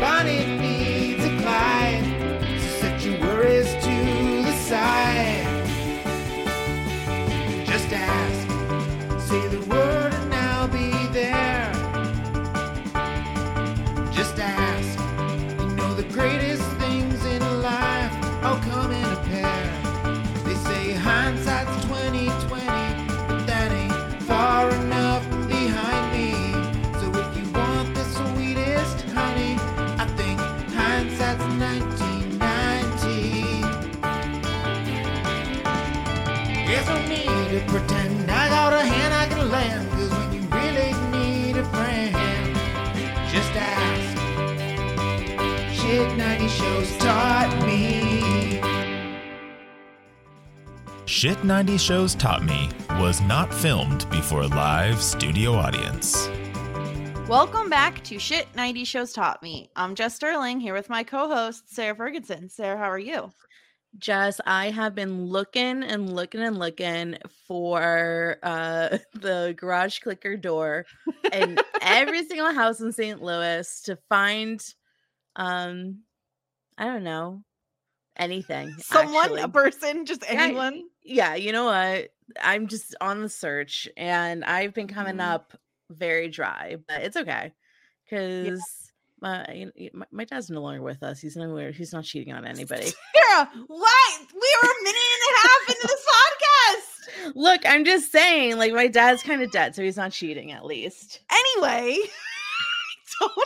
[0.00, 0.59] cause
[37.60, 41.64] need pretend I got a hand I can lend, cause when you really need a
[41.64, 42.56] friend,
[43.30, 44.18] just ask.
[45.74, 48.60] Shit 90 shows taught me.
[51.06, 56.30] Shit 90 Shows Taught Me was not filmed before a live studio audience.
[57.28, 59.70] Welcome back to Shit 90 Shows Taught Me.
[59.76, 62.50] I'm Jess Sterling here with my co host, Sarah Fergenson.
[62.50, 63.30] Sarah, how are you?
[63.98, 70.86] Jess, I have been looking and looking and looking for uh the garage clicker door
[71.32, 73.20] in every single house in St.
[73.22, 74.62] Louis to find
[75.36, 76.00] um
[76.78, 77.42] I don't know
[78.16, 78.76] anything.
[78.78, 79.42] Someone, actually.
[79.42, 80.84] a person, just anyone?
[81.02, 82.10] yeah, you know what?
[82.40, 85.20] I'm just on the search and I've been coming Mhm.
[85.20, 85.56] up
[85.90, 87.52] very dry, but it's okay
[88.04, 88.79] because
[89.20, 91.20] my, my my dad's no longer with us.
[91.20, 91.70] He's nowhere.
[91.70, 92.86] He's not cheating on anybody.
[93.16, 94.16] Sarah, why?
[94.32, 97.34] We are a minute and a half into this podcast.
[97.34, 100.64] Look, I'm just saying, like my dad's kind of dead, so he's not cheating at
[100.64, 101.20] least.
[101.30, 102.08] Anyway, I
[103.20, 103.36] don't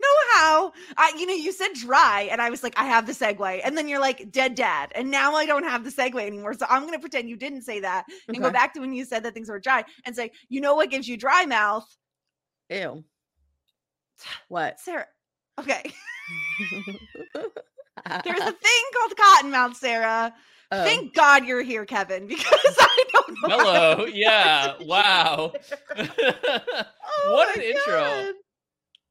[0.00, 0.72] know how.
[0.96, 3.76] I, you know, you said dry, and I was like, I have the segue, and
[3.76, 6.54] then you're like, dead dad, and now I don't have the segue anymore.
[6.54, 9.22] So I'm gonna pretend you didn't say that and go back to when you said
[9.24, 11.86] that things were dry and say, you know what gives you dry mouth,
[12.72, 13.04] Ew.
[14.48, 14.80] What?
[14.80, 15.06] Sarah?
[15.60, 15.82] Okay,
[18.24, 20.34] there's a thing called Cottonmouth, Sarah.
[20.70, 20.84] Oh.
[20.84, 23.58] Thank God you're here, Kevin, because I don't know.
[23.58, 24.06] Hello.
[24.06, 24.74] Yeah.
[24.86, 25.52] Wow.
[25.96, 28.32] Oh what my an intro.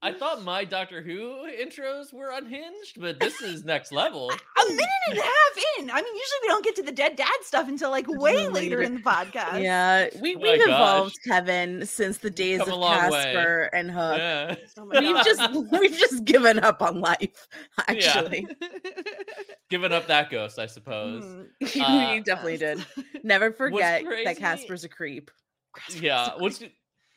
[0.02, 0.16] God.
[0.16, 4.30] I thought my Doctor Who intros were unhinged, but this is next level.
[4.32, 5.32] A minute and a half
[5.80, 5.90] in.
[5.92, 8.52] I mean, usually we don't get to the dead dad stuff until like way later
[8.78, 8.82] later.
[8.82, 9.62] in the podcast.
[9.62, 10.68] yeah, we Oh my we've gosh.
[10.68, 13.24] evolved, Kevin, since the days Come of a long way.
[13.24, 14.18] Casper and Hook.
[14.18, 14.56] Yeah.
[14.78, 17.48] Oh We've just we've just given up on life.
[17.88, 18.48] Actually,
[19.70, 21.24] Given up that ghost, I suppose.
[21.24, 21.48] Mm.
[22.10, 22.86] Uh, you definitely did.
[23.24, 25.32] Never forget that Casper's a creep.
[26.00, 26.32] Yeah.
[26.38, 26.62] What's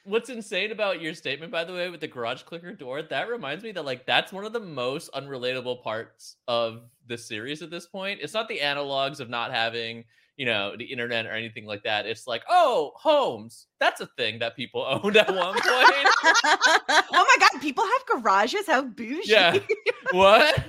[0.05, 3.03] what's insane about your statement, by the way, with the garage clicker door?
[3.03, 7.63] That reminds me that like that's one of the most unrelatable parts of the series
[7.63, 8.21] at this point.
[8.23, 10.05] It's not the analogs of not having
[10.37, 12.07] you know the internet or anything like that.
[12.07, 13.67] It's like oh homes.
[13.81, 15.63] That's a thing that people owned at one point.
[15.65, 18.67] oh my god, people have garages.
[18.67, 19.23] How bougie.
[19.31, 19.59] yeah.
[20.13, 20.65] What?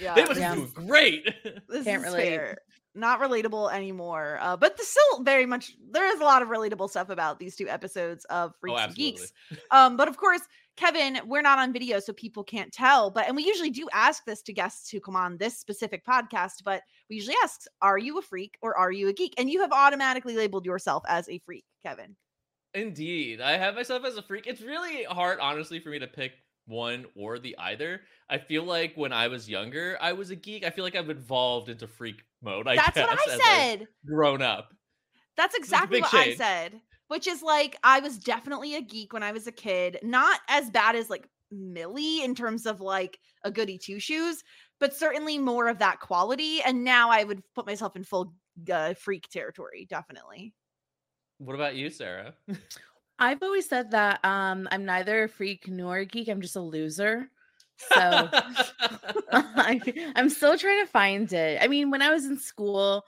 [0.00, 0.14] Yeah.
[0.14, 0.54] they must Yeah.
[0.54, 1.24] do great.
[1.68, 2.28] This Can't is relate.
[2.36, 2.58] fair.
[2.98, 4.38] Not relatable anymore.
[4.40, 7.54] Uh, but the still very much there is a lot of relatable stuff about these
[7.56, 9.12] two episodes of Freaks and Oh, absolutely.
[9.18, 9.32] Geeks.
[9.70, 10.42] Um, but of course,
[10.76, 13.10] Kevin, we're not on video, so people can't tell.
[13.10, 16.62] But and we usually do ask this to guests who come on this specific podcast,
[16.64, 19.34] but we usually ask, are you a freak or are you a geek?
[19.38, 22.16] And you have automatically labeled yourself as a freak, Kevin.
[22.74, 23.40] Indeed.
[23.40, 24.46] I have myself as a freak.
[24.46, 26.32] It's really hard, honestly, for me to pick
[26.66, 28.02] one or the either.
[28.28, 30.64] I feel like when I was younger, I was a geek.
[30.64, 32.66] I feel like I've evolved into freak mode.
[32.68, 33.88] I That's guess, what I said.
[34.06, 34.72] Grown up.
[35.36, 36.80] That's exactly big what I said.
[37.08, 39.98] Which is like I was definitely a geek when I was a kid.
[40.02, 44.42] Not as bad as like Millie in terms of like a goody two shoes,
[44.78, 46.60] but certainly more of that quality.
[46.62, 48.34] And now I would put myself in full
[48.70, 50.54] uh, freak territory, definitely.
[51.38, 52.34] What about you, Sarah?
[53.18, 56.28] I've always said that um, I'm neither a freak nor a geek.
[56.28, 57.30] I'm just a loser.
[57.78, 58.30] So
[59.32, 61.62] I, I'm still trying to find it.
[61.62, 63.04] I mean, when I was in school,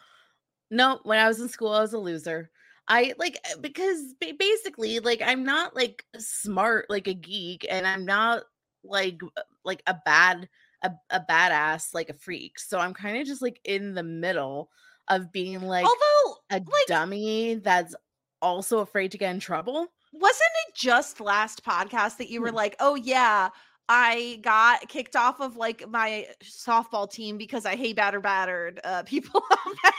[0.71, 2.51] no, when I was in school, I was a loser.
[2.89, 7.87] I like uh, because ba- basically, like, I'm not like smart like a geek, and
[7.87, 8.45] I'm not
[8.85, 9.21] like
[9.65, 10.49] like a bad
[10.83, 12.59] a, a badass like a freak.
[12.59, 14.71] So I'm kind of just like in the middle
[15.09, 17.95] of being like Although, a like, dummy that's
[18.43, 19.89] also afraid to get in trouble.
[20.13, 22.57] wasn't it just last podcast that you were Hmm.
[22.57, 23.51] like, oh, yeah,
[23.93, 29.03] I got kicked off of like my softball team because I hate batter battered uh,
[29.05, 29.43] people.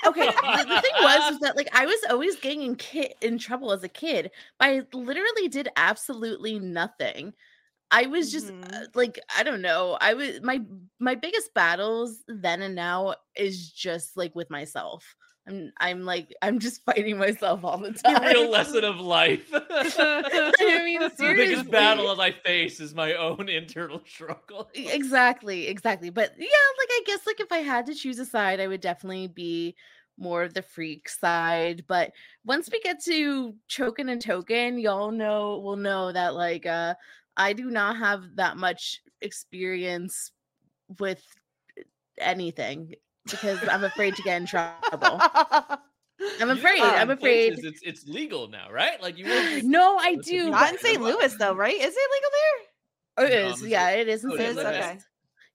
[0.06, 3.38] Okay, the, the thing was is that like I was always getting in kid in
[3.38, 7.34] trouble as a kid, but I literally did absolutely nothing.
[7.92, 8.88] I was just uh, Mhm.
[8.96, 9.98] like I don't know.
[10.02, 10.62] I was my
[11.00, 15.16] my biggest battles then and now is just like with myself.
[15.48, 18.24] I'm I'm like I'm just fighting myself all the The time.
[18.24, 19.50] real lesson of life.
[19.54, 24.70] I mean, the biggest battle that I face is my own internal struggle.
[24.74, 28.60] Exactly exactly but yeah like i guess like if i had to choose a side
[28.60, 29.76] i would definitely be
[30.18, 32.12] more of the freak side but
[32.46, 36.94] once we get to chokin and tokin y'all know will know that like uh
[37.38, 40.32] i do not have that much experience
[41.00, 41.24] with
[42.20, 42.94] anything
[43.30, 45.00] because i'm afraid to get in trouble
[46.40, 49.02] i'm afraid i'm afraid places It's it's legal now, right?
[49.02, 51.02] Like you won't no i do you Not in St.
[51.02, 51.76] Louis though, right?
[51.76, 52.66] Is it legal there?
[53.18, 53.92] Oh, it Um, is is yeah it?
[53.92, 54.54] it is Oh, it St.
[54.58, 54.64] is?
[54.64, 54.64] Louis.
[54.64, 55.00] Okay.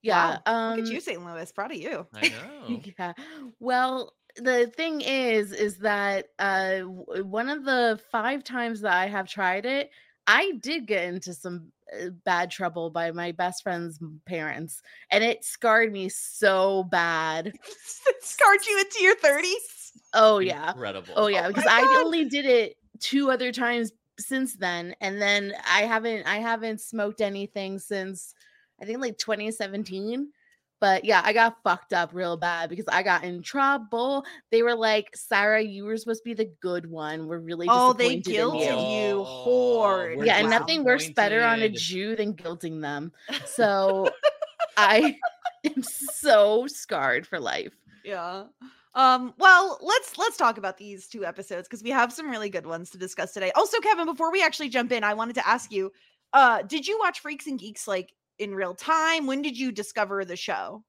[0.03, 1.25] yeah Wow, um Look at you, St.
[1.25, 1.51] Louis.
[1.53, 2.07] Proud of you.
[2.13, 2.87] I know.
[2.99, 3.13] yeah.
[3.61, 9.29] Well, the thing is, is that uh, one of the five times that I have
[9.29, 9.91] tried it,
[10.27, 15.45] I did get into some uh, bad trouble by my best friend's parents, and it
[15.45, 17.53] scarred me so bad.
[18.09, 19.93] It Scarred you into your 30s.
[20.15, 20.71] Oh yeah.
[20.71, 21.15] Incredible.
[21.17, 25.53] Oh yeah, Oh because I only did it two other times since then, and then
[25.69, 28.35] I haven't I haven't smoked anything since
[28.81, 30.29] I think like 2017.
[30.81, 34.25] But yeah, I got fucked up real bad because I got in trouble.
[34.51, 37.27] They were like, "Sarah, you were supposed to be the good one.
[37.27, 40.19] We're really Oh, they disappointed in guilted you." you hard.
[40.19, 41.69] we're Yeah, and nothing works better on a.
[41.69, 43.13] Jew than guilting them.
[43.47, 44.11] So
[44.77, 45.17] I
[45.65, 47.73] am so scarred for life.
[48.05, 48.45] Yeah.
[48.95, 52.67] Um, well, let's let's talk about these two episodes because we have some really good
[52.67, 53.53] ones to discuss today.
[53.53, 55.93] Also, Kevin, before we actually jump in, I wanted to ask you,
[56.33, 59.27] uh, did you watch Freaks and Geeks like in real time?
[59.27, 60.85] When did you discover the show?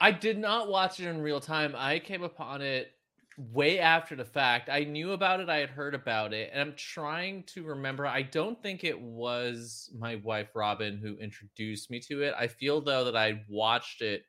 [0.00, 1.74] I did not watch it in real time.
[1.76, 2.92] I came upon it
[3.38, 4.68] way after the fact.
[4.68, 8.06] I knew about it, I had heard about it, and I'm trying to remember.
[8.06, 12.34] I don't think it was my wife Robin who introduced me to it.
[12.36, 14.24] I feel though that I watched it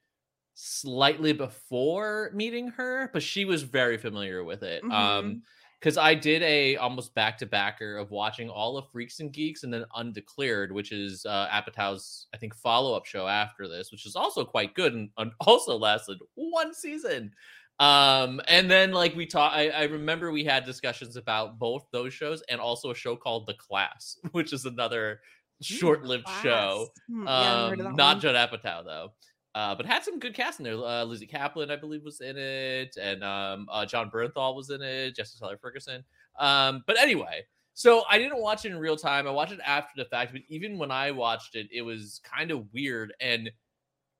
[0.54, 4.83] slightly before meeting her, but she was very familiar with it.
[4.89, 5.42] Um
[5.83, 9.63] because I did a almost back to backer of watching all of Freaks and Geeks
[9.63, 14.06] and then Undeclared, which is uh, Apatow's I think follow up show after this, which
[14.06, 17.31] is also quite good and, and also lasted one season.
[17.80, 22.13] Um, and then like we talked, I, I remember we had discussions about both those
[22.13, 25.19] shows and also a show called The Class, which is another
[25.62, 26.88] short lived show.
[27.09, 28.21] Hmm, yeah, Um, not.
[28.21, 29.12] Judd Apatow though.
[29.55, 30.75] Uh, but had some good cast in there.
[30.75, 34.81] Uh, Lizzy Caplan, I believe, was in it, and um, uh, Jon Bernthal was in
[34.81, 35.15] it.
[35.15, 36.03] Jesse Tyler Ferguson.
[36.39, 37.44] Um, but anyway,
[37.75, 39.27] so I didn't watch it in real time.
[39.27, 40.31] I watched it after the fact.
[40.31, 43.13] But even when I watched it, it was kind of weird.
[43.19, 43.51] And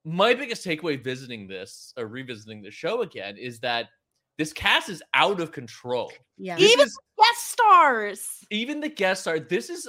[0.06, 3.88] my biggest takeaway visiting this or revisiting the show again is that
[4.38, 6.12] this cast is out of control.
[6.38, 6.58] Yeah.
[6.58, 8.46] This Even is- guest stars.
[8.52, 9.88] even the guest star this is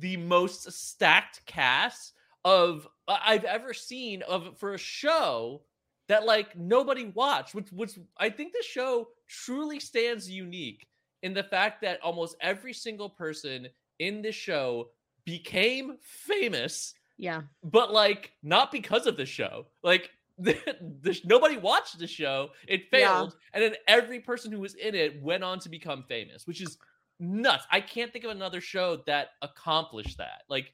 [0.00, 2.12] the most stacked cast
[2.44, 5.62] of i've ever seen of for a show
[6.08, 10.86] that like nobody watched which which i think the show truly stands unique
[11.22, 13.66] in the fact that almost every single person
[13.98, 14.88] in the show
[15.24, 17.42] became famous Yeah.
[17.62, 20.58] but like not because of the show like the,
[21.00, 22.98] the, nobody watched the show it Yeah.
[22.98, 26.60] failed and then every person who was in it went on to become famous which
[26.60, 26.76] is
[27.20, 30.66] nuts i can't think of another show that accomplished that like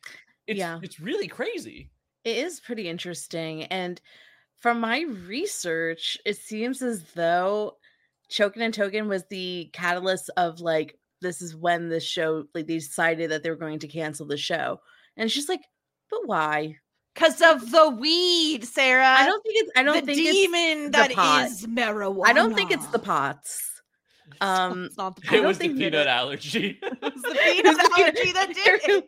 [0.51, 0.79] it's Yeah.
[0.83, 1.91] it's really crazy
[2.25, 3.65] It is pretty interesting.
[3.65, 4.01] And
[4.59, 7.77] from my research, it seems as though
[8.31, 12.75] Chokin and Tokin was the catalyst of like, this is when the show, like, they
[12.79, 14.81] decided that they were going to cancel the show.
[15.17, 15.63] And she's like,
[16.11, 16.77] but why?
[17.15, 19.07] Because of the weed, Sarah.
[19.07, 21.47] I don't think it's, I don't the think it's, demon the that pot.
[21.47, 22.27] is marijuana.
[22.27, 23.67] I don't think it's the pots.
[24.43, 27.57] Um, it's not the I it was the peanut it- allergy It was the It
[27.57, 29.05] peanut was the peanut- allergy that did it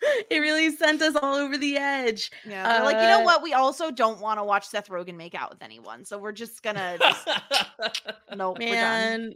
[0.30, 0.38] it.
[0.40, 2.30] really- sent us all over the edge.
[2.46, 3.42] Yeah, they're like, you know Uh, what?
[3.42, 6.62] We also don't want to watch Seth Rogen make out with anyone, so we're just
[6.62, 7.28] gonna just
[8.34, 8.58] nope.
[8.58, 8.74] we're done.
[8.74, 9.32] Man,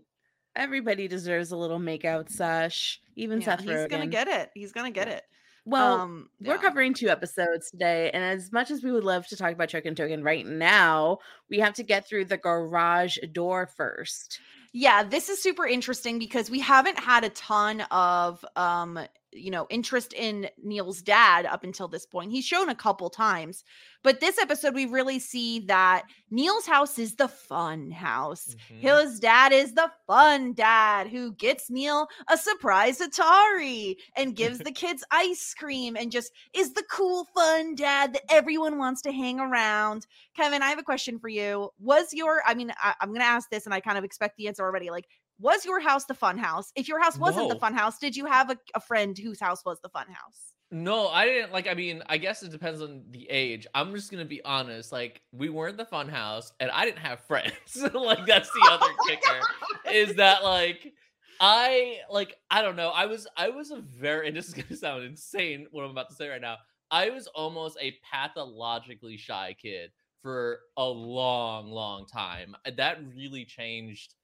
[0.57, 3.01] everybody deserves a little makeout sesh.
[3.17, 4.51] Even Yeah, Seth he's gonna get it.
[4.55, 5.15] He's gonna get Yeah.
[5.15, 5.25] it.
[5.65, 9.37] well, um, we're covering two episodes today, and as much as we would love to
[9.37, 14.41] talk about Chokin Tokin right now, we have to get through the garage door first.
[14.73, 18.99] Yeah, this is super interesting because we haven't had a ton of um
[19.33, 23.65] you know interest in neal's dad up until this point he's shown a couple times
[24.03, 28.81] but this episode we really see that neal's house is the fun house Mhm.
[28.81, 34.73] his dad is the fun dad who gets Neal a surprise Atari and gives the
[34.73, 39.41] kids ice cream and just is the cool, fun dad that everyone wants to hang
[39.41, 40.07] around.
[40.37, 41.71] Kevin, I have a question for you.
[41.79, 44.37] Was your, I mean, I, am going to ask this and I kind of expect
[44.37, 44.91] the answer already.
[44.91, 45.07] Like,
[45.41, 46.71] was your house the fun house?
[46.77, 49.65] If your house wasn't the fun house, did you have a, a friend whose house
[49.65, 50.55] was the fun house?
[50.73, 51.67] No, I didn't like.
[51.67, 53.67] I mean, I guess it depends on the age.
[53.75, 54.93] I'm just gonna be honest.
[54.93, 57.55] Like, we weren't the fun house, and I didn't have friends.
[57.95, 59.93] like, that's the other oh kicker.
[59.93, 60.93] Is that like
[61.41, 62.91] I like I don't know.
[62.91, 66.11] I was I was a very and this is gonna sound insane what I'm about
[66.11, 66.59] to say right now.
[66.91, 69.91] I was almost a pathologically shy kid
[70.23, 72.55] for a long, long time.
[72.77, 74.15] That really changed.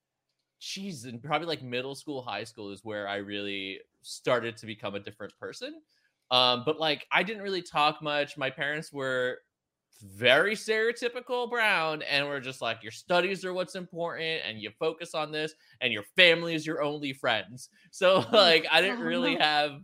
[0.60, 4.94] Jeez, and probably like middle school, high school is where I really started to become
[4.94, 5.80] a different person.
[6.30, 8.36] Um, but like I didn't really talk much.
[8.36, 9.38] My parents were
[10.02, 15.14] very stereotypical brown and we're just like your studies are what's important and you focus
[15.14, 19.80] on this and your family is your only friends so like i didn't really have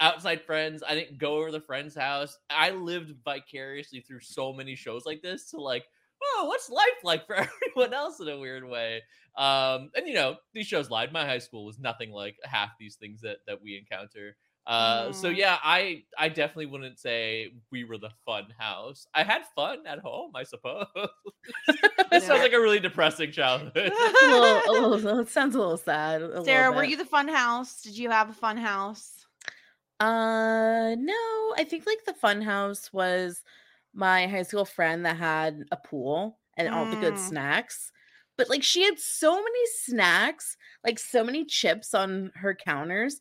[0.00, 4.76] outside friends i didn't go over the friend's house i lived vicariously through so many
[4.76, 5.84] shows like this to like
[6.22, 7.34] oh what's life like for
[7.66, 9.02] everyone else in a weird way
[9.36, 12.96] um and you know these shows lied my high school was nothing like half these
[12.96, 15.36] things that that we encounter uh, so Mm.
[15.38, 19.06] yeah, I I definitely wouldn't say we were the fun house.
[19.14, 20.84] I had fun at home, I suppose.
[20.94, 21.08] this
[22.12, 22.18] Yeah.
[22.18, 23.74] sounds like a really depressing childhood.
[24.22, 26.20] a little, a little, it sounds a little sad.
[26.20, 27.80] a little Sarah, were you the fun house?
[27.80, 29.24] Did you have a fun house?
[30.00, 31.54] Uh, no.
[31.56, 33.42] I think like the fun house was
[33.94, 37.18] my high school friend that had a pool and all the good Mm.
[37.18, 37.92] snacks.
[38.36, 43.20] But like she had so many snacks, like so many chips on her counters,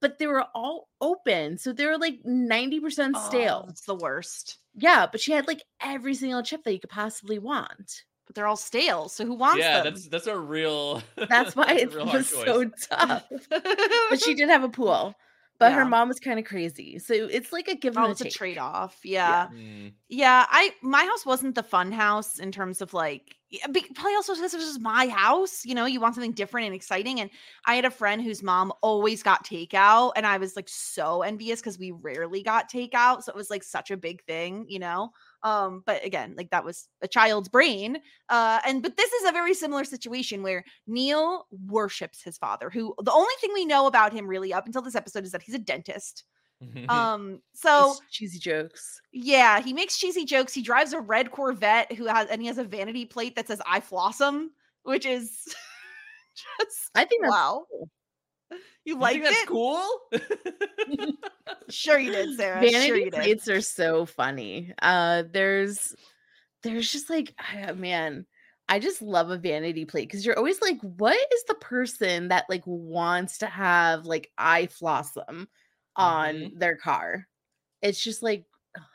[0.00, 1.58] but they were all open.
[1.58, 3.66] So they were like 90% Oh, stale.
[3.68, 4.58] it's the worst.
[4.74, 8.04] Yeah, but she had like every single chip that you could possibly want.
[8.26, 9.08] But they're all stale.
[9.08, 9.92] So who wants yeah, them?
[9.94, 11.02] that's that's a real.
[11.28, 12.44] That's why a it was choice.
[12.44, 13.24] so tough.
[13.50, 15.14] But she did have a pool.
[15.62, 16.98] But her mom was kind of crazy.
[16.98, 18.34] So it's like a give and Oh, a it's a take.
[18.34, 18.98] trade off.
[19.04, 19.48] Yeah.
[19.48, 19.94] Mm.
[20.08, 20.46] yeah.
[20.48, 23.36] I my house wasn't the fun house in terms of like
[23.94, 25.64] probably also because this was my house.
[25.64, 27.20] You know, you want something different and exciting.
[27.20, 27.30] And
[27.66, 31.60] I had a friend whose mom always got takeout, and I was like so envious
[31.60, 33.22] because we rarely got takeout.
[33.22, 35.10] So it was like such a big thing, you know.
[35.44, 37.98] Um, but again, like that was a child's brain.
[38.28, 42.94] Uh, and but this is a very similar situation where Neal worships his father, who
[43.02, 45.54] the only thing we know about him really up until this episode is that he's
[45.54, 46.24] a dentist.
[46.88, 49.00] Um, so It's cheesy jokes.
[49.12, 50.54] yeah, he makes cheesy jokes.
[50.54, 53.60] He drives a red Corvette who has and he has a vanity plate that says
[53.66, 54.48] I flossum,
[54.84, 55.30] which is
[56.60, 57.66] just I think that's wow.
[57.70, 57.90] cool.
[58.84, 59.48] You think that's it?
[59.48, 59.86] cool?
[61.68, 62.60] Sure you did, Sarah.
[62.60, 63.20] vanity sure you did.
[63.22, 64.72] plates are so funny.
[64.80, 65.94] Uh there's
[66.62, 68.26] there's just like ah, man,
[68.68, 72.46] I just love a vanity plate because you're always like, what is the person that
[72.48, 75.46] like wants to have like I flossom
[75.96, 76.58] on Mhm.
[76.58, 77.26] their car?
[77.82, 78.46] It's just like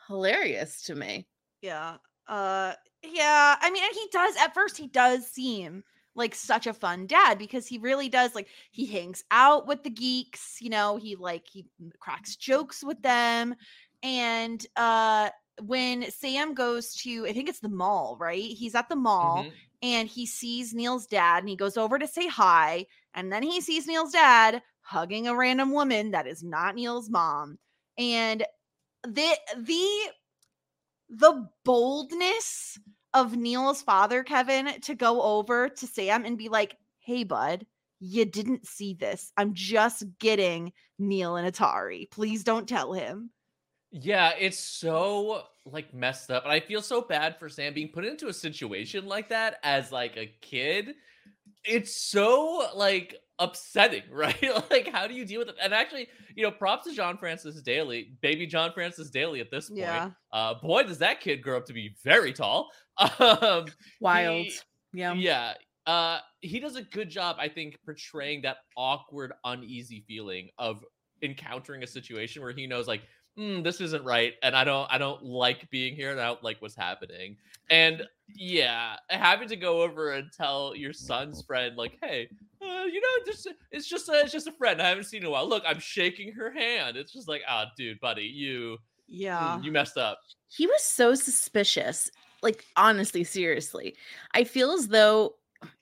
[0.07, 1.27] hilarious to me.
[1.61, 1.97] Yeah.
[2.27, 2.73] Uh
[3.03, 5.83] yeah, I mean and he does at first he does seem
[6.17, 9.89] like such a fun dad because he really does like he hangs out with the
[9.89, 11.65] geeks, you know, he like he
[11.99, 13.55] cracks jokes with them
[14.03, 15.29] and uh
[15.63, 18.43] when Sam goes to I think it's the mall, right?
[18.43, 19.51] He's at the mall Mhm.
[19.81, 23.61] and he sees Neal's dad and he goes over to say hi and then he
[23.61, 27.57] sees Neal's dad hugging a random woman that is not Neal's mom
[27.97, 28.45] and
[29.03, 30.09] the the
[31.09, 32.77] the boldness
[33.21, 37.65] of Neal's father Kevin to go over to Sam and be like hey bud
[37.99, 43.31] you didn't see this I'm just getting Neal and Atari please don't tell him
[43.91, 46.43] Yeah, it's so like messed up.
[46.43, 49.91] And I feel so bad for Sam being put into a situation like that as
[49.91, 50.95] like a kid.
[51.63, 54.35] It's so like upsetting, right?
[54.69, 55.55] like how do you deal with it?
[55.61, 59.69] And actually, you know, props to John Francis Daly, baby John Francis Daly at this
[59.69, 59.79] point.
[59.81, 60.09] Yeah.
[60.31, 62.69] Uh boy, does that kid grow up to be very tall.
[63.19, 63.65] Um
[64.01, 64.45] Wild.
[64.47, 64.59] he-
[64.93, 65.13] yeah.
[65.13, 65.53] yeah.
[65.85, 70.83] Uh he does a good job, I think, portraying that awkward, uneasy feeling of
[71.21, 73.01] encountering a situation where he knows like,
[73.35, 76.43] hmm, this isn't right, and I don't I don't like being here and I don't
[76.43, 77.37] like what's happening.
[77.69, 78.03] And
[78.35, 82.29] yeah, having to go over and tell your son's friend, like, hey,
[82.61, 84.81] uh, you know, just it's just a, it's just a friend.
[84.81, 85.47] I haven't seen in a while.
[85.47, 86.97] Look, I'm shaking her hand.
[86.97, 90.19] It's just like, ah, dude, buddy, you yeah you messed up.
[90.49, 93.95] he was so suspicious like honestly seriously
[94.33, 95.35] i feel as though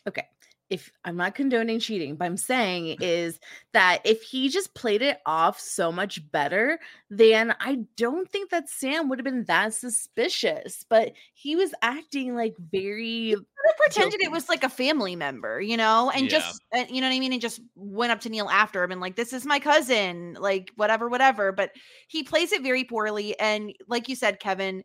[0.08, 0.28] okay
[0.70, 3.40] if I'm not condoning cheating, but I'm saying is
[3.74, 6.80] that if he just played it off so much better,
[7.10, 10.84] then I don't think that Sam would have been that suspicious.
[10.90, 13.36] But he was acting like very
[13.78, 16.40] pretended it was like a family member, you know, and Yeah.
[16.40, 18.92] just uh, you know what I mean, and just went up to Neal after him
[18.92, 21.52] and like, "This is my cousin," like whatever, whatever.
[21.52, 21.72] But
[22.08, 24.84] he plays it very poorly, and like you said, Kevin,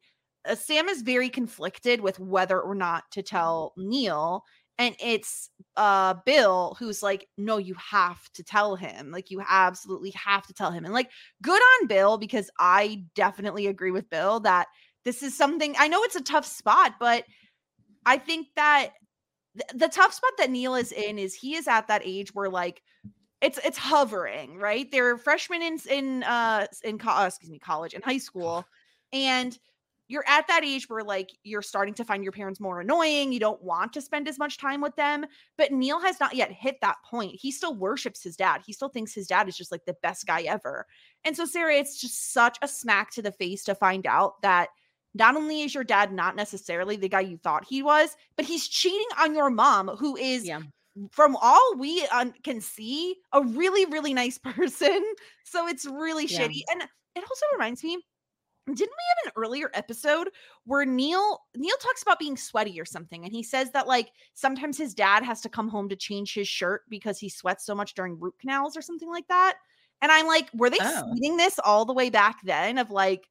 [0.49, 4.45] uh, Sam is very conflicted with whether or not to tell Neal,
[4.79, 9.11] and it's uh Bill who's like, "No, you have to tell him.
[9.11, 11.11] Like, you absolutely have to tell him." And like,
[11.43, 14.69] good on Bill because I definitely agree with Bill that
[15.05, 15.75] this is something.
[15.79, 17.25] I know it's a tough spot, but
[18.07, 18.91] I think that
[19.57, 22.50] th- the tough spot that Neal is in is he is at that age where
[22.50, 22.83] like
[23.41, 24.91] it's it's hovering, right?
[24.91, 28.65] They're freshmen in in uh in co- uh, excuse me, college and high school,
[29.12, 29.59] and
[30.11, 33.33] you're at that age where like you're starting to find your parents more annoying.
[33.33, 35.25] You don't want to spend as much time with them.
[35.57, 37.37] But Neal has not yet hit that point.
[37.37, 38.62] He still worships his dad.
[38.67, 40.87] He still thinks his dad is just like the best guy ever.
[41.25, 44.71] And so Sarah, it's just such a smack to the face to find out that
[45.14, 48.67] not only is your dad not necessarily the guy you thought he was, but he's
[48.67, 50.61] cheating on your mom, who is, yeah.
[51.12, 55.05] from all we um, can see, a really, really nice person.
[55.45, 56.40] So it's really Yeah.
[56.40, 56.62] shitty.
[56.73, 56.83] And
[57.14, 57.99] it also reminds me,
[58.77, 60.29] didn't we have an earlier episode
[60.65, 64.77] where Neal Neal talks about being sweaty or something, and he says that like sometimes
[64.79, 67.95] his dad has to come home to change his shirt because he sweats so much
[67.95, 69.55] during root canals or something like that.
[70.03, 71.12] And I'm like, were they Oh.
[71.15, 72.79] seeding this all the way back then?
[72.79, 73.29] Of like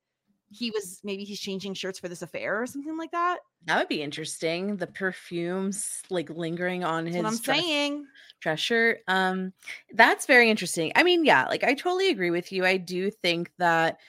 [0.52, 3.38] he was maybe he's changing shirts for this affair or something like that.
[3.66, 4.78] That would be interesting.
[4.78, 8.06] The perfumes like lingering on That's his I'm dress, saying.
[8.40, 9.00] dress shirt.
[9.08, 9.54] Um,
[9.94, 10.92] that's very interesting.
[10.96, 12.66] I mean, yeah, like I totally agree with you.
[12.66, 14.00] I do think that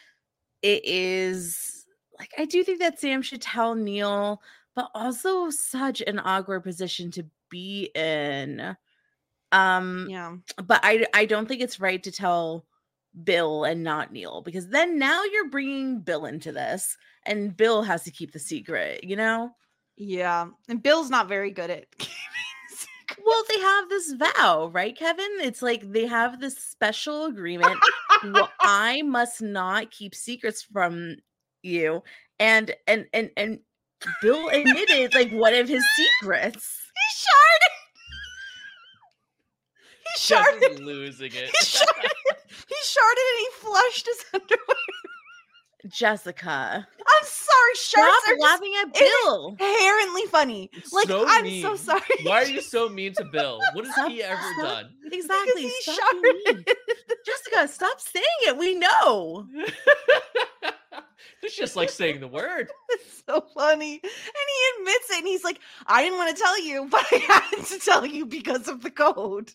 [0.62, 1.86] it is
[2.18, 4.42] like I do think that Sam should tell Neal,
[4.74, 8.76] but also such an awkward position to be in.
[9.52, 10.36] Um, Yeah.
[10.64, 12.66] but I I don't think it's right to tell
[13.24, 18.04] Bill and not Neal because then now you're bringing Bill into this and Bill has
[18.04, 19.50] to keep the secret, you know?
[19.96, 20.46] Yeah.
[20.68, 22.14] And Bill's not very good at keeping.
[23.26, 25.28] Well, they have this vow, right, Kevin?
[25.40, 27.76] It's like they have this special agreement.
[28.24, 31.16] Well, I must not keep secrets from
[31.62, 32.02] you.
[32.38, 33.58] And and and and
[34.22, 36.78] Bill admitted like one of his secrets.
[36.94, 37.74] He sharded.
[40.04, 40.72] He Jeff sharded.
[40.74, 41.50] is losing it.
[41.50, 42.10] He sharded.
[42.68, 44.76] He sharded and he flushed his underwear.
[45.88, 46.86] Jessica.
[46.98, 47.74] I'm sorry.
[47.74, 49.56] Stop Shirts are just laughing at Bill.
[49.60, 50.70] inherently funny.
[50.92, 51.62] Like so I'm mean.
[51.62, 52.02] so sorry.
[52.24, 53.60] Why are you so mean to Bill?
[53.74, 54.62] What has Stop- he ever stop.
[54.62, 54.94] done?
[55.12, 55.62] Exactly.
[55.62, 56.64] he Stop mean.
[57.26, 58.56] Jessica, stop saying it.
[58.56, 59.46] We know.
[61.42, 62.68] it's just like saying the word.
[62.92, 64.00] It's so funny.
[64.02, 67.16] And he admits it and he's like, I didn't want to tell you, but I
[67.52, 69.52] had to tell you because of the code.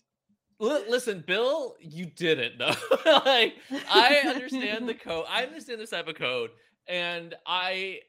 [0.58, 2.74] Li- Listen, Bill, you didn't know.
[3.24, 3.54] like,
[3.90, 5.26] I understand the code.
[5.28, 6.50] I understand this type of code,
[6.88, 8.00] and I,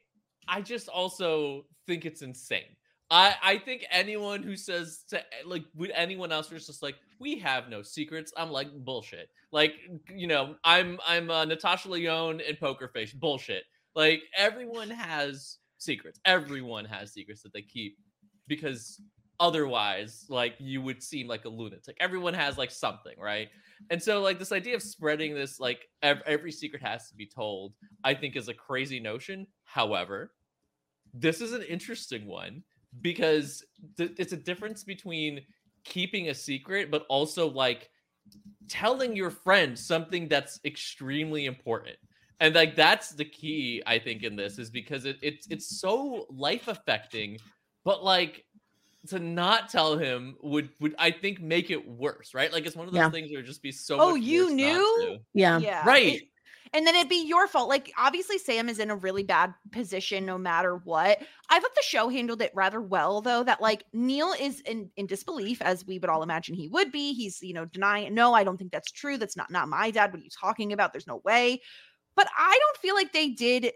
[0.47, 2.75] I just also think it's insane.
[3.09, 7.39] I, I think anyone who says to like would anyone else who's just like we
[7.39, 8.33] have no secrets.
[8.35, 9.29] I'm like bullshit.
[9.51, 9.75] Like
[10.13, 13.13] you know I'm I'm uh, Natasha Lyonne in Poker Face.
[13.13, 13.63] Bullshit.
[13.95, 16.19] Like everyone has secrets.
[16.25, 17.97] Everyone has secrets that they keep
[18.47, 19.01] because
[19.39, 21.95] otherwise like you would seem like a lunatic.
[21.99, 23.49] Everyone has like something right?
[23.89, 27.27] And so like this idea of spreading this like ev- every secret has to be
[27.27, 27.73] told
[28.03, 29.47] i think is a crazy notion.
[29.65, 30.33] However
[31.13, 32.63] this is an interesting one
[33.01, 33.63] because
[33.97, 35.41] th- it's a difference between
[35.83, 37.89] keeping a secret but also like
[38.67, 41.95] telling your friend something that's extremely important.
[42.39, 46.27] And like that's the key i think in this is because it, it's it's so
[46.29, 47.39] life affecting
[47.83, 48.43] but like
[49.07, 52.51] to not tell him would would I think make it worse, right?
[52.51, 53.09] Like it's one of those Yeah.
[53.09, 53.99] things where it'd just be so.
[53.99, 55.19] Oh, much you worse knew?
[55.33, 55.59] Yeah.
[55.59, 55.83] Yeah.
[55.85, 56.15] Right.
[56.15, 56.23] it-
[56.73, 57.69] and then it'd be your fault.
[57.69, 61.17] Like, obviously, Sam is in a really bad position no matter what.
[61.49, 65.05] I thought the show handled it rather well, though, that like Neal is in, in
[65.07, 67.13] disbelief, as we would all imagine he would be.
[67.13, 69.17] He's, you know, denying, no, I don't think that's true.
[69.17, 70.11] That's not not my dad.
[70.11, 70.91] What are you talking about?
[70.91, 71.61] There's no way.
[72.17, 73.71] But I don't feel like they did.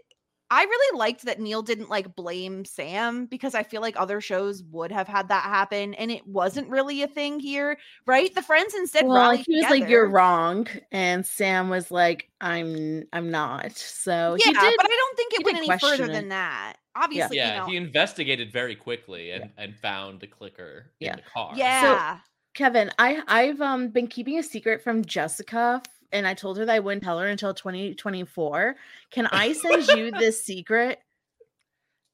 [0.54, 4.62] I really liked that Neal didn't like blame Sam because I feel like other shows
[4.64, 8.34] would have had that happen and it wasn't really a thing here, right?
[8.34, 13.04] The friends instead Well, rallied he was like, "You're wrong," and Sam was like, "I'm,
[13.14, 14.74] I'm not." So Yeah, he did.
[14.76, 16.12] but I don't think it went any further it.
[16.12, 16.74] than that.
[16.94, 17.66] Obviously, yeah, you know.
[17.68, 21.12] he investigated very quickly and and found the clicker Yeah.
[21.12, 21.52] in the car.
[21.56, 22.18] yeah.
[22.54, 26.64] Kevin, I, I've um been keeping a secret from Jessica, f- and I told her
[26.66, 28.76] that I wouldn't tell her until 2024.
[29.10, 30.98] Can I send you this secret?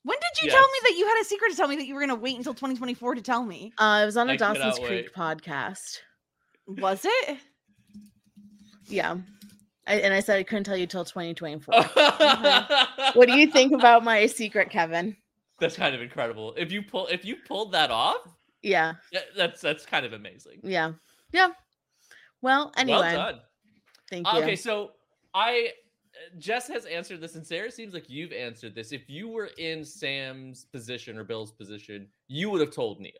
[0.04, 1.94] When did you tell me that you had a secret to tell me that you
[1.94, 3.72] were going to wait until 2024 to tell me?
[3.78, 5.14] Uh, it was on a I Dawson's Creek wait.
[5.14, 5.98] podcast.
[6.66, 7.38] Was it?
[8.86, 9.16] Yeah.
[9.86, 11.74] I, and I said I couldn't tell you till 2024.
[13.14, 15.16] what do you think about my secret, Kevin?
[15.60, 16.54] That's kind of incredible.
[16.56, 18.18] If you pull, if you pulled that off,
[18.62, 18.94] Yeah.
[19.12, 20.60] yeah, that's that's kind of amazing.
[20.62, 20.92] Yeah.
[21.32, 21.48] Yeah.
[22.40, 23.40] Well, anyway, Well done.
[24.10, 24.42] Thank Uh, you.
[24.42, 24.92] Okay, so
[25.34, 25.72] I
[26.38, 28.92] Jess has answered this, and Sarah seems like you've answered this.
[28.92, 33.12] If you were in Sam's position or Bill's position, you would have told Neal.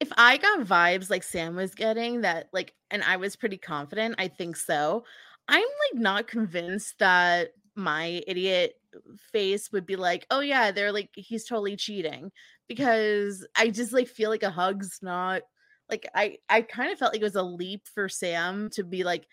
[0.00, 4.16] if I got vibes like Sam was getting that like and I was pretty confident,
[4.18, 5.04] I think so.
[5.48, 8.74] I'm like not convinced that my idiot
[9.32, 12.30] face would be like, "Oh yeah, they're like he's totally cheating."
[12.68, 15.42] Because I just like feel like a hug's not
[15.90, 19.04] like I I kind of felt like it was a leap for Sam to be
[19.04, 19.26] like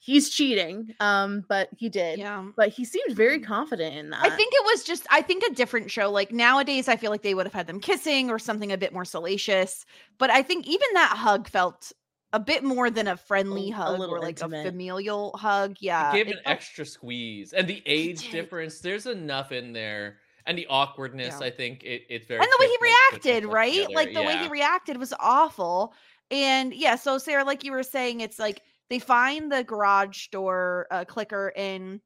[0.00, 0.94] he's cheating.
[1.00, 2.18] Um but he did.
[2.18, 2.44] Yeah.
[2.56, 4.24] But he seemed very confident in that.
[4.24, 6.10] I think it was just I think a different show.
[6.10, 8.92] Like nowadays I feel like they would have had them kissing or something a bit
[8.92, 9.84] more salacious.
[10.18, 11.92] But I think even that hug felt
[12.32, 14.66] a bit more than a friendly a hug little or like intimate.
[14.66, 15.76] a familial hug.
[15.80, 16.10] Yeah.
[16.10, 18.80] it gave it an felt- extra squeeze, and the age difference.
[18.80, 21.36] There's enough in there, and the awkwardness.
[21.40, 21.46] Yeah.
[21.46, 22.40] I think it, it's very.
[22.40, 23.72] and the way he fit, like, put reacted, right?
[23.72, 25.92] together, Like the way he reacted was awful.
[26.30, 30.86] And yeah, so Sarah, like you were saying, it's like they find the garage door
[30.90, 32.00] uh, clicker in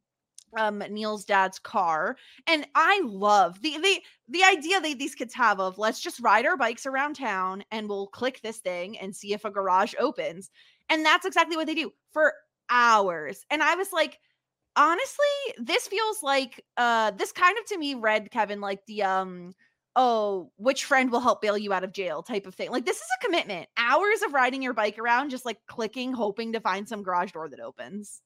[0.59, 2.17] um Neal's dad's car.
[2.47, 6.45] And I love the the the idea that these kids have of let's just ride
[6.45, 10.51] our bikes around town and we'll click this thing and see if a garage opens.
[10.91, 12.35] And that's exactly what they do for
[12.69, 13.45] hours.
[13.51, 14.19] And I was like,
[14.77, 15.27] honestly,
[15.59, 19.53] this feels like uh this kind of to me read Kevin like the um
[19.95, 22.71] oh, which friend will help bail you out of jail type of thing.
[22.71, 23.69] Like this is a commitment.
[23.77, 27.49] Hours of riding your bike around just like clicking hoping to find some garage door
[27.51, 28.23] that opens.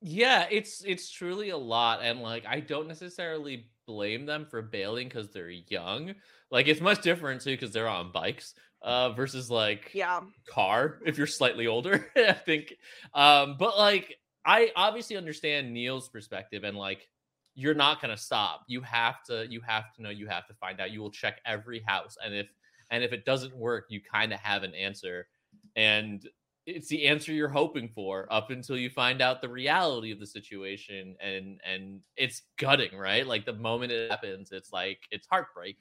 [0.00, 5.08] Yeah, it's it's truly a lot, and like I don't necessarily blame them for bailing
[5.08, 6.14] because they're young.
[6.50, 10.20] Like it's much different too because they're on bikes uh versus like Yeah.
[10.46, 12.74] car if you're slightly older i think
[13.14, 17.08] um but like i obviously understand neal's perspective and like
[17.54, 18.64] you're not going to stop.
[18.66, 20.90] You have to you have to know you have to find out.
[20.90, 22.48] You will check every house and if
[22.90, 25.28] and if it doesn't work you kind of have an answer.
[25.76, 26.28] And
[26.66, 30.26] it's the answer you're hoping for up until you find out the reality of the
[30.26, 33.26] situation and and it's gutting right?
[33.26, 35.76] Like the moment it happens it's like it's heartbreak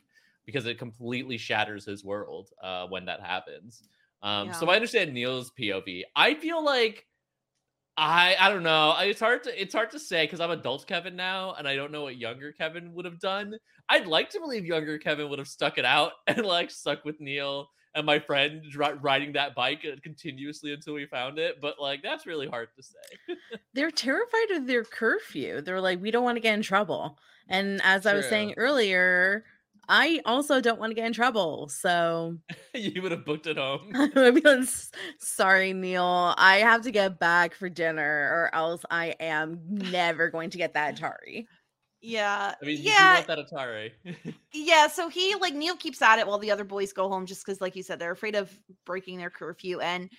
[0.46, 3.84] because it completely shatters his world uh when that happens.
[4.22, 7.08] Um so i understand neal's pov i feel like
[7.96, 8.96] I I don't know.
[9.00, 11.92] It's hard to it's hard to say because I'm adult Kevin now, and I don't
[11.92, 13.56] know what younger Kevin would have done.
[13.90, 17.20] I'd like to believe younger Kevin would have stuck it out and like stuck with
[17.20, 18.64] Neal and my friend
[19.02, 21.62] riding that bike uh, continuously until we found it.
[21.62, 23.36] But like that's really hard to say.
[23.74, 25.62] they're terrified of their curfew.
[25.62, 27.20] They're like, we don't want to get in trouble.
[27.48, 29.44] And as I was saying earlier,
[29.90, 31.70] I also don't want to get in trouble.
[31.70, 32.38] So
[32.74, 33.92] you would have booked it home.
[34.14, 34.68] Be like,
[35.20, 36.34] sorry, Neal.
[36.38, 40.74] I have to get back for dinner, or else I am never going to get
[40.74, 41.46] that Atari.
[42.02, 42.54] Yeah.
[42.62, 43.16] I mean, you yeah.
[43.16, 43.92] want that Atari.
[44.56, 47.44] Yeah, so he like Neal keeps at it while the other boys go home just
[47.44, 49.80] because, like you said, they're afraid of breaking their curfew.
[49.80, 50.12] And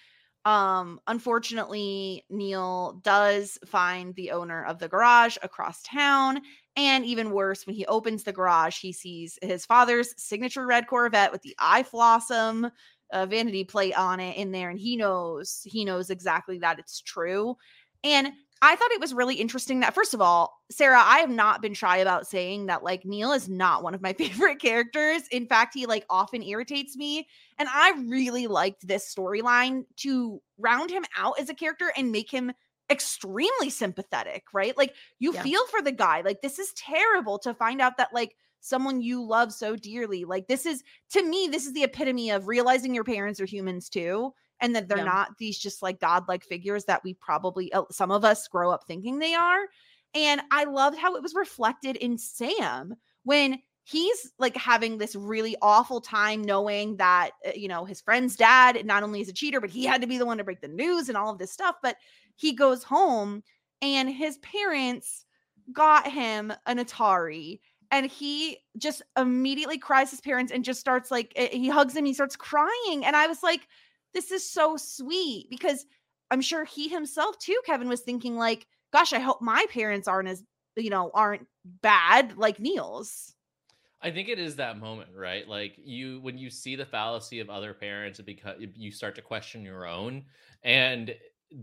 [0.44, 6.40] um unfortunately, Neal does find the owner of the garage across town.
[6.76, 11.30] And even worse, when he opens the garage, he sees his father's signature red Corvette
[11.30, 12.70] with the eye flossom
[13.12, 17.00] uh, vanity plate on it in there, and he knows he knows exactly that it's
[17.00, 17.56] true.
[18.02, 21.60] And I thought it was really interesting that, first of all, Sarah, I have not
[21.60, 25.22] been shy about saying that like Neal is not one of my favorite characters.
[25.30, 27.28] In fact, he like often irritates me.
[27.58, 32.30] And I really liked this storyline to round him out as a character and make
[32.30, 32.52] him
[32.90, 34.76] extremely sympathetic, right?
[34.76, 35.42] Like you Yeah.
[35.42, 36.20] feel for the guy.
[36.22, 40.24] Like this is terrible to find out that like someone you love so dearly.
[40.24, 43.88] Like this is to me, this is the epitome of realizing your parents are humans
[43.88, 45.04] too and that they're Yeah.
[45.04, 48.84] not these just like godlike figures that we probably uh, some of us grow up
[48.86, 49.66] thinking they are
[50.14, 52.94] and i loved how it was reflected in sam
[53.24, 58.34] when he's like having this really awful time knowing that uh, you know his friend's
[58.34, 60.60] dad not only is a cheater but he had to be the one to break
[60.60, 61.96] the news and all of this stuff but
[62.36, 63.42] he goes home
[63.82, 65.24] and his parents
[65.72, 71.32] got him an atari and he just immediately cries his parents and just starts like
[71.36, 73.68] eh, he hugs him he starts crying and i was like
[74.14, 75.84] this is so sweet because
[76.30, 80.28] i'm sure he himself too kevin was thinking like gosh i hope my parents aren't
[80.28, 80.42] as
[80.76, 81.46] you know aren't
[81.82, 83.33] bad like neal's
[84.04, 85.48] I think it is that moment, right?
[85.48, 89.22] Like you, when you see the fallacy of other parents, it because you start to
[89.22, 90.26] question your own.
[90.62, 91.16] And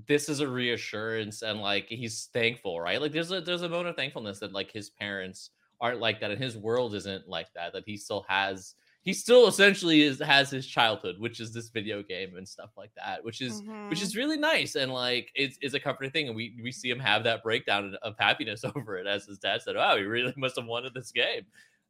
[0.08, 3.00] this is a reassurance and like he's thankful, right?
[3.02, 6.32] Like there's a there's a moment of thankfulness that like his parents aren't like that
[6.32, 10.50] and his world isn't like that, that he still has he still essentially is has
[10.52, 14.04] his childhood, which is this video game and stuff like that, which is which Mhm.
[14.04, 16.28] is really nice and like it's is a comforting thing.
[16.28, 19.62] And we we see him have that breakdown of happiness over it, as his dad
[19.62, 21.46] said, "Wow, he really must have wanted this game."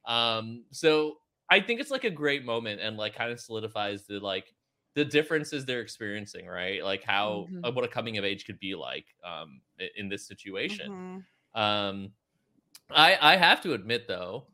[0.06, 1.18] Um, so
[1.50, 4.54] I think it's like a great moment and like kind of solidifies the like
[4.94, 6.84] the differences they're experiencing, right?
[6.84, 7.66] Like how Mhm.
[7.68, 9.62] uh, what a coming of age could be like um
[9.96, 10.92] in this situation.
[11.56, 11.60] Mhm.
[11.62, 12.14] Um,
[12.90, 14.48] I I have to admit though,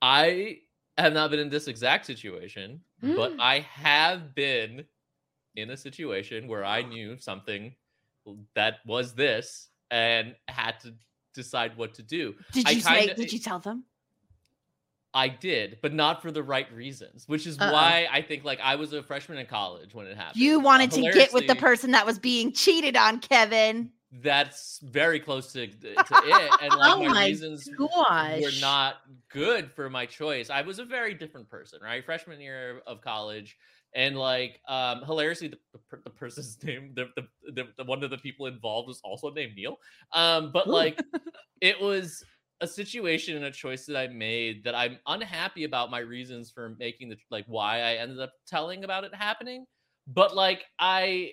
[0.00, 0.60] I
[0.98, 4.84] have not been in this exact situation, but I have been
[5.56, 7.74] in a situation where I knew something
[8.54, 10.94] that was this and had to
[11.34, 12.34] decide what to do.
[12.52, 13.14] Did you kinda- say?
[13.14, 13.84] Did you tell them?
[15.14, 17.70] I did, but not for the right reasons, which is Uh-oh.
[17.72, 20.42] why I think like I was a freshman in college when it happened.
[20.42, 23.90] You Uh, wanted to get with the person that was being cheated on, Kevin.
[24.22, 28.42] That's very close to, to it, and like Oh my, my reasons Gosh.
[28.42, 28.96] were not
[29.30, 30.50] good for my choice.
[30.50, 32.04] I was a very different person, right?
[32.04, 33.56] Freshman year of college,
[33.94, 35.58] and like um hilariously, the,
[35.90, 37.08] the, the person's name, the,
[37.54, 39.78] the the one of the people involved was also named Neil.
[40.12, 40.98] Um, but like
[41.60, 42.22] it was
[42.62, 46.76] a situation and a choice that I made that I'm unhappy about my reasons for
[46.78, 49.66] making the like why I ended up telling about it happening.
[50.06, 51.32] But like I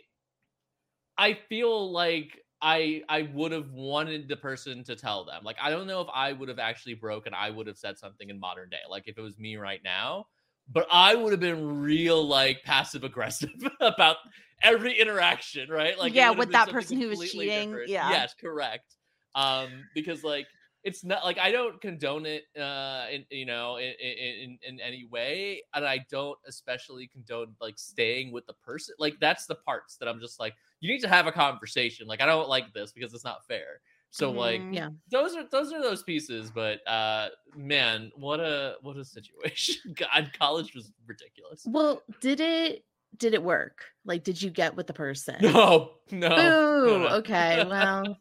[1.17, 5.43] I feel like I I would have wanted the person to tell them.
[5.43, 7.33] Like I don't know if I would have actually broken.
[7.33, 8.81] I would have said something in modern day.
[8.89, 10.25] Like if it was me right now,
[10.71, 14.17] but I would have been real like passive aggressive about
[14.63, 15.97] every interaction, right?
[15.97, 17.89] Like Yeah, with that person who was cheating, different.
[17.89, 18.09] yeah.
[18.09, 18.95] Yes, correct.
[19.35, 20.47] Um because like
[20.83, 25.05] it's not like I don't condone it uh in you know in, in in any
[25.05, 29.97] way and I don't especially condone like staying with the person like that's the parts
[29.97, 32.91] that I'm just like you need to have a conversation like I don't like this
[32.91, 34.73] because it's not fair so like Mhm.
[34.75, 34.89] Yeah.
[35.11, 40.31] those are those are those pieces but uh man what a what a situation god
[40.39, 42.85] college was ridiculous Well, did it
[43.17, 43.85] did it work?
[44.05, 45.35] Like did you get with the person?
[45.41, 47.07] no no, no, no.
[47.17, 47.63] Okay.
[47.69, 48.17] Well,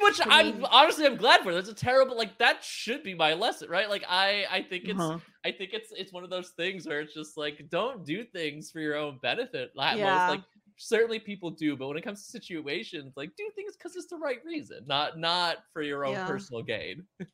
[0.00, 1.52] which I'm honestly I'm glad for.
[1.54, 3.88] That's a terrible like that should be my lesson, right?
[3.88, 5.20] Like I I think it's uh-huh.
[5.44, 8.70] I think it's it's one of those things where it's just like don't do things
[8.70, 9.72] for your own benefit.
[9.74, 10.00] Like Yeah.
[10.00, 10.42] most like
[10.76, 14.16] certainly people do, but when it comes to situations, like do things because it's the
[14.16, 16.26] right reason, not not for your own Yeah.
[16.26, 17.06] personal gain.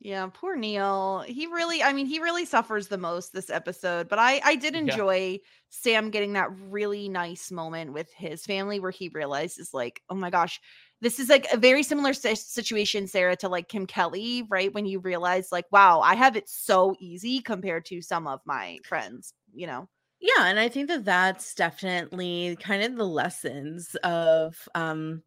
[0.00, 1.22] Yeah, poor Neal.
[1.26, 4.08] He really, I mean, he really suffers the most this episode.
[4.08, 5.00] But I, I did Yeah.
[5.00, 10.14] enjoy Sam getting that really nice moment with his family where he realizes, like, oh
[10.14, 10.60] my gosh,
[11.00, 14.72] this is like a very similar si- situation, Sarah, to like Kim Kelly, right?
[14.72, 18.80] When you realize, like, wow, I have it so easy compared to some of my
[18.84, 19.88] friends, you know?
[20.20, 25.22] Yeah, and I think that that's definitely kind of the lessons of um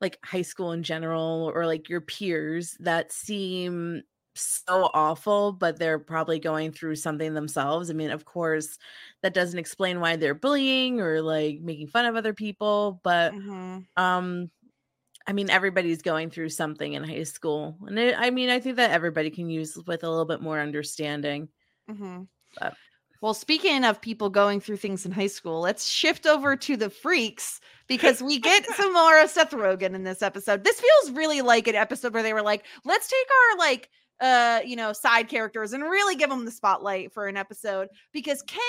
[0.00, 4.02] like high school in general or like your peers that seem
[4.36, 7.90] so awful but they're probably going through something themselves.
[7.90, 8.78] I mean, of course,
[9.22, 13.86] that doesn't explain why they're bullying or like making fun of other people, but Mhm.
[13.96, 14.50] um
[15.26, 17.76] I mean, everybody's going through something in high school.
[17.86, 20.60] And it, I mean, I think that everybody can use with a little bit more
[20.60, 21.48] understanding.
[21.88, 22.22] hmm
[22.60, 22.74] But-
[23.20, 26.90] Well, speaking of people going through things in high school, let's shift over to the
[26.90, 30.62] freaks because we get some more of Seth Rogen in this episode.
[30.62, 34.60] This feels really like an episode where they were like, let's take our like uh
[34.64, 38.60] you know side characters and really give them the spotlight for an episode because Ken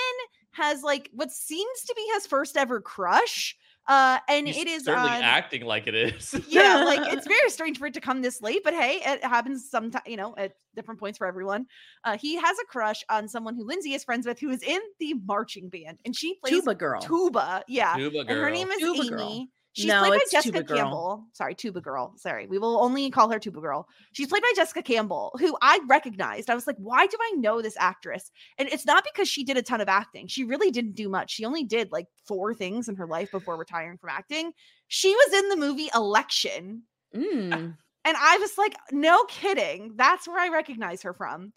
[0.50, 3.56] has like what seems to be his first ever crush
[3.88, 6.34] uh and He's it is certainly on acting like it is.
[6.48, 9.68] yeah, like it's very strange for it to come this late, but hey, it happens
[9.70, 11.66] sometimes, you know, at different points for everyone.
[12.04, 14.80] Uh, he has a crush on someone who Lindsay is friends with who is in
[15.00, 17.00] the marching band and she plays Tuba girl.
[17.00, 17.64] tuba.
[17.66, 17.94] Yeah.
[17.96, 19.08] Tuba And her name is Tuba Amy.
[19.08, 19.46] girl.
[19.78, 20.64] She's No, played by Jessica.
[20.64, 21.24] Campbell.
[21.34, 22.12] Sorry, Tuba Girl.
[22.16, 22.48] Sorry.
[22.48, 23.86] We will only call her Tuba Girl.
[24.10, 26.50] She's played by Jessica Campbell, who I recognized.
[26.50, 28.32] I was like, why do I know this actress?
[28.58, 30.26] And it's not because she did a ton of acting.
[30.26, 31.30] She really didn't do much.
[31.30, 34.50] She only did like four things in her life before retiring from acting.
[34.88, 36.82] She was in the movie Election.
[37.14, 37.76] Mm.
[38.04, 39.92] And I was like, no kidding.
[39.94, 41.52] That's where I recognize her from.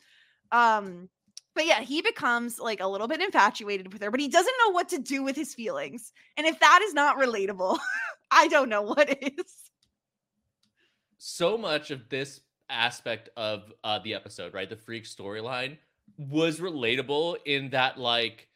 [0.51, 1.09] Um,
[1.55, 4.71] but yeah, he becomes like a little bit infatuated with her, but he doesn't know
[4.71, 6.11] what to do with his feelings.
[6.37, 7.77] And if that is not relatable,
[8.31, 9.45] I don't know what is.
[11.17, 14.69] so much of this aspect of uh, the episode, right?
[14.69, 15.77] The freak storyline
[16.17, 18.47] was relatable in that, like,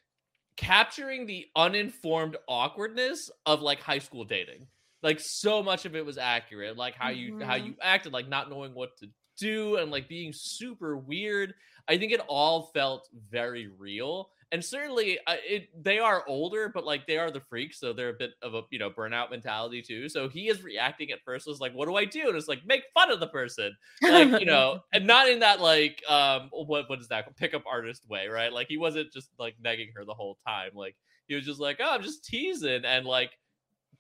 [0.58, 4.68] capturing the uninformed awkwardness of like high school dating.
[5.04, 6.78] Like, so much of it was accurate.
[6.78, 7.66] Like how you how Mhm.
[7.68, 11.54] you acted, like not knowing what to do, and like being super weird.
[11.88, 16.86] I think it all felt very real, and certainly uh, it they are older, but
[16.86, 19.82] like they are the freaks, so they're a bit of a you know burnout mentality
[19.82, 20.10] too.
[20.10, 22.66] So he is reacting at first was like, "What do I do?" And it's like
[22.66, 26.90] make fun of the person, like you know, and not in that like um what
[26.90, 28.52] what is that pickup artist way, right?
[28.52, 30.96] Like he wasn't just like negging her the whole time, like
[31.28, 33.32] he was just like, "Oh, I'm just teasing," and like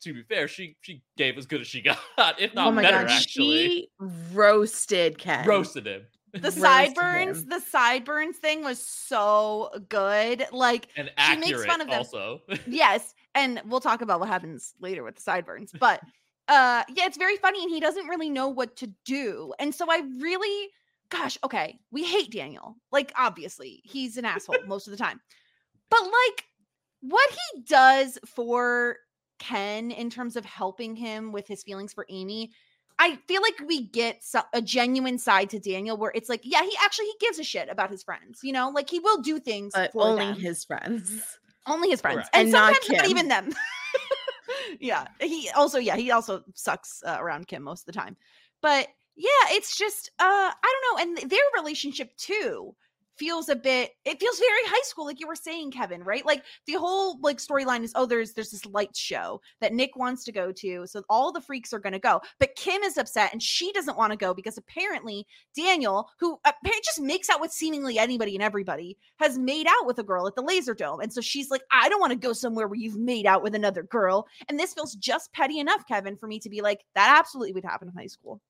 [0.01, 1.81] to be fair, she she gave as good as she
[2.17, 3.67] got, if not oh my better god, actually.
[3.67, 3.89] she
[4.33, 5.47] roasted Ken.
[5.47, 6.05] Roasted him.
[6.41, 10.45] The sideburns, the sideburns thing was so good.
[10.51, 11.97] Like and She makes fun of them.
[11.99, 12.41] also.
[12.67, 15.99] yes and we'll talk about what happens later with the sideburns but
[16.47, 19.85] uh yeah it's very funny and he doesn't really know what to do and so
[19.91, 20.69] i really
[21.09, 25.19] gosh okay we hate daniel like obviously he's an asshole most of the time
[25.89, 26.45] but like
[27.01, 28.97] what he does for
[29.39, 32.51] ken in terms of helping him with his feelings for amy
[32.99, 36.71] i feel like we get a genuine side to daniel where it's like yeah he
[36.83, 39.71] actually he gives a shit about his friends you know like he will do things
[39.73, 41.37] but for only them his friends.
[41.67, 42.29] only his friends Correct.
[42.33, 43.09] and, And sometimes not, Kim.
[43.11, 43.53] even them
[44.79, 48.15] yeah he also yeah he also sucks uh, around kim most of the time
[48.61, 52.75] but yeah it's just uh i don't know and their relationship too
[53.17, 56.25] feels a bit it feels very high school like you were saying kevin right?
[56.25, 60.23] Like the whole like storyline is oh there's there's this light show that nick wants
[60.25, 62.21] to go to so all the freaks are going to go.
[62.39, 65.25] But kim is upset and she doesn't want to go because apparently
[65.55, 69.99] daniel who apparently just makes out with seemingly anybody and everybody has made out with
[69.99, 70.99] a girl at the laser dome.
[70.99, 73.55] And so she's like i don't want to go somewhere where you've made out with
[73.55, 74.27] another girl.
[74.49, 77.65] And this feels just petty enough kevin for me to be like that absolutely would
[77.65, 78.41] happen in high school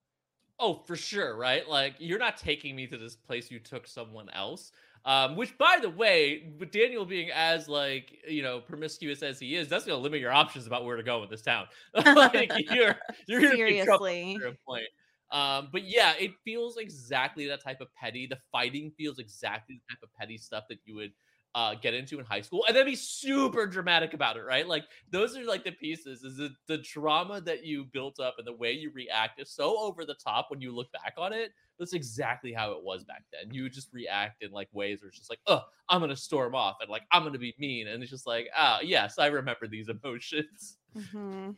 [0.58, 1.68] Oh, for sure, right?
[1.68, 4.72] Like you're not taking me to this place you took someone else.
[5.04, 9.54] Um, which by the way, with Daniel being as like, you know, promiscuous as he
[9.54, 11.66] is, that's gonna limit your options about where to go in this town.
[11.94, 12.96] like you're
[13.28, 14.88] you're gonna be seriously a point.
[15.30, 18.26] Um, but yeah, it feels exactly that type of petty.
[18.26, 21.12] The fighting feels exactly the type of petty stuff that you would
[21.56, 24.68] uh, get into in high school, and then be super dramatic about it, right?
[24.68, 26.22] Like those are like the pieces.
[26.22, 29.78] Is the the drama that you built up and the way you react is so
[29.78, 31.52] over the top when you look back on it.
[31.78, 33.52] That's exactly how it was back then.
[33.52, 36.54] You would just react in like ways where it's just like, oh, I'm gonna storm
[36.54, 39.66] off and like I'm gonna be mean, and it's just like, ah, yes, I remember
[39.66, 40.76] these emotions.
[40.96, 41.56] Mhm.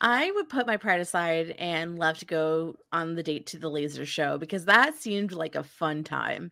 [0.00, 3.70] I would put my pride aside and love to go on the date to the
[3.70, 6.50] laser show because that seemed like a fun time.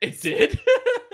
[0.00, 0.60] It did.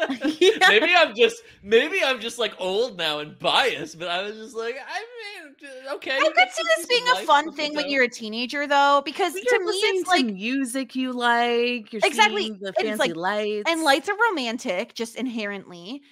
[0.41, 0.69] Yeah.
[0.69, 4.57] Maybe I'm just maybe I'm just like old now and biased, but I was just
[4.57, 6.17] like, I mean, j- okay.
[6.17, 9.35] I could see this being a fun thing the when you're a teenager, though, because
[9.35, 11.93] You're to me it's to like music you like.
[11.93, 12.43] You're Exactly.
[12.43, 16.03] seeing the It's fancy like- lights and lights are romantic just inherently,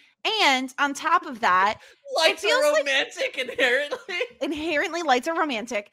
[0.42, 1.78] and on top of that,
[2.16, 4.16] lights feels are like- romantic inherently.
[4.42, 5.90] inherently lights are romantic,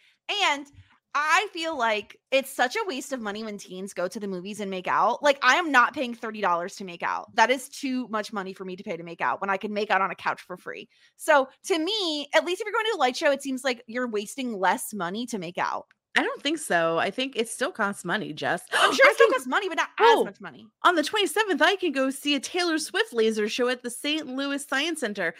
[0.50, 0.66] and
[1.16, 4.60] I feel like it's such a waste of money when teens go to the movies
[4.60, 5.22] and make out.
[5.22, 7.34] Like I am not paying thirty dollars to make out.
[7.36, 9.74] That is too much money for me to pay to make out when I can
[9.74, 10.90] make out on a couch for free.
[11.18, 13.84] So to me, at least if you're going to a light show, it seems like
[13.88, 15.86] you're wasting less money to make out.
[16.16, 17.00] I don't think so.
[17.00, 18.62] I think it still costs money, Jess.
[18.72, 20.20] I'm sure it still costs money, but not Oh.
[20.22, 20.68] as much money.
[20.84, 24.28] on the 27th, I can go see a Taylor Swift laser show at the St.
[24.28, 25.34] Louis Science Center.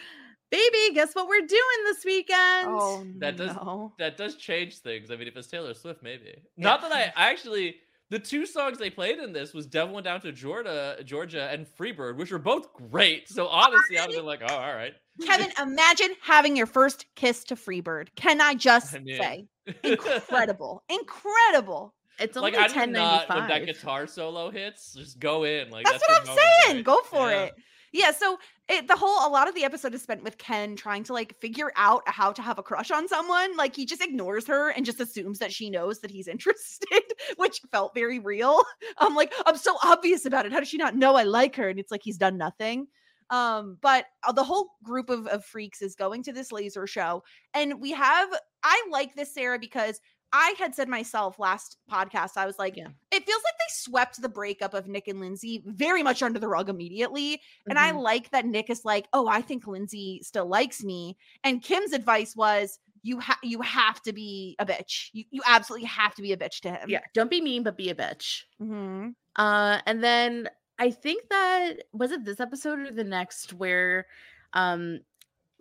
[0.54, 2.68] Baby, guess what we're doing this weekend?
[2.68, 3.92] Oh That does- no.
[3.98, 5.10] that does change things.
[5.10, 6.34] I mean, if it's Taylor Swift, maybe.
[6.56, 7.76] Not that I, I actually
[8.10, 11.66] the two songs they played in this was "Devil Went Down to Georgia," Georgia, and
[11.66, 13.28] "Freebird," which were both great.
[13.28, 17.44] So honestly, I'd have been like, "Oh, all right." Kevin, imagine having your first kiss
[17.44, 18.08] to Freebird.
[18.14, 19.48] Can I just I mean, say,
[19.84, 21.94] incredible, incredible.
[22.20, 25.70] It's only like I not when that guitar solo hits, just go in.
[25.70, 26.76] Like That's, that's, what I'm moment, saying.
[26.76, 26.84] right?
[26.84, 27.42] Go for Yeah.
[27.44, 27.54] it.
[27.94, 28.10] Yeah.
[28.10, 31.12] So it, the whole, a lot of the episode is spent with Ken trying to
[31.12, 33.56] like figure out how to have a crush on someone.
[33.56, 37.02] Like he just ignores her and just assumes that she knows that he's interested,
[37.36, 38.64] which felt very real.
[38.98, 40.50] I'm like, I'm so obvious about it.
[40.52, 41.68] How does she not know I like her?
[41.68, 42.88] And it's like he's done nothing.
[43.30, 47.22] Um, but uh, the whole group of, of freaks is going to this laser show.
[47.54, 48.28] And we have,
[48.64, 50.00] I like this, Sarah, because
[50.32, 52.88] I had said myself last podcast, I was like, Yeah.
[53.12, 56.48] it feels like they swept the breakup of Nick and Lindsay very much under the
[56.48, 57.40] rug immediately.
[57.68, 58.00] And I Mhm.
[58.02, 61.16] like that Nick is like, oh, I think Lindsay still likes me.
[61.44, 65.10] And Kim's advice was, you have you have to be a bitch.
[65.12, 66.88] You you absolutely have to be a bitch to him.
[66.88, 68.44] yeah, don't be mean, but be a bitch.
[68.58, 74.06] hmm Uh, and then I think that was it this episode or the next where
[74.54, 75.00] um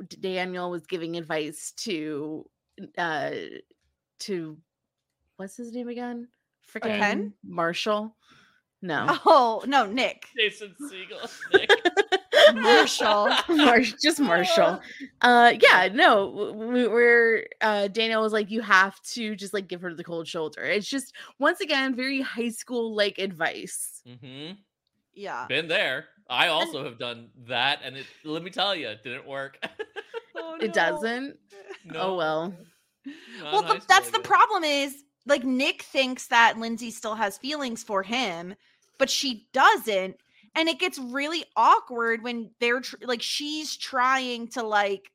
[0.08, 2.50] Daniel was giving advice to
[2.98, 3.32] uh
[4.28, 4.58] to
[5.38, 6.28] what's his name again?
[6.74, 7.34] Freaking Ken?
[7.44, 8.16] Marshall.
[8.82, 9.06] No.
[9.26, 10.28] Oh no, Nick.
[10.38, 11.30] Jason Segel.
[11.54, 11.70] Nick.
[12.54, 13.30] Marshall.
[13.50, 14.82] Marsh, just Marshall.
[15.22, 19.68] Uh, yeah, no, w- w- we're uh, Daniel was like, you have to just like
[19.70, 20.64] give her the cold shoulder.
[20.64, 24.02] It's just once again very high school like advice.
[24.06, 24.52] hmm
[25.14, 25.46] Yeah.
[25.48, 26.06] Been there.
[26.30, 29.58] I also have done that, and it, let me tell you, it didn't work.
[30.36, 31.38] Oh, It doesn't.
[31.86, 32.54] no, Oh well.
[33.42, 38.04] Well, the, that's the problem is like Nick thinks that Lindsay still has feelings for
[38.04, 38.56] him,
[38.98, 40.18] but she doesn't.
[40.56, 45.12] And it gets really awkward when they're tr- like she's trying to like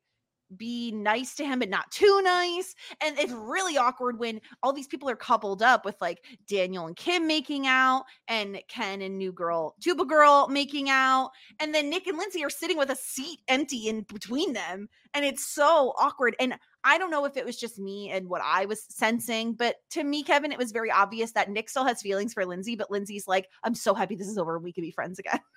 [0.57, 4.87] be nice to him but not too nice and it's really awkward when all these
[4.87, 9.31] people are coupled up with like Daniel and Kim making out and Ken and new
[9.31, 11.31] girl tuba girl making out
[11.61, 15.25] and then Nick and Lindsay are sitting with a seat empty in between them and
[15.25, 16.55] it's so awkward and
[16.85, 20.05] I don't know if it was just me and what I was sensing, but to
[20.05, 23.27] me, Kevin, it was very obvious that Nick still has feelings for Lindsay, but Lindsay's
[23.27, 24.59] like, I'm so happy this is over.
[24.59, 25.41] We can be friends again.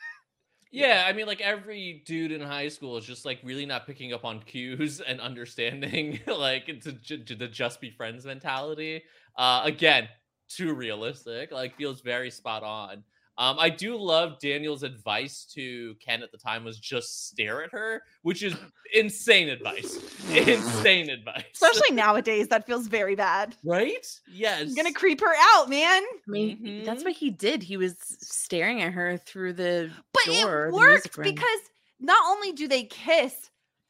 [0.74, 4.14] Yeah, I mean, like every dude in high school is just like really not picking
[4.14, 9.04] up on cues and understanding, like to, to the just be friends mentality.
[9.36, 10.08] Uh, again,
[10.48, 11.52] too realistic.
[11.52, 13.04] Like feels very spot on.
[13.42, 17.72] Um, I do love Daniel's advice to Ken at the time was just stare at
[17.72, 18.54] her, which is
[18.94, 19.98] insane advice.
[20.30, 21.46] insane advice.
[21.56, 23.56] Especially nowadays, that feels very bad.
[23.66, 24.06] right?
[24.32, 24.62] Yes.
[24.70, 26.04] I'm gonna creep her out, man.
[26.04, 27.06] I mean, that's Mhm.
[27.06, 27.64] what he did.
[27.64, 30.68] He was staring at her through the But door.
[30.68, 31.60] it worked because
[32.00, 33.50] not only do they kiss,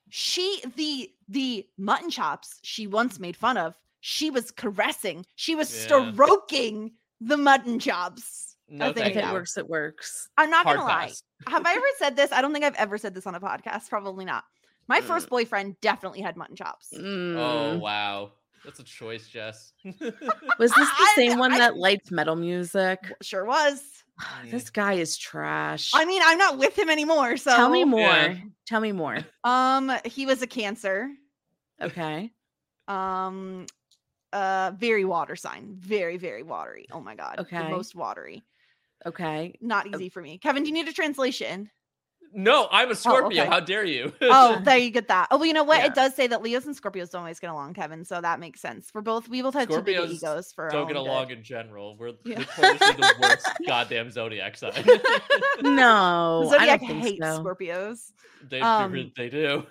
[0.10, 5.74] she the the mutton chops she once made fun of, she was caressing, she was
[5.76, 6.12] Yeah.
[6.14, 8.51] stroking the mutton chops.
[8.72, 9.34] No, I think if it you.
[9.34, 10.30] works, it works.
[10.38, 11.12] I'm not Hard gonna lie.
[11.48, 12.32] Have I ever said this?
[12.32, 13.90] I don't think I've ever said this on a podcast.
[13.90, 14.44] Probably not.
[14.88, 16.90] My first boyfriend definitely had mutton chops.
[16.96, 17.80] Oh Mm.
[17.82, 18.32] wow,
[18.66, 19.74] that's a choice, Jess.
[19.86, 23.00] Was this the I- same one I- that lights metal music?
[23.22, 23.82] Sure was.
[24.52, 25.92] This guy is trash.
[25.96, 27.38] I mean, I'm not with him anymore.
[27.38, 28.02] So Tell me more.
[28.02, 28.36] Yeah.
[28.68, 29.18] Tell me more.
[29.44, 31.10] Um, he was a cancer.
[31.82, 32.32] Okay.
[32.88, 33.66] Um,
[34.34, 35.76] uh, very water sign.
[35.80, 36.86] Very, very watery.
[36.92, 37.40] Oh my god.
[37.40, 37.58] Okay.
[37.58, 37.72] The Okay.
[37.72, 38.44] most watery.
[39.06, 39.58] Okay.
[39.62, 40.38] Not easy for me.
[40.38, 41.70] Kevin, do you need a translation?
[42.34, 43.41] No, I'm a Scorpio.
[43.41, 43.49] okay.
[43.49, 44.14] How dare you?
[44.22, 45.28] Oh, there you get that.
[45.32, 45.80] Oh, well, you know what?
[45.80, 45.88] Yeah.
[45.88, 48.06] It does say that Leos and Scorpios don't always get along, Kevin.
[48.06, 48.89] So that makes sense.
[48.89, 51.10] For both, we both have too big egos for our Don't get own good.
[51.10, 51.97] along in general.
[51.97, 52.39] We're Yeah.
[52.39, 54.72] notoriously the worst goddamn zodiac sign.
[55.62, 57.43] No, I Zodiac don't hates so.
[57.43, 58.12] Scorpios.
[58.49, 59.64] they, they Um, they do.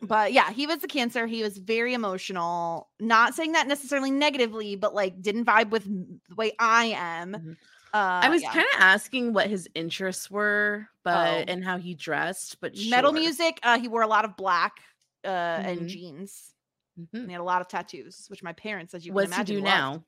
[0.00, 1.26] But yeah, he was a cancer.
[1.26, 2.88] He was very emotional.
[3.00, 7.32] Not saying that necessarily negatively, but like didn't vibe with the way I am.
[7.32, 7.56] Mhm.
[7.94, 8.52] Uh, I was yeah.
[8.52, 11.44] kind of asking what his interests were, but Oh.
[11.52, 13.20] and how he dressed, but metal sure.
[13.20, 13.60] music.
[13.62, 14.80] Uh, he wore a lot of black
[15.24, 15.28] uh,
[15.64, 15.88] and Mhm.
[15.88, 16.54] jeans.
[17.00, 17.08] Mhm.
[17.14, 19.36] And he had a lot of tattoos, which my parents, as you What's can he
[19.36, 19.64] imagine, do loved.
[20.00, 20.04] now?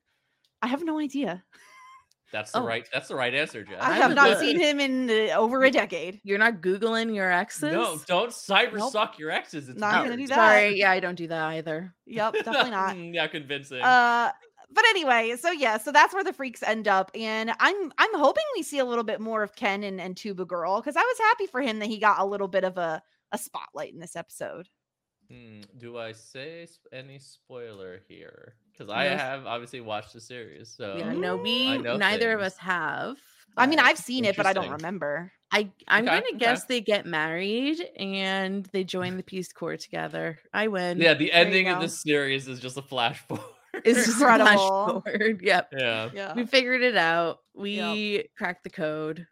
[0.63, 1.43] I have no idea.
[2.33, 2.67] That's the Oh.
[2.67, 2.87] right.
[2.93, 3.81] That's the right answer, Jess.
[3.81, 6.21] I I have not seen him in uh, over a decade.
[6.25, 7.73] You're not googling your exes?
[7.73, 8.93] No, don't cyber Nope.
[8.93, 9.69] suck your exes.
[9.69, 10.35] It's Not gonna do that.
[10.35, 11.95] Sorry, yeah, I don't do that either.
[12.07, 12.97] Yep, definitely not.
[13.15, 13.81] Yeah, convincing.
[13.81, 14.33] Uh,
[14.71, 18.45] but anyway, so yeah, so that's where the freaks end up, and I'm I'm hoping
[18.57, 21.19] we see a little bit more of Ken and, and Tuba Girl because I was
[21.19, 23.03] happy for him that he got a little bit of a
[23.33, 24.69] a spotlight in this episode.
[25.29, 28.57] Hmm, do I say any spoiler here?
[28.73, 29.17] Because I No.
[29.17, 33.19] have obviously watched the series, so Yeah, no, we I know neither of us have.
[33.57, 35.33] I mean, I've seen it, but I don't remember.
[35.51, 36.39] I I'm Okay, gonna okay.
[36.39, 40.39] guess they get married and they join the Peace Corps together.
[40.53, 41.05] I win.
[41.05, 41.81] yeah, the you ending of go.
[41.81, 43.45] this series is just a flash forward.
[43.85, 45.03] it's just a flash Incredible.
[45.03, 45.41] forward.
[45.43, 45.69] Yep.
[45.79, 46.11] yeah.
[46.13, 46.35] Yeah.
[46.35, 47.39] We figured it out.
[47.55, 49.27] We cracked the code.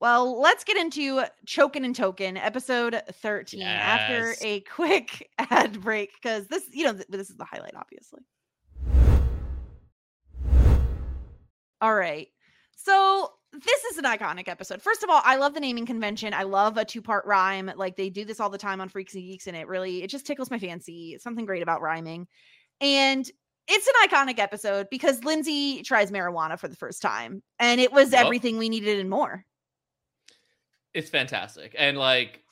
[0.00, 6.46] Well, let's get into Chokin' and Tokin', episode 13, after a quick ad break, because
[6.46, 8.20] this, you know, this is the highlight, obviously.
[11.82, 12.28] All right.
[12.76, 14.80] So this is an iconic episode.
[14.80, 16.32] First of all, I love the naming convention.
[16.32, 17.70] I love a two-part rhyme.
[17.76, 20.08] Like they do this all the time on Freaks and Geeks, and it really it
[20.08, 21.12] just tickles my fancy.
[21.14, 22.26] It's something great about rhyming.
[22.80, 23.30] And
[23.68, 27.42] it's an iconic episode because Lindsay tries marijuana for the first time.
[27.58, 28.24] And it was Yup.
[28.24, 29.44] everything we needed and more.
[30.94, 32.42] it's fantastic and like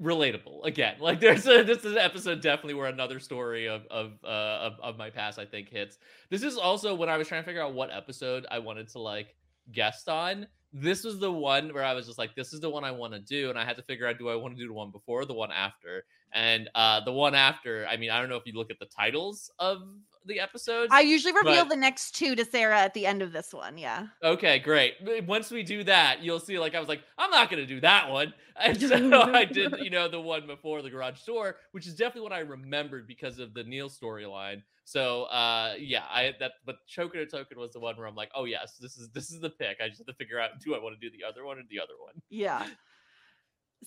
[0.00, 4.12] relatable again like there's a this is an episode definitely where another story of of
[4.24, 5.98] uh of, of my past i think hits
[6.30, 8.98] this is also when i was trying to figure out what episode i wanted to
[8.98, 9.36] like
[9.72, 10.46] guest on
[10.76, 13.12] this was the one where i was just like this is the one i want
[13.12, 14.90] to do and i had to figure out do i want to do the one
[14.90, 18.36] before or the one after and uh the one after i mean i don't know
[18.36, 19.82] if you look at the titles of
[20.26, 23.30] the episodes I usually reveal But- the next two to Sarah at the end of
[23.32, 23.76] this one.
[23.76, 24.06] Yeah.
[24.22, 24.94] Okay, great.
[25.26, 26.58] Once we do that, you'll see.
[26.58, 29.74] Like I was like, I'm not gonna do that one, and so I did.
[29.80, 33.38] You know, the one before the garage door, which is definitely what I remembered because
[33.38, 34.62] of the Neal storyline.
[34.86, 36.52] So, uh, yeah, I that.
[36.66, 39.30] But Chokin' or Tokin' was the one where I'm like, oh yes, this is this
[39.30, 39.78] is the pick.
[39.82, 41.62] I just have to figure out do I want to do the other one or
[41.70, 42.14] the other one.
[42.28, 42.66] Yeah.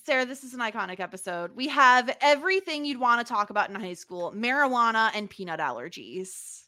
[0.05, 1.55] Sarah, this is an iconic episode.
[1.55, 6.61] We have everything you'd want to talk about in high school marijuana and peanut allergies.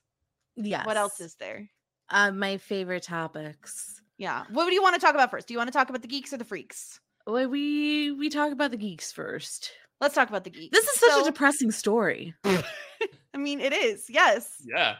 [0.55, 0.85] Yes.
[0.85, 1.69] What else is there?
[2.11, 4.01] uh, my favorite topics?
[4.17, 4.45] Yeah.
[4.51, 5.47] What do you want to talk about first?
[5.47, 6.99] Do you want to talk about the geeks or the freaks?
[7.27, 9.71] Well, we we talk about the geeks first.
[10.01, 10.71] Let's talk about the geeks.
[10.75, 12.33] This is such So- a depressing story.
[13.33, 14.09] I mean, it is.
[14.09, 14.61] Yes.
[14.65, 14.95] Yeah.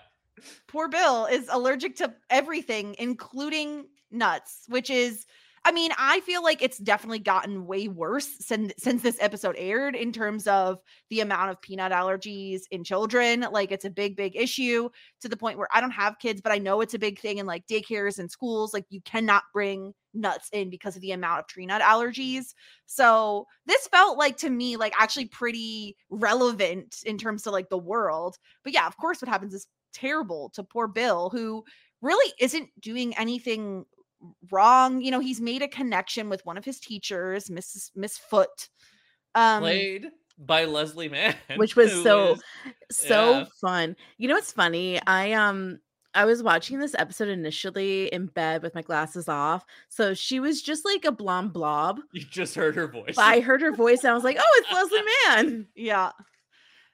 [0.68, 5.26] Poor Bill is allergic to everything, including nuts, which is,
[5.66, 9.96] I mean, I feel like it's definitely gotten way worse since since this episode aired
[9.96, 10.80] in terms of
[11.10, 13.46] the amount of peanut allergies in children.
[13.52, 14.90] Like, it's a big, big issue
[15.22, 17.38] to the point where I don't have kids, but I know it's a big thing
[17.38, 18.74] in like daycares and schools.
[18.74, 22.54] Like, you cannot bring nuts in because of the amount of tree nut allergies.
[22.86, 27.78] So this felt like to me like actually pretty relevant in terms of like the
[27.78, 28.38] world.
[28.64, 31.64] But yeah, of course, what happens is terrible to poor Bill, who
[32.02, 33.86] really isn't doing anything
[34.52, 35.02] wrong.
[35.02, 37.92] You know, he's made a connection with one of his teachers, Mrs.
[37.96, 38.70] Miss Foote.
[39.36, 40.08] Um, Played
[40.38, 42.38] by Leslie Mann, Which was so-
[42.92, 43.46] so Yeah.
[43.62, 43.96] fun.
[44.18, 45.00] You know what's funny?
[45.06, 45.80] I um
[46.16, 49.64] I was watching this episode initially in bed with my glasses off.
[49.90, 52.00] So she was just like a blonde blob.
[52.14, 53.16] you just heard her voice.
[53.18, 55.02] I heard her voice and I was like, "Oh, it's Leslie
[55.52, 56.12] Mann." Yeah.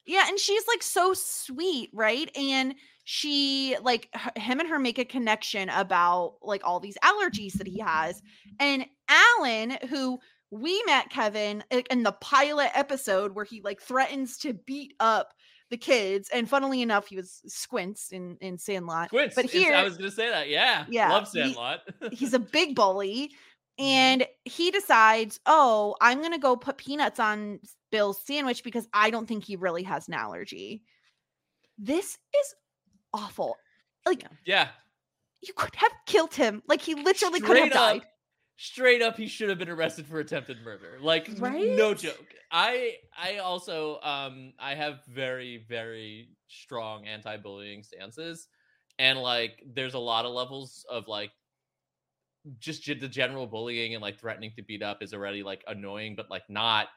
[0.06, 2.30] Yeah, and she's like so sweet, right?
[2.38, 7.68] And she like him and her make a connection about like all these allergies that
[7.68, 8.22] he has.
[8.60, 14.54] And Alan, who we met Kevin in the pilot episode where he like threatens to
[14.54, 15.34] beat up
[15.70, 19.08] the kids, and funnily enough, he was Squints in in Sandlot.
[19.10, 20.50] squints but here- I was gonna say that.
[20.50, 20.86] Yeah.
[20.90, 21.82] Yeah, Love he- Sandlot.
[22.12, 23.32] he's a big bully
[23.80, 23.86] mm-hmm.
[23.86, 27.60] and he decides oh i'm gonna go put peanuts on
[27.92, 30.82] bill's sandwich because i don't think he really has an allergy
[31.78, 32.56] this is
[33.16, 33.58] awful
[34.06, 34.70] like yeah.
[35.42, 38.08] you could have killed him like he literally could have Straight up, died
[38.58, 40.98] straight up, he should have been arrested for attempted murder.
[41.02, 42.34] Like, n- no joke.
[42.52, 48.48] I I also um I have very very strong anti-bullying stances,
[49.00, 51.32] and like, there's a lot of levels of like
[52.60, 56.30] just the general bullying and like threatening to beat up is already like annoying, but
[56.30, 56.88] like not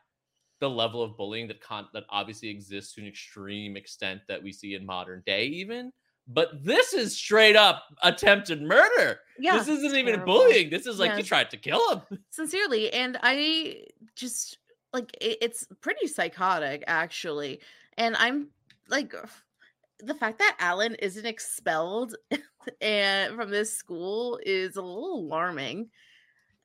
[0.60, 4.52] the level of bullying that con that obviously exists to an extreme extent that we
[4.52, 5.92] see in modern day even.
[6.30, 9.20] But this is straight up attempted murder.
[9.38, 9.56] Yeah.
[9.56, 10.40] this isn't even terrible.
[10.40, 10.68] bullying.
[10.68, 12.18] This is like you tried to kill him.
[12.30, 13.76] sincerely and i
[14.14, 14.58] just
[14.92, 17.60] like it, it's pretty psychotic actually
[17.96, 18.48] and i'm
[18.88, 19.14] like
[20.00, 22.14] the fact that alan isn't expelled
[22.80, 25.88] and from this school is a little alarming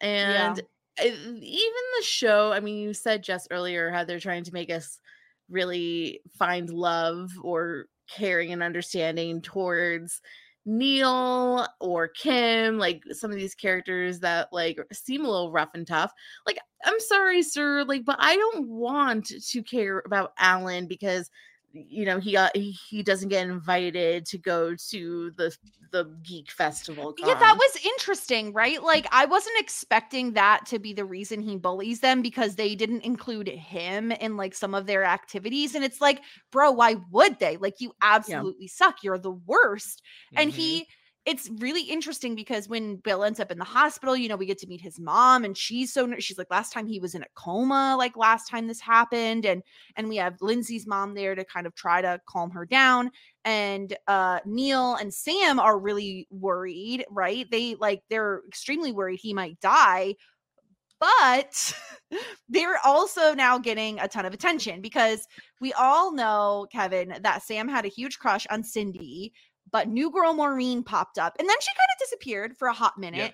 [0.01, 0.61] and
[0.99, 4.71] I- even the show i mean you said just earlier how they're trying to make
[4.71, 4.99] us
[5.49, 10.21] really find love or caring and understanding towards
[10.65, 15.85] Neal or Kim, like some of these characters that like seem a little rough and
[15.85, 16.11] tough.
[16.45, 21.29] Like, I'm sorry, sir, like, but I don't want to care about Alan because
[21.73, 25.55] you know he got he, he doesn't get invited to go to the
[25.91, 27.13] the geek festival.
[27.17, 28.81] yeah that was interesting right?
[28.83, 33.01] Like i wasn't expecting that to be the reason he bullies them because they didn't
[33.01, 36.21] include him in like some of their activities and it's like
[36.51, 37.57] bro why would they?
[37.57, 39.03] Like you absolutely suck.
[39.03, 40.01] You're the worst.
[40.35, 40.53] And Mhm.
[40.53, 40.87] he
[41.25, 44.57] it's really interesting because when bill ends up in the hospital you know we get
[44.57, 47.27] to meet his mom and she's so she's like last time he was in a
[47.35, 49.63] coma like last time this happened and
[49.95, 53.09] and we have lindsay's mom there to kind of try to calm her down
[53.45, 57.49] and uh neal and sam are really worried right?
[57.51, 60.15] They like they're extremely worried he might die
[60.99, 61.73] but
[62.49, 65.27] they're also now getting a ton of attention because
[65.59, 69.33] we all know kevin that sam had a huge crush on cindy
[69.71, 72.97] but new girl maureen popped up and then she kind of disappeared for a hot
[72.97, 73.33] minute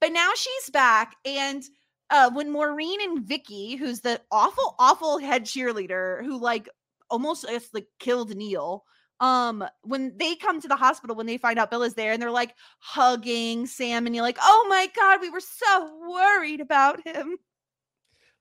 [0.00, 1.62] but now she's back and
[2.10, 6.68] uh when maureen and vicky who's the awful awful head cheerleader who like
[7.10, 8.84] almost like killed neal
[9.20, 12.20] um when they come to the hospital when they find out bill is there and
[12.20, 17.06] they're like hugging sam and you're like oh my god we were so worried about
[17.06, 17.36] him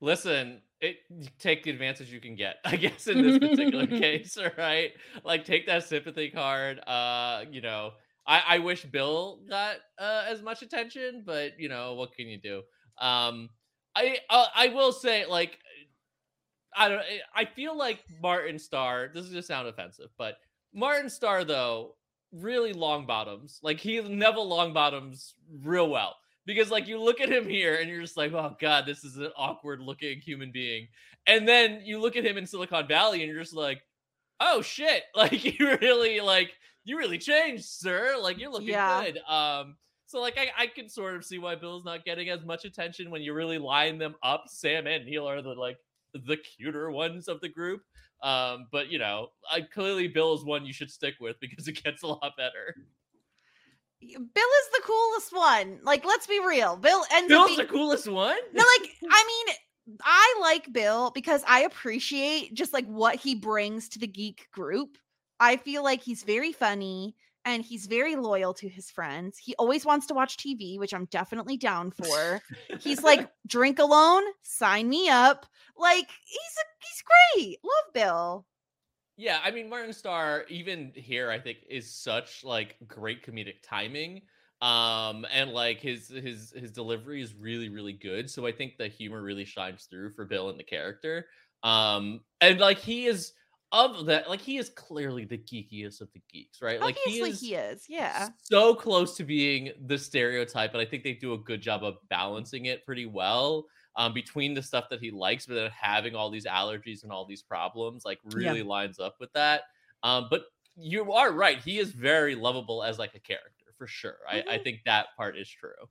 [0.01, 0.97] Listen, it
[1.39, 4.91] take the advantage you can get, I guess, in this particular case, all right?
[5.23, 6.79] Like take that sympathy card.
[6.85, 7.91] Uh, you know,
[8.27, 12.39] I, I wish Bill got uh, as much attention, but you know, what can you
[12.39, 12.57] do?
[12.97, 13.49] Um,
[13.95, 15.57] I uh, I will say, like,
[16.75, 17.01] I don't.
[17.35, 19.09] I feel like Martin Starr.
[19.13, 20.37] This is gonna sound offensive, but
[20.73, 21.95] Martin Starr though
[22.31, 23.59] really long bottoms.
[23.61, 25.33] Like he Neville Longbottoms
[25.63, 26.15] real well
[26.45, 29.17] because like you look at him here and you're just like, oh god, this is
[29.17, 30.87] an awkward looking human being,
[31.27, 33.81] and then you look at him in Silicon Valley and you're just like,
[34.39, 36.51] oh shit, like you really like
[36.83, 38.15] you really changed, sir.
[38.19, 39.03] Like you're looking Yeah.
[39.03, 39.19] good.
[39.27, 39.75] Um.
[40.07, 43.11] So like I, I can sort of see why Bill's not getting as much attention
[43.11, 44.43] when you really line them up.
[44.47, 45.77] Sam and Neal are the like
[46.13, 47.81] the cuter ones of the group.
[48.21, 51.81] Um, but you know, I, clearly Bill is one you should stick with because it
[51.83, 52.75] gets a lot better.
[54.01, 55.79] Bill is the coolest one.
[55.83, 56.75] Like, let's be real.
[56.75, 58.37] Bill ends up Bill's being, the coolest one.
[58.53, 59.55] no, like I mean,
[60.03, 64.97] I like Bill because I appreciate just like what he brings to the geek group.
[65.39, 69.39] I feel like he's very funny and he's very loyal to his friends.
[69.39, 72.41] He always wants to watch TV, which I'm definitely down for.
[72.79, 75.45] he's like, drink alone, sign me up.
[75.77, 77.03] Like he's a, he's
[77.43, 77.57] great.
[77.63, 78.45] Love Bill.
[79.21, 84.23] Yeah, I mean Martin Starr, even here, I think is such like great comedic timing.
[84.63, 88.31] Um, and like his his his delivery is really, really good.
[88.31, 91.27] So I think the humor really shines through for Bill and the character.
[91.61, 93.33] Um, and like he is
[93.71, 96.81] of that, like he is clearly the geekiest of the geeks, right?
[96.81, 97.85] Like he is he is.
[97.87, 98.29] Yeah.
[98.41, 101.97] so close to being the stereotype, and I think they do a good job of
[102.09, 106.29] balancing it pretty well um, between the stuff that he likes, but then having all
[106.29, 109.63] these allergies and all these problems, like really lines up with that.
[110.03, 114.19] Um, but you are right; he is very lovable as like a character for sure.
[114.29, 114.63] I, I Mhm.
[114.63, 115.89] think that part is true.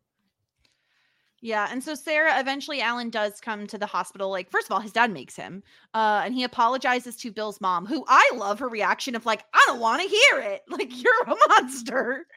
[1.43, 4.29] Yeah, and so Sarah eventually Alan does come to the hospital.
[4.29, 5.63] Like, first of all, his dad makes him,
[5.95, 9.65] uh, and he apologizes to Bill's mom, who I love her reaction of like, I
[9.67, 10.63] don't want to hear it.
[10.69, 12.27] Like, you're a monster.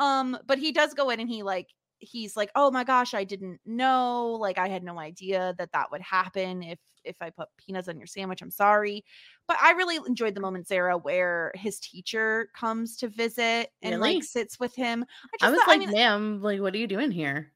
[0.00, 3.24] Um, but he does go in and he like he's like, oh my gosh, I
[3.24, 4.36] didn't know.
[4.40, 7.96] Like, I had no idea that that would happen if if I put peanuts on
[7.98, 8.42] your sandwich.
[8.42, 9.04] I'm sorry,
[9.46, 14.14] but I really enjoyed the moment, Sarah, where his teacher comes to visit and Really?
[14.16, 15.04] like sits with him.
[15.32, 17.52] I just was thought- like, mean, ma'am, like, what are you doing here?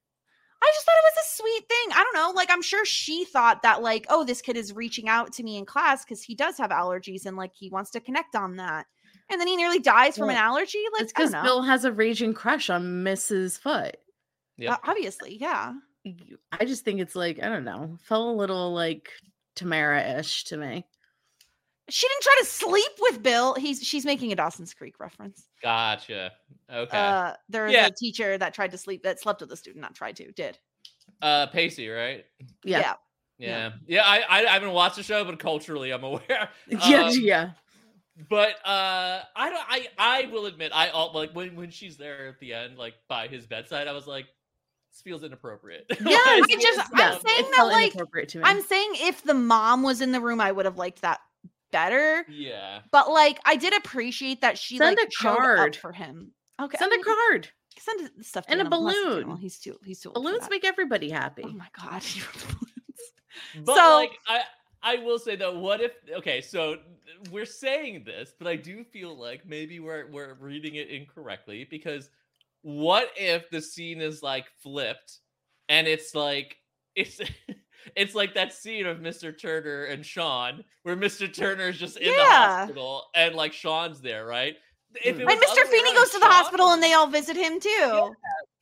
[0.64, 1.98] I just thought it was a sweet thing.
[1.98, 2.30] I don't know.
[2.36, 5.56] Like, I'm sure she thought that, like, oh, this kid is reaching out to me
[5.58, 8.86] in class because he does have allergies and, like, he wants to connect on that.
[9.28, 10.78] And then he nearly dies from an allergy.
[10.92, 11.32] Like, It's because.
[11.32, 13.58] Bill has a raging crush on Mrs.
[13.58, 13.96] Foote.
[14.62, 14.74] Yeah.
[14.74, 15.72] Uh, obviously, yeah.
[16.52, 19.08] I just think it's like, I don't know, felt a little like
[19.56, 20.84] Tamara ish to me.
[21.88, 23.54] She didn't try to sleep with Bill.
[23.54, 25.46] He's she's making a Dawson's Creek reference.
[25.62, 26.32] Gotcha.
[26.72, 26.96] Okay.
[26.96, 27.86] Uh, there was Yeah.
[27.86, 30.58] a teacher that tried to sleep that slept with a student, not tried to, did.
[31.20, 32.24] Uh, Pacey, right?
[32.64, 32.78] Yeah.
[32.78, 32.94] Yeah.
[33.38, 33.70] Yeah.
[33.86, 34.02] Yeah.
[34.04, 36.48] I, I I haven't watched the show, but culturally, I'm aware.
[36.68, 37.04] Yeah.
[37.06, 37.50] Um, yeah.
[38.28, 42.28] But uh I don't I I will admit I all like when when she's there
[42.28, 44.32] at the end, like by his bedside, I was like, this
[45.00, 45.86] feels inappropriate.
[45.90, 48.44] Yeah, Like, I just- I'm saying that, like, to me.
[48.44, 51.20] I'm saying if the mom was in the room, I would have liked that
[51.70, 52.26] better.
[52.28, 52.80] Yeah.
[52.90, 55.76] But like I did appreciate that she Send like a showed up card.
[55.76, 56.32] for him.
[56.60, 56.76] Okay.
[56.78, 57.48] Send I a mean, card.
[57.78, 58.94] Send stuff to And a balloon.
[58.94, 61.42] unless, you know, he's too he's too Balloons make everybody oh happy.
[61.46, 62.02] Oh my god.
[62.14, 63.66] you wrote balloons.
[63.66, 64.42] But So- like I
[64.82, 66.76] I will say though, what if okay, so
[67.30, 72.10] we're saying this, but I do feel like maybe we're we're reading it incorrectly because
[72.62, 75.18] what if the scene is like flipped
[75.68, 76.56] and it's like
[76.96, 77.20] it's
[77.96, 79.36] it's like that scene of Mr.
[79.38, 81.32] Turner and Shawn where Mr.
[81.32, 84.54] Turner's just in the hospital and like Shawn's there, right?
[85.02, 85.18] If.
[85.18, 85.66] And Mr.
[85.68, 88.14] Feeney goes to the Shawn hospital and they all visit him too.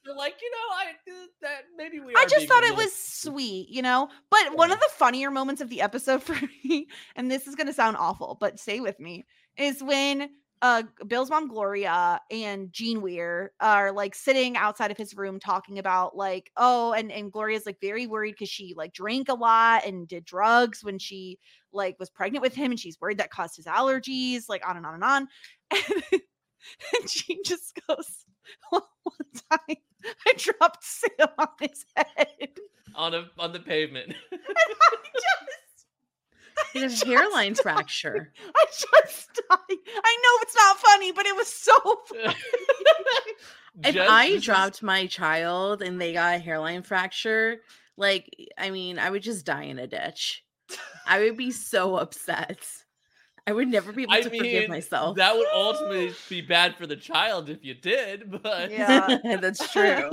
[0.04, 3.68] they're like, you know, I uh, that maybe we I just thought it was sweet,
[3.68, 4.08] you know?
[4.30, 7.66] But one of the funnier moments of the episode for me, and this is going
[7.66, 9.26] to sound awful, but stay with me,
[9.56, 10.30] is when
[10.62, 15.78] uh Bill's mom Gloria and Jean Weir are like sitting outside of his room talking
[15.78, 19.84] about like oh and and Gloria's like very worried cuz she like drank a lot
[19.86, 21.38] and did drugs when she
[21.72, 24.86] like was pregnant with him and she's worried that caused his allergies like on and
[24.86, 25.28] on and on
[25.70, 28.24] and, and Jean just goes
[28.70, 28.82] one
[29.50, 29.76] time
[30.26, 32.50] I dropped Sam on his head
[32.94, 34.14] on a on the pavement.
[34.32, 35.59] and I just
[36.72, 38.32] He has just- a hairline fracture.
[38.56, 39.58] I just died.
[39.68, 41.72] I know it's not funny, but it was so
[42.06, 42.34] funny.
[43.84, 47.58] If Just- I this is- dropped my child and they got a hairline fracture,
[47.96, 50.44] like, I mean, I would just die in a ditch.
[51.06, 52.66] I would be so upset.
[53.46, 55.16] I would never be able I to mean, forgive myself.
[55.16, 59.18] that would ultimately be bad for the child if you did, but Yeah.
[59.40, 60.08] That's true.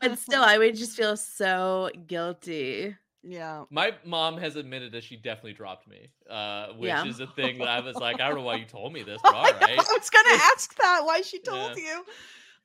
[0.00, 2.94] But still, I would just feel so guilty.
[3.22, 3.64] Yeah.
[3.70, 7.04] my mom has admitted that she definitely dropped me, uh, which Yeah.
[7.04, 9.22] is a thing that I was like, I don't know why you told me this,
[9.26, 9.66] but all I, know.
[9.76, 11.76] I was gonna ask that why she told Yeah.
[11.76, 12.04] you.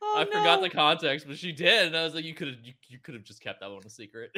[0.02, 2.58] Oh, I forgot the context, but she did, and I was like, you could have,
[2.64, 4.32] you, you could have just kept that one a secret.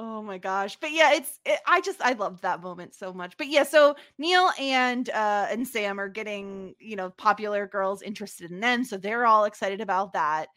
[0.00, 0.76] Oh my gosh.
[0.76, 3.36] But yeah, it's it, I just I loved that moment so much.
[3.36, 8.50] But yeah, so Neal and uh and Sam are getting, you know, popular girls interested
[8.52, 10.48] in them, so they're all excited about that.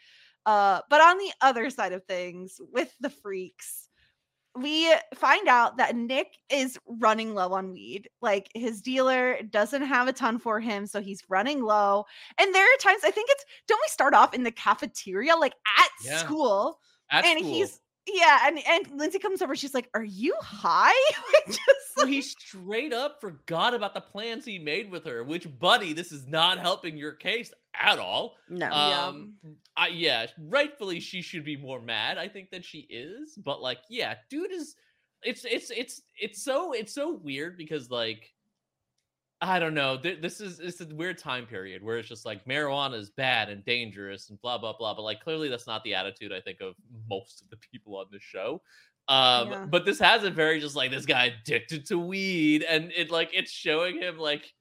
[0.46, 3.90] Uh but on the other side of things with the freaks,
[4.56, 8.10] we find out that Nick is running low on weed.
[8.22, 12.06] Like his dealer doesn't have a ton for him, so he's running low.
[12.38, 15.54] And there are times I think it's don't we start off in the cafeteria like
[15.80, 16.18] at Yeah.
[16.18, 16.80] school?
[17.10, 17.54] At and school.
[17.54, 19.56] he's yeah, and and Lindsay comes over.
[19.56, 20.92] She's like, "Are you high?"
[21.48, 21.60] Just
[21.96, 25.24] So like, he straight up forgot about the plans he made with her.
[25.24, 28.36] Which, buddy, this is not helping your case at all.
[28.50, 28.68] No.
[28.68, 29.06] Yeah.
[29.08, 29.34] Um,
[29.78, 32.18] I, yeah, rightfully she should be more mad.
[32.18, 34.76] I think that she is, but like, yeah, dude is.
[35.24, 38.34] It's it's it's it's so it's so weird because like,
[39.40, 39.98] I don't know.
[39.98, 43.50] th- This is it's a weird time period where it's just like marijuana is bad
[43.50, 44.96] and dangerous and blah blah blah.
[44.96, 46.74] But like, clearly that's not the attitude I think of
[47.08, 48.62] most of the people on this show.
[49.08, 49.66] Um, Yeah.
[49.70, 53.30] but this has a very just like this guy addicted to weed, and it like
[53.32, 54.52] it's showing him like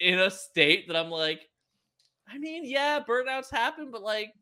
[0.00, 1.42] in a state that I'm like,
[2.32, 4.32] I mean, yeah, burnouts happen, but like,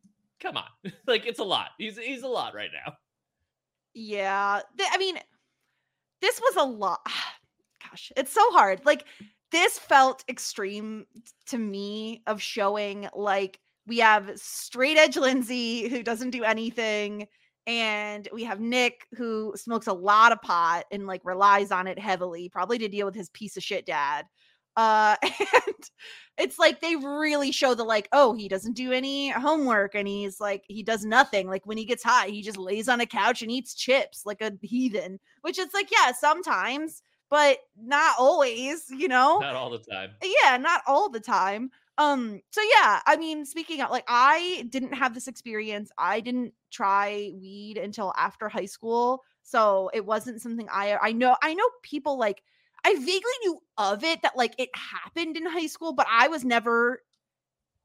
[0.40, 0.64] come on,
[1.06, 1.68] like it's a lot.
[1.78, 2.94] He's he's a lot right now.
[3.94, 4.60] Yeah.
[4.76, 5.18] th- I mean,
[6.20, 7.00] this was a lot.
[7.90, 8.84] Gosh, it's so hard.
[8.84, 9.04] Like,
[9.50, 11.06] this felt extreme
[11.46, 17.26] to me of showing like we have straight edge Lindsay who doesn't do anything,
[17.66, 21.98] and we have Nick who smokes a lot of pot and like relies on it
[21.98, 24.26] heavily, probably to deal with his piece of shit dad.
[24.78, 25.90] Uh, and
[26.38, 30.38] it's like they really show the like, oh, he doesn't do any homework and he's
[30.40, 31.48] like, he does nothing.
[31.48, 34.40] Like when he gets high, he just lays on a couch and eats chips like
[34.40, 39.40] a heathen, which is like, yeah, sometimes, but not always, you know?
[39.40, 40.10] Not all the time.
[40.22, 44.94] yeah not all the time um so yeah i mean speaking of like i didn't
[44.94, 50.68] have this experience i didn't try weed until after high school so it wasn't something
[50.72, 52.42] i i know i know people like
[52.88, 56.44] i vaguely knew of it that like it happened in high school but i was
[56.44, 57.02] never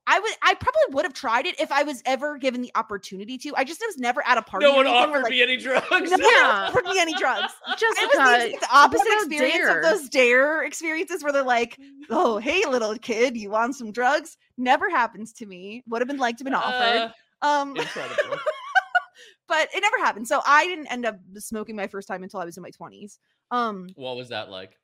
[0.05, 3.37] I would I probably would have tried it if I was ever given the opportunity
[3.37, 3.53] to.
[3.55, 4.65] I just was never at a party.
[4.65, 5.87] No one anything where, offered like, me any drugs.
[5.89, 6.65] no one Yeah.
[6.67, 7.53] offered me any drugs.
[7.77, 9.77] Just It was the exact opposite experience Dare?
[9.77, 11.79] of those dare experiences where they're like,
[12.09, 15.83] "Oh, hey, little kid, you want some drugs?" Never happens to me.
[15.87, 17.13] Would have been liked to been offered.
[17.41, 17.73] Uh, Um,
[19.47, 20.27] but it never happened.
[20.27, 23.19] So I didn't end up smoking my first time until I was in my twenties.
[23.51, 24.77] Um, what was that like?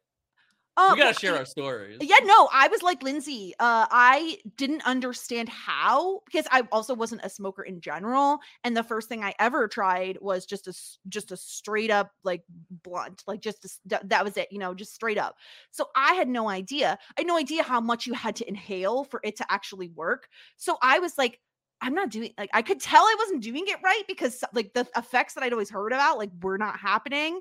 [0.78, 1.98] Oh, we gotta share our stories.
[2.02, 3.54] Yeah, no, I was like Lindsay.
[3.60, 8.84] Uh, I didn't understand how because I also wasn't a smoker in general, and the
[8.84, 10.74] first thing I ever tried was just a
[11.08, 12.44] just a straight up like
[12.84, 15.36] blunt, like just a that was it, you know, just straight up.
[15.72, 16.98] So I had no idea.
[17.18, 20.28] I had no idea how much you had to inhale for it to actually work.
[20.58, 21.40] So I was like.
[21.82, 24.86] I'm not doing like I could tell I wasn't doing it right because like the
[24.98, 27.40] effects that I'd always heard about like were not happening.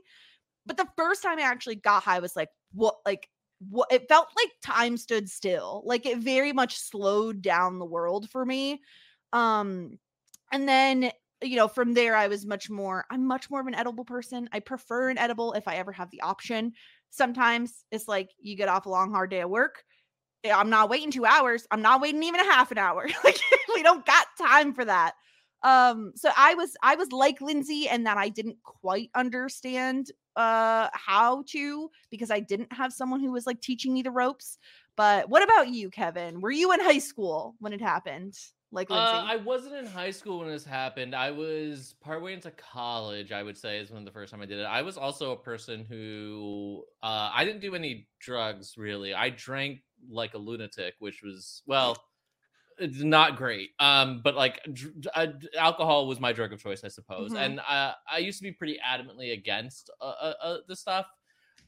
[0.68, 4.28] But the first time I actually got high was like what like what it felt
[4.36, 8.80] like time stood still like it very much slowed down the world for me
[9.32, 9.98] um
[10.52, 11.10] and then
[11.42, 14.48] you know from there i was much more i'm much more of an edible person
[14.52, 16.72] i prefer an edible if i ever have the option.
[17.10, 19.82] Sometimes it's like you get off a long hard day of work
[20.44, 23.40] eh, i'm not waiting two hours i'm not waiting even a half an hour like
[23.74, 25.14] we don't got time for that
[25.62, 30.89] um so i was i was like lindsay and that i didn't quite understand uh
[30.95, 34.57] how to because I didn't have someone who was like teaching me the ropes.
[34.97, 36.41] But what about you, Kevin?
[36.41, 38.34] Were you in high school when it happened?
[38.70, 39.16] Like Lindsay?
[39.16, 41.14] Uh, I wasn't in high school when this happened.
[41.14, 44.59] I was partway into college, I would say, is when the first time I did
[44.59, 44.64] it.
[44.64, 49.14] I was also a person who uh, I didn't do any drugs really.
[49.14, 49.80] I drank
[50.11, 51.97] like a lunatic, which was well,
[52.79, 53.70] it's not great.
[53.79, 55.26] Um, but like dr- uh,
[55.57, 57.33] alcohol was my drug of choice, I suppose.
[57.33, 57.39] Mhm.
[57.39, 61.07] And uh, I used to be pretty adamantly against uh, uh, uh, the stuff.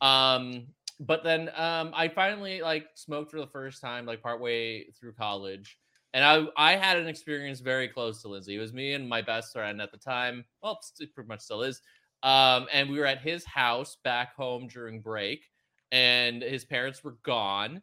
[0.01, 5.15] Um, but then um, I finally like smoked for the first time, like partway through
[5.15, 5.79] college
[6.13, 8.57] and I I had an experience very close to Lindsay.
[8.57, 10.45] It was me and my best friend at the time.
[10.63, 11.81] Well, it pretty much still is.
[12.23, 15.47] Um, and we were at his house back home during break,
[15.93, 17.81] and his parents were gone,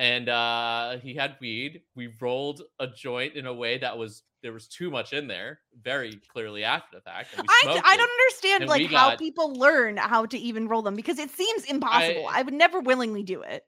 [0.00, 1.82] and uh, he had weed.
[1.94, 5.60] We rolled a joint in a way that was there was too much in there,
[5.82, 7.28] very clearly after the fact.
[7.36, 11.18] I, I don't understand like how got- people learn how to even roll them because
[11.18, 12.26] it seems impossible.
[12.26, 13.62] I, I- would never willingly do it.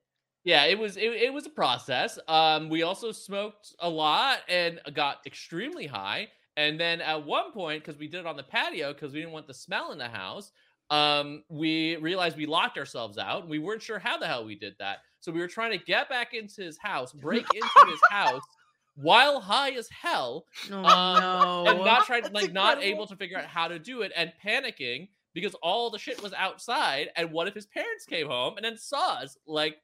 [0.45, 2.19] Yeah, it was it, it was a process.
[2.27, 6.29] Um, we also smoked a lot and got extremely high.
[6.57, 9.33] And then at one point, because we did it on the patio, because we didn't
[9.33, 10.51] want the smell in the house,
[10.91, 13.43] um, we realized we locked ourselves out.
[13.43, 14.99] And we weren't sure how the hell we did that.
[15.23, 18.43] So we were trying to get back into his house, break into his house
[18.97, 21.65] while high as hell, Oh, Um, no.
[21.67, 24.33] and not trying That's like not able to figure out how to do it and
[24.45, 27.09] panicking because all the shit was outside.
[27.17, 29.39] And what if his parents came home and then saw us?
[29.47, 29.77] Like,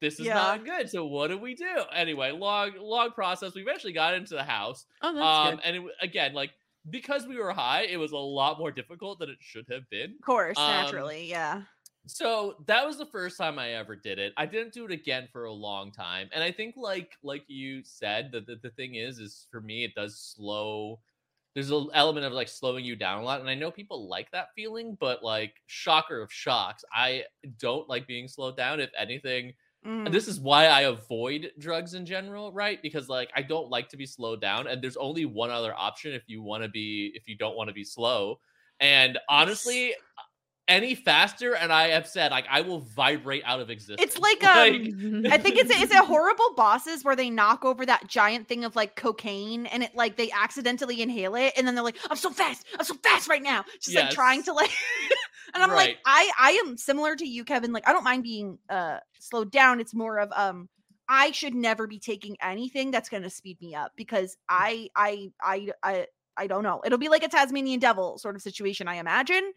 [0.00, 0.34] this is Yeah.
[0.34, 0.90] not good.
[0.90, 1.82] So what do we do?
[1.92, 3.54] Anyway, long long process.
[3.54, 4.84] We eventually got into the house.
[5.02, 5.64] oh, that's Um, good.
[5.64, 6.50] and it, again, like
[6.90, 10.12] because we were high, it was a lot more difficult than it should have been.
[10.18, 11.62] Of course, Um, naturally, yeah.
[12.06, 14.32] So that was the first time I ever did it.
[14.36, 16.28] I didn't do it again for a long time.
[16.32, 19.84] And I think like like you said, that the, the thing is is for me
[19.84, 21.00] it does slow
[21.54, 23.40] there's an element of like slowing you down a lot.
[23.40, 27.24] And I know people like that feeling, but like shocker of shocks, I
[27.58, 28.78] don't like being slowed down.
[28.78, 29.54] If anything,
[29.86, 30.10] Mm.
[30.10, 32.82] this is why I avoid drugs in general, right?
[32.82, 36.12] Because like I don't like to be slowed down, and there's only one other option
[36.12, 38.40] if you want to be if you don't want to be slow.
[38.80, 39.94] And honestly,
[40.68, 44.14] any faster, and I have said like I will vibrate out of existence.
[44.14, 48.06] It's like um I think it's it's a horrible bosses where they knock over that
[48.08, 51.84] giant thing of like cocaine and it like they accidentally inhale it and then they're
[51.84, 53.64] like, I'm so fast, I'm so fast right now.
[53.80, 54.70] Just like trying to like
[55.54, 55.76] and I'm Right.
[55.90, 57.72] like, I I am similar to you, Kevin.
[57.72, 59.80] Like I don't mind being uh slowed down.
[59.80, 60.68] It's more of um
[61.08, 65.70] I should never be taking anything that's gonna speed me up because I I I
[65.82, 66.06] I
[66.36, 66.82] I don't know.
[66.84, 69.52] It'll be like a Tasmanian devil sort of situation, I imagine.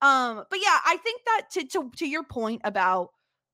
[0.00, 3.10] Um, but yeah, I think that to to to your point about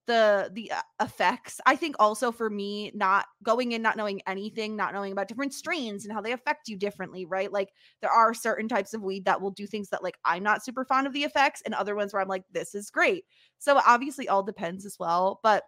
[0.06, 4.76] the the uh, effects i think also for me not going in not knowing anything
[4.76, 7.52] not knowing about different strains and how they affect you differently right?
[7.52, 7.70] Like
[8.00, 10.84] there are certain types of weed that will do things that like i'm not super
[10.84, 13.24] fond of the effects and other ones where i'm like this is great.
[13.58, 15.64] So obviously all depends as well but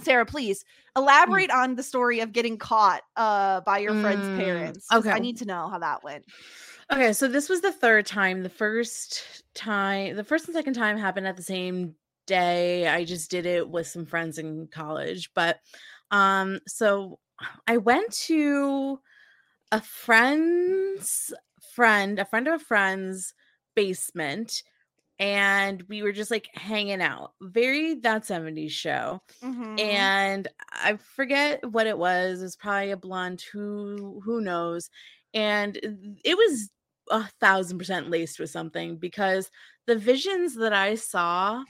[0.00, 0.64] sarah please
[0.96, 5.36] elaborate on the story of getting caught uh by your friend's parents okay i need
[5.36, 6.24] to know how that went
[6.92, 8.42] Okay, so this was the third time.
[8.42, 12.86] The first time, the first and second time happened at the same day.
[12.88, 15.32] I just did it with some friends in college.
[15.34, 15.60] But
[16.10, 17.18] um so
[17.66, 19.00] I went to
[19.72, 21.32] a friend's
[21.74, 23.34] friend, a friend of a friend's
[23.76, 24.62] basement
[25.18, 27.34] and we were just like hanging out.
[27.42, 30.10] Very that 70s show Mhm.
[30.16, 32.40] and I forget what it was.
[32.40, 33.42] It was probably a blonde.
[33.52, 34.90] Who who knows?
[35.34, 35.76] And
[36.24, 36.70] it was
[37.10, 39.50] a thousand percent laced with something because
[39.86, 41.62] the visions that I saw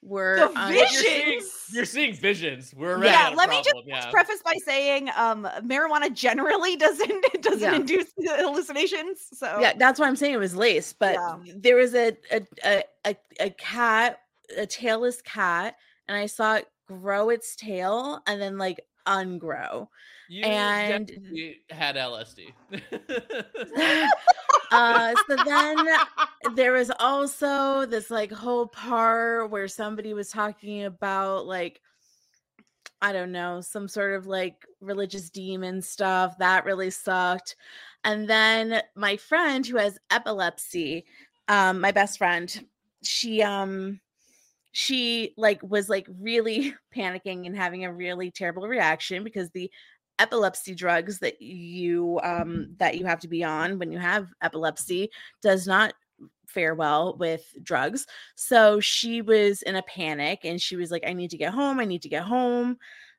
[0.00, 1.52] were The un- You're seeing, Visions!
[1.72, 2.72] you're seeing visions.
[2.74, 4.08] We're already yeah at a let me just yeah.
[4.10, 7.74] preface by saying um marijuana generally doesn't doesn't Yeah.
[7.74, 11.00] induce hallucinations so yeah, that's why I'm saying it was laced.
[11.00, 11.52] But Yeah.
[11.56, 14.20] there was a a, a a a cat,
[14.56, 15.74] a tailless cat,
[16.06, 19.88] and I saw it grow its tail and then like ungrow.
[20.28, 21.10] You and-
[21.70, 22.52] had LSD.
[24.70, 25.76] uh so then
[26.54, 31.80] there was also this like whole part where somebody was talking about like
[33.00, 37.54] I don't know, some sort of like religious demon stuff that really sucked.
[38.04, 41.04] And then my friend who has epilepsy,
[41.46, 42.66] um, my best friend,
[43.02, 44.00] she um
[44.72, 49.70] she like was like really panicking and having a really terrible reaction because the
[50.18, 55.10] epilepsy drugs that you um that you have to be on when you have epilepsy
[55.42, 55.94] does not
[56.46, 58.06] fare well with drugs.
[58.34, 61.78] So she was in a panic and she was like I need to get home,
[61.80, 62.78] I need to get home.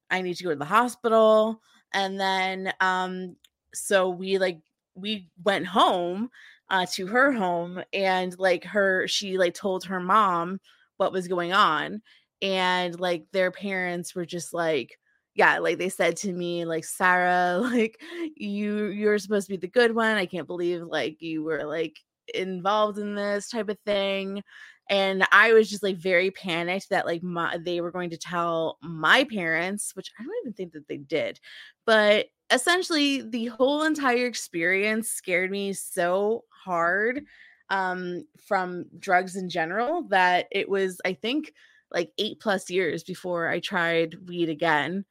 [0.10, 1.62] I need to go to the hospital.
[1.94, 3.36] And then um
[3.74, 4.60] so we like
[4.96, 6.30] we went home
[6.70, 10.60] uh to her home and like her she like told her mom
[10.98, 12.02] what was going on
[12.42, 14.99] and like their parents were just like
[15.40, 18.02] yeah like they said to me like sarah like
[18.36, 20.18] you you're supposed to be the good one.
[20.18, 21.98] I can't believe like you were like
[22.34, 24.44] involved in this type of thing.
[24.90, 28.78] And i was just like very panicked that like my they were going to tell
[28.82, 31.40] my parents which i don't even think that they did.
[31.86, 37.24] But essentially the whole entire experience scared me so hard
[37.70, 41.54] um from drugs in general that it was i think
[41.92, 45.06] like 8 plus years before i tried weed again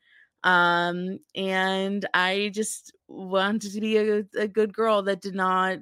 [0.44, 5.78] um and i just wanted to be a, a good girl that did not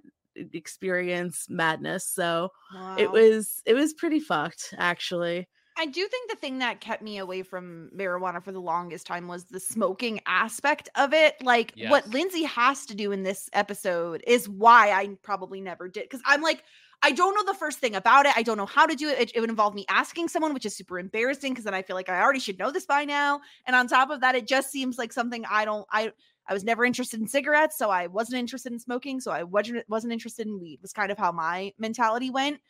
[0.53, 2.51] experience madness so
[2.99, 5.47] it was it was pretty fucked actually
[5.79, 9.29] I do think the thing that kept me away from marijuana for the longest time
[9.29, 11.37] was the smoking aspect of it.
[11.43, 16.05] Like what Lindsay has to do in this episode is why I probably never did.
[16.05, 16.65] Because I'm like,
[17.03, 18.33] I don't know the first thing about it.
[18.37, 19.19] I don't know how to do it.
[19.21, 21.95] It, it would involve me asking someone, which is super embarrassing because then I feel
[21.95, 23.41] like I already should know this by now.
[23.67, 25.87] And on top of that, it just seems like something I don't.
[25.93, 26.13] I
[26.49, 29.21] I was never interested in cigarettes, so I wasn't interested in smoking.
[29.21, 30.79] So I wasn't wasn't interested in weed.
[30.83, 32.61] Was kind of how my mentality went.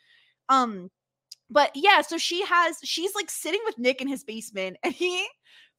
[0.49, 0.89] Um,
[1.49, 5.25] but yeah, so she has she's like sitting with Nick in his basement, and he,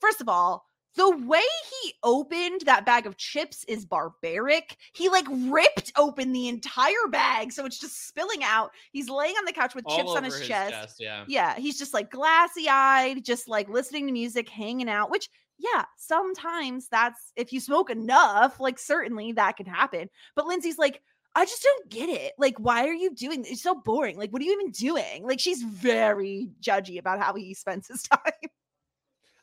[0.00, 1.42] first of all, the way
[1.82, 4.76] he opened that bag of chips is barbaric.
[4.94, 8.70] He like ripped open the entire bag, so it's just spilling out.
[8.92, 10.96] He's laying on the couch with All chips on over his, chest.
[10.98, 11.24] Yeah.
[11.28, 15.28] Yeah, he's just like glassy eyed, just like listening to music, hanging out, which,
[15.58, 20.08] yeah, sometimes that's if you smoke enough, like certainly that can happen.
[20.34, 21.00] But Lindsay's like,
[21.34, 22.32] I just don't get it.
[22.38, 23.52] Like, why are you doing this?
[23.52, 24.16] It's so boring.
[24.16, 25.22] Like, what are you even doing?
[25.22, 28.32] Like, she's very judgy about how he spends his time.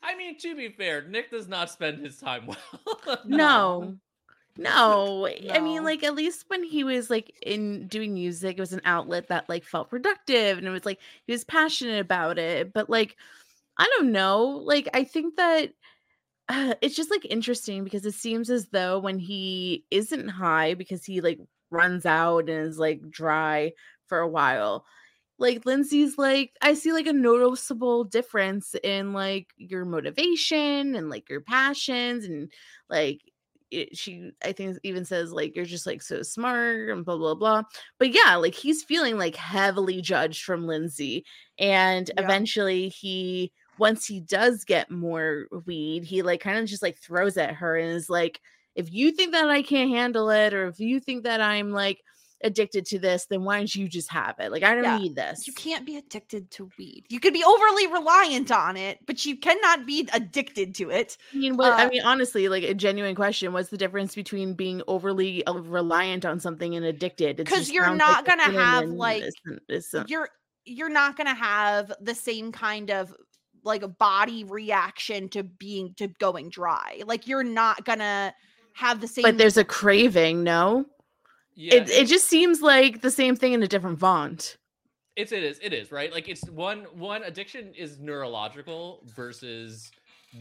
[0.05, 2.47] I mean, to be fair, Nick does not spend his time
[3.07, 3.19] well.
[3.25, 3.97] no.
[4.57, 5.27] No.
[5.51, 8.81] I mean like at least when he was like in doing music it was an
[8.85, 12.71] outlet that like felt productive and it was like he was passionate about it.
[12.71, 13.17] But like
[13.77, 14.61] I don't know.
[14.63, 15.73] Like, I think that
[16.49, 21.05] uh, it's just like interesting because it seems as though when he isn't high because
[21.05, 21.39] he like
[21.71, 23.73] runs out and is like dry
[24.07, 24.85] for a while,
[25.37, 31.29] like Lindsay's like, I see like a noticeable difference in like your motivation and like
[31.29, 32.51] your passions and
[32.89, 33.21] like
[33.71, 37.35] it, she I think even says like you're just like so smart and blah blah
[37.35, 37.63] blah.
[37.99, 41.25] But yeah, like he's feeling like heavily judged from Lindsay,
[41.57, 42.17] and Yeah.
[42.17, 47.37] eventually he once he does get more weed, he like kind of just like throws
[47.37, 48.39] at her and is like,
[48.75, 52.01] if you think that I can't handle it, or if you think that I'm like
[52.43, 54.51] addicted to this, then why don't you just have it?
[54.51, 54.97] Like I don't Yeah.
[54.97, 55.47] need this.
[55.47, 57.05] You can't be addicted to weed.
[57.09, 61.17] You could be overly reliant on it, but you cannot be addicted to it.
[61.33, 64.53] I mean, what I Uh, mean, honestly, like a genuine question: What's the difference between
[64.53, 67.37] being overly uh, reliant on something and addicted?
[67.37, 70.29] Because you're not like gonna have, like, isn't- isn't- You're
[70.67, 73.13] you're not going to have the same kind of
[73.63, 77.03] like a body reaction to being to going dry.
[77.05, 78.33] Like you're not going to
[78.73, 80.43] have the same but there's a craving.
[80.43, 80.85] No,
[81.55, 84.57] Yeah, it it just seems like the same thing in a different font.
[85.15, 86.11] it's it is it is right?
[86.11, 89.91] Like it's one one addiction is neurological versus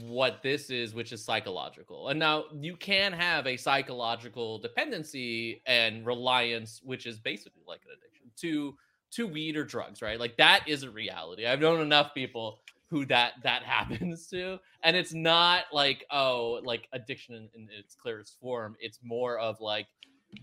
[0.03, 2.09] what this is which is psychological.
[2.09, 7.93] And now you can have a psychological dependency and reliance which is basically like an
[7.97, 8.75] addiction to
[9.13, 10.19] to weed or drugs right?
[10.19, 11.47] Like that is a reality.
[11.47, 12.61] I've known enough people
[12.91, 14.59] who that that happens to.
[14.83, 18.75] And it's not like oh like addiction in, in its clearest form.
[18.81, 19.87] It's more of like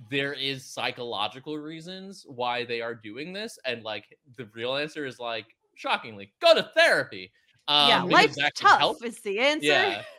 [0.10, 5.20] there is psychological reasons why they are doing this and like the real answer is
[5.20, 7.32] like shockingly go to therapy
[7.68, 9.06] um yeah, life's tough help.
[9.06, 9.66] is the answer.
[9.68, 10.02] yeah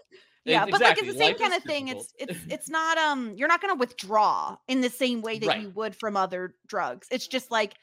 [0.45, 1.87] Yeah, but like it's the same Life kind of thing.
[1.87, 2.37] It's difficult.
[2.47, 5.61] it's it's not um you're not going to withdraw in the same way that Right.
[5.63, 7.07] you would from other drugs.
[7.13, 7.75] It's just like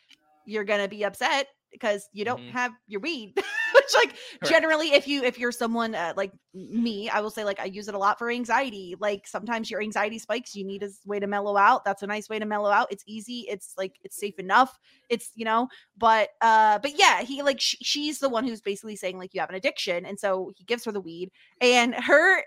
[0.46, 2.52] you're going to be upset because you don't Mhm.
[2.52, 3.42] have your weed.
[3.80, 4.54] Which like Correct.
[4.54, 7.88] generally if you if you're someone uh, like me, I will say like I use
[7.88, 8.96] it a lot for anxiety.
[9.00, 11.86] Like sometimes your anxiety spikes, you need a way to mellow out.
[11.86, 12.88] That's a nice way to mellow out.
[12.92, 14.78] It's easy, it's like it's safe enough.
[15.10, 15.68] It's, you know,
[15.98, 19.40] but uh but yeah, he like sh- she's the one who's basically saying like you
[19.40, 22.44] have an addiction and so he gives her the weed and her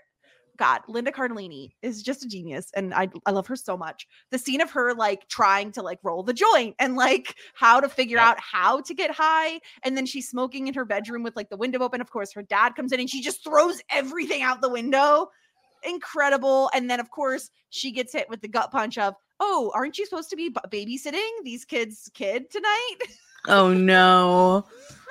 [0.57, 4.07] God, Linda Cardellini is just a genius, and I I love her so much.
[4.29, 7.89] The scene of her like trying to like roll the joint and like how to
[7.89, 11.49] figure out how to get high, and then she's smoking in her bedroom with like
[11.49, 12.01] the window open.
[12.01, 15.31] Of course, her dad comes in and she just throws everything out the window.
[15.83, 16.69] Incredible.
[16.73, 20.05] And then of course she gets hit with the gut punch of, "Oh, aren't you
[20.05, 22.97] supposed to be babysitting these kids' kid tonight?"
[23.47, 24.65] Oh no.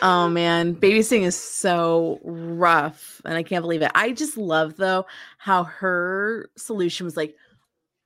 [0.00, 3.90] Oh man, babysitting is so rough, and I can't believe it.
[3.94, 5.06] I just love though
[5.38, 7.36] how her solution was like,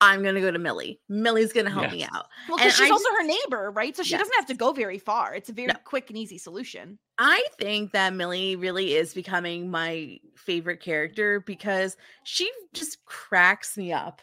[0.00, 1.00] "I'm gonna go to Millie.
[1.08, 1.92] Millie's gonna help Yeah.
[1.92, 3.96] me out." Well, And because she's I also her neighbor, right?
[3.96, 5.34] So she doesn't have to go very far.
[5.34, 5.74] It's a very No.
[5.84, 6.98] quick and easy solution.
[7.18, 13.90] I think that Millie really is becoming my favorite character because she just cracks me
[13.92, 14.20] up.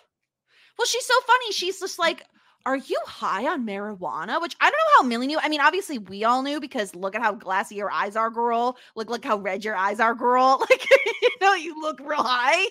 [0.78, 1.52] Well, she's so funny.
[1.54, 2.24] She's just like,
[2.66, 4.42] Are you high on marijuana?
[4.42, 5.40] Which I don't know how Millie knew.
[5.42, 8.78] I mean, obviously we all knew because look at how glassy your eyes are, girl.
[8.96, 10.66] Look, look how red your eyes are, girl.
[10.70, 10.88] Like,
[11.22, 12.66] you know, you look real high.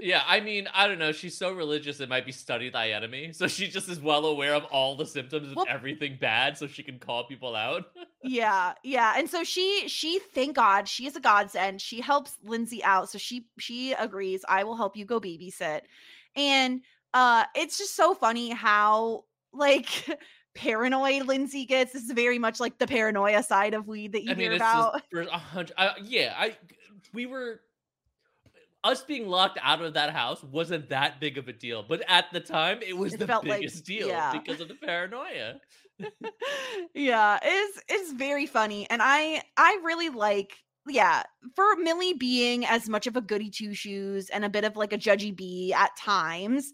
[0.00, 3.32] yeah i mean i don't know she's so religious it might be studied thy enemy
[3.32, 6.66] so she just is well aware of all the symptoms of Well- everything bad so
[6.66, 7.84] she can call people out
[8.22, 9.14] yeah, yeah.
[9.16, 11.80] And so she she thank God she is a godsend.
[11.80, 13.08] She helps Lindsay out.
[13.10, 15.80] So she she agrees, I will help you go babysit.
[16.36, 16.82] And
[17.14, 19.88] uh it's just so funny how like
[20.54, 21.92] paranoid Lindsay gets.
[21.92, 24.56] This is very much like the paranoia side of weed that you I mean, hear
[24.56, 25.02] about.
[25.14, 25.72] just.
[25.76, 26.56] Uh, yeah, I
[27.14, 27.60] we were
[28.84, 32.26] us being locked out of that house wasn't that big of a deal, but at
[32.32, 34.32] the time it was It the felt like- biggest deal yeah.
[34.32, 35.54] because of the paranoia.
[36.94, 40.52] yeah, it's it's very funny, and I I really like
[40.88, 41.22] yeah
[41.54, 44.92] for Millie being as much of a goody two shoes and a bit of like
[44.92, 46.72] a judgy bee at times.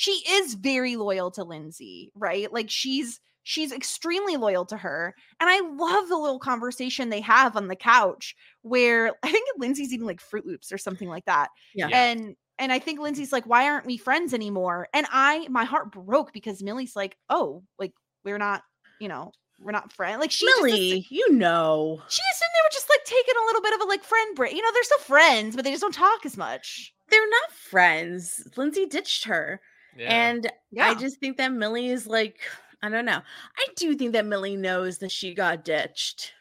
[0.00, 2.50] She is very loyal to Lindsay, right?
[2.50, 7.54] Like she's she's extremely loyal to her, and I love the little conversation they have
[7.54, 11.50] on the couch where I think Lindsay's eating like Froot Loops or something like that,
[11.74, 11.88] Yeah.
[11.88, 12.02] Yeah.
[12.02, 14.88] and and I think Lindsay's like, why aren't we friends anymore?
[14.94, 17.92] And I my heart broke because Millie's like, oh, like
[18.24, 18.62] we're not,
[19.00, 20.18] you know, we're not friends.
[20.18, 22.00] Like she just Millie, you know.
[22.08, 24.54] she assumed they were just like taking a little bit of a like friend break.
[24.56, 26.94] You know, they're still friends, but they just don't talk as much.
[27.10, 28.48] They're not friends.
[28.56, 29.60] Lindsay ditched her.
[29.96, 30.28] Yeah.
[30.30, 30.86] And Yeah.
[30.86, 32.38] I just think that Millie is like,
[32.82, 33.20] I don't know.
[33.56, 36.32] I do think that Millie knows that she got ditched.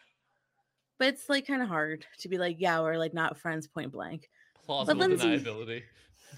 [0.97, 3.91] But it's like kind of hard to be like, yeah, we're like not friends point
[3.91, 4.29] blank.
[4.65, 5.83] plausible Lindsay- deniability.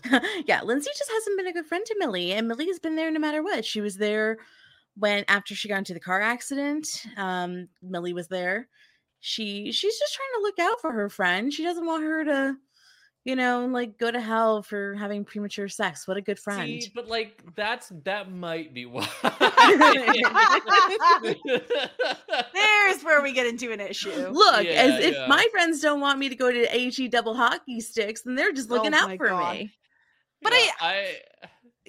[0.45, 3.11] yeah, Lindsay just hasn't been a good friend to Millie, and Millie has been there
[3.11, 3.65] no matter what.
[3.65, 4.37] She was there
[4.95, 6.87] when after she got into the car accident.
[7.17, 8.67] Um, Millie was there,
[9.19, 11.53] she she's just trying to look out for her friend.
[11.53, 12.55] She doesn't want her to,
[13.23, 16.07] you know, like go to hell for having premature sex.
[16.07, 16.81] What a good friend.
[16.81, 19.07] See, but like that's that might be why.
[22.53, 24.09] There's where we get into an issue.
[24.29, 25.27] Look, Yeah, as if yeah.
[25.27, 28.69] my friends don't want me to go to HE double hockey sticks, then they're just
[28.69, 29.55] looking Oh out for God.
[29.55, 29.71] me.
[30.41, 31.17] But Yeah, I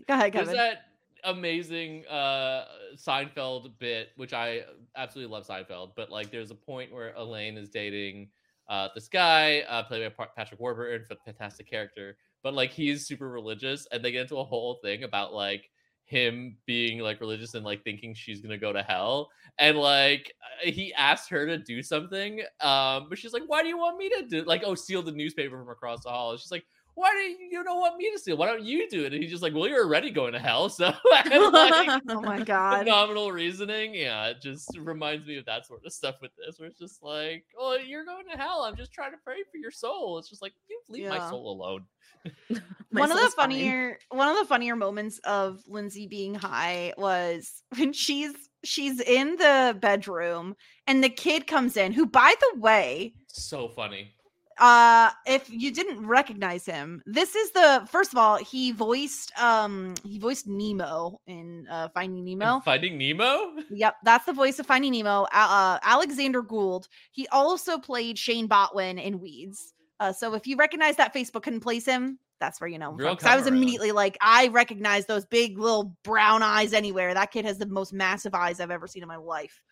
[0.09, 0.57] Go ahead, there's Kevin.
[0.57, 0.79] that
[1.25, 2.65] amazing uh
[2.97, 4.63] Seinfeld bit, which I
[4.97, 8.29] absolutely love Seinfeld, but like there's a point where Elaine is dating
[8.69, 13.31] uh this guy, uh played by Patrick Warburton, f- fantastic character, but like he's super
[13.31, 15.71] religious and they get into a whole thing about like
[16.05, 20.71] him being like religious and like thinking she's gonna go to hell and like uh,
[20.71, 24.11] he asked her to do something um but she's like why do you want me
[24.11, 27.19] to do like oh steal the newspaper from across the hall she's like why do
[27.19, 28.37] you, you don't want me to steal?
[28.37, 29.13] Why don't you do it?
[29.13, 30.87] And he's just like well you're already going to hell so
[31.31, 32.81] and, like, oh my god.
[32.81, 33.95] phenomenal reasoning.
[33.95, 37.03] Yeah it just reminds me of that sort of stuff with this where it's just
[37.03, 38.63] like oh you're going to hell.
[38.63, 40.19] I'm just trying to pray for your soul.
[40.19, 41.85] It's just like you leave my soul alone.
[42.95, 43.51] My one of the soul's fine.
[43.51, 48.33] funnier one of the funnier moments of Lindsay being high was when she's
[48.65, 50.55] she's in the bedroom
[50.87, 54.13] and the kid comes in who by the way so funny
[54.59, 59.95] uh if you didn't recognize him this is the first of all he voiced um
[60.05, 64.93] he voiced nemo in uh finding nemo finding nemo Yep, that's the voice of Finding
[64.93, 65.27] Nemo.
[65.33, 66.89] Uh, Alexander Gould.
[67.11, 69.73] He also played Shane Botwin in Weeds.
[70.01, 72.97] Uh, so if you recognize that facebook couldn't place him, that's where you know him
[72.97, 73.19] Real from.
[73.19, 77.15] 'Cause I was immediately like, I recognize those big little brown eyes anywhere.
[77.15, 79.63] That kid has the most massive eyes I've ever seen in my life.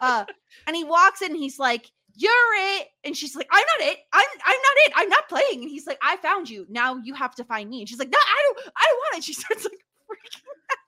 [0.00, 0.24] uh,
[0.66, 3.98] and he walks in, he's like, "You're it," and she's like, "I'm not it.
[4.12, 4.92] I'm I'm not it.
[4.96, 6.66] I'm not playing." And he's like, "I found you.
[6.68, 8.72] Now you have to find me." And she's like, "No, I don't.
[8.76, 10.40] I don't want it." She starts like freaking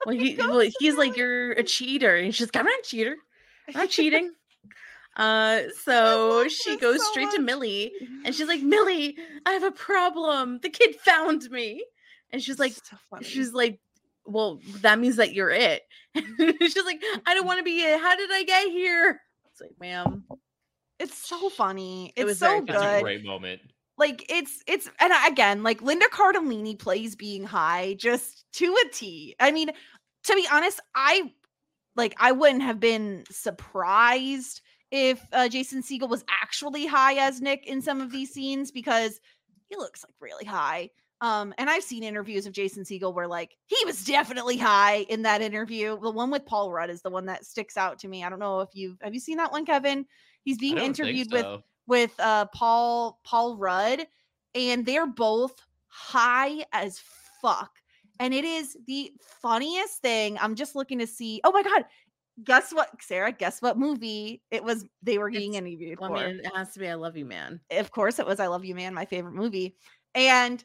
[0.06, 2.16] Well, he, well, he's like, you're a cheater.
[2.16, 3.16] And she's like, I'm not a cheater.
[3.68, 4.32] I'm not cheating.
[5.16, 7.40] Uh, so she goes so straight to.
[7.40, 7.92] Millie
[8.24, 10.60] and she's like, Millie, I have a problem.
[10.62, 11.84] The kid found me.
[12.30, 13.80] And she's like, So she's like,
[14.26, 15.82] well, that means that you're it.
[16.14, 17.98] she's like, I don't want to be it.
[18.00, 19.20] How did I get here?
[19.50, 20.24] It's like, ma'am.
[20.98, 22.12] It's so funny.
[22.16, 22.70] It It's was so good.
[22.70, 23.60] it's a great moment
[23.96, 29.34] Like it's it's and again, like Linda Cardellini plays being high just to a T.
[29.40, 29.70] I mean,
[30.24, 31.32] to be honest, I
[31.96, 37.66] like I wouldn't have been surprised if uh, Jason Segel was actually high as Nick
[37.66, 39.20] in some of these scenes because
[39.68, 40.90] he looks like really high.
[41.20, 45.22] Um, and I've seen interviews of Jason Segel where like he was definitely high in
[45.22, 45.98] that interview.
[46.00, 48.22] The one with Paul Rudd is the one that sticks out to me.
[48.24, 50.06] I don't know if you've have you seen that one, Kevin?
[50.48, 51.62] He's being interviewed with so.
[51.86, 54.06] with uh Paul Paul Rudd
[54.54, 57.02] and they're both high as
[57.42, 57.70] fuck.
[58.18, 60.38] And it is the funniest thing.
[60.40, 61.42] I'm just looking to see.
[61.44, 61.84] Oh my god.
[62.44, 63.30] Guess what, Sarah?
[63.30, 65.98] Guess what movie it was they were being It's- interviewed?
[66.00, 67.60] I mean, it has to be I Love You, Man.
[67.72, 69.76] of course it was I Love You Man, my favorite movie.
[70.14, 70.64] And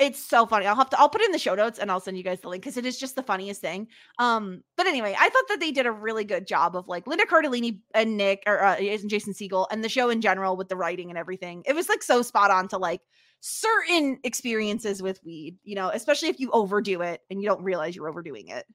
[0.00, 0.66] it's so funny.
[0.66, 2.40] I'll have to I'll put it in the show notes and I'll send you guys
[2.40, 3.86] the link because it is just the funniest thing.
[4.18, 7.26] Um, but anyway, I thought that they did a really good job of like Linda
[7.26, 10.76] Cardellini and Nick or uh, and Jason Segel and the show in general with the
[10.76, 11.62] writing and everything.
[11.66, 13.02] It was like so spot on to like
[13.40, 17.94] certain experiences with weed, you know, especially if you overdo it and you don't realize
[17.94, 18.66] you're overdoing it.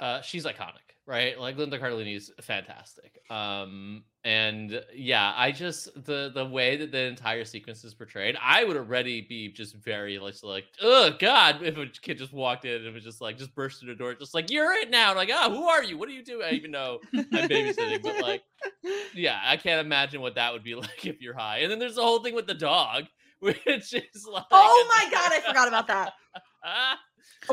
[0.00, 6.30] uh she's iconic right like linda Cardellini is fantastic um and yeah i just the
[6.32, 10.34] the way that the entire sequence is portrayed i would already be just very like
[10.44, 13.80] like oh god if a kid just walked in and was just like just burst
[13.80, 16.14] through the door just like you're it now like oh who are you what do
[16.14, 18.42] you do i even know i'm babysitting but like
[19.14, 21.96] yeah i can't imagine what that would be like if you're high and then there's
[21.96, 23.04] the whole thing with the dog
[23.42, 26.12] which is like Oh my god, I forgot about that.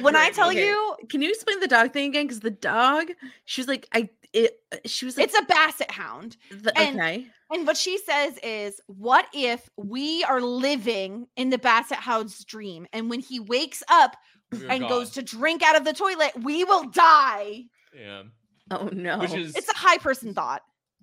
[0.02, 0.62] When I tell movie.
[0.62, 2.26] you Can you explain the dog thing again?
[2.26, 3.08] Because the dog,
[3.46, 6.38] she was like, I, it, uh, she was like, it's a basset hound.
[6.52, 7.28] the, and- okay.
[7.52, 12.86] And what she says is, what if we are living in the Basset Hound's dream?
[12.94, 14.16] And when he wakes up
[14.52, 17.64] we're and goes to drink out of the toilet, we will die.
[18.00, 18.22] yeah
[18.70, 19.18] Oh no.
[19.18, 20.62] which is It's a high person thought.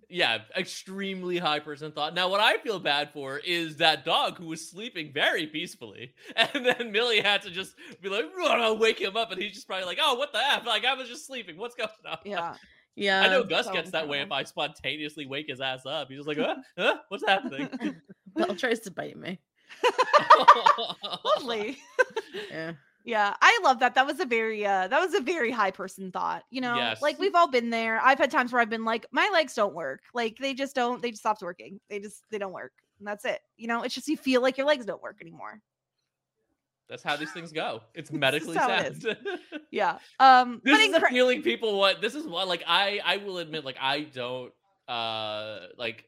[0.09, 2.15] yeah, extremely high person thought.
[2.15, 6.65] Now, what I feel bad for is that dog who was sleeping very peacefully, and
[6.65, 9.86] then Millie had to just be like, "Run, wake him up," and he's just probably
[9.86, 10.65] like, "Oh, what the f?
[10.65, 11.57] Like, I was just sleeping.
[11.57, 12.55] What's going on?" Yeah.
[12.97, 13.20] Yeah.
[13.23, 14.32] I know Gus gets that way if.
[14.32, 16.09] I spontaneously wake his ass up.
[16.09, 16.56] He's just like, "Huh?
[16.77, 16.97] Huh?
[17.09, 17.68] What's happening?"
[18.36, 19.39] Belle tries to bite me.
[21.24, 21.78] Lovely.
[22.51, 22.73] Yeah.
[23.05, 23.94] Yeah, I love that.
[23.94, 26.43] That was a very uh that was a very high person thought.
[26.51, 27.01] You know, Yes.
[27.01, 28.01] like we've all been there.
[28.02, 30.01] I've had times where I've been like, my legs don't work.
[30.12, 31.78] Like they just don't, they just stopped working.
[31.89, 32.73] They just they don't work.
[32.98, 33.40] And that's it.
[33.56, 35.60] You know, it's just you feel like your legs don't work anymore.
[36.89, 37.83] That's how these things go.
[37.95, 39.19] It's medically how it.
[39.71, 39.99] Yeah.
[40.21, 43.39] Um this but is incre- appealing people what this is what like i i will
[43.39, 44.53] admit like i don't
[44.89, 46.05] uh like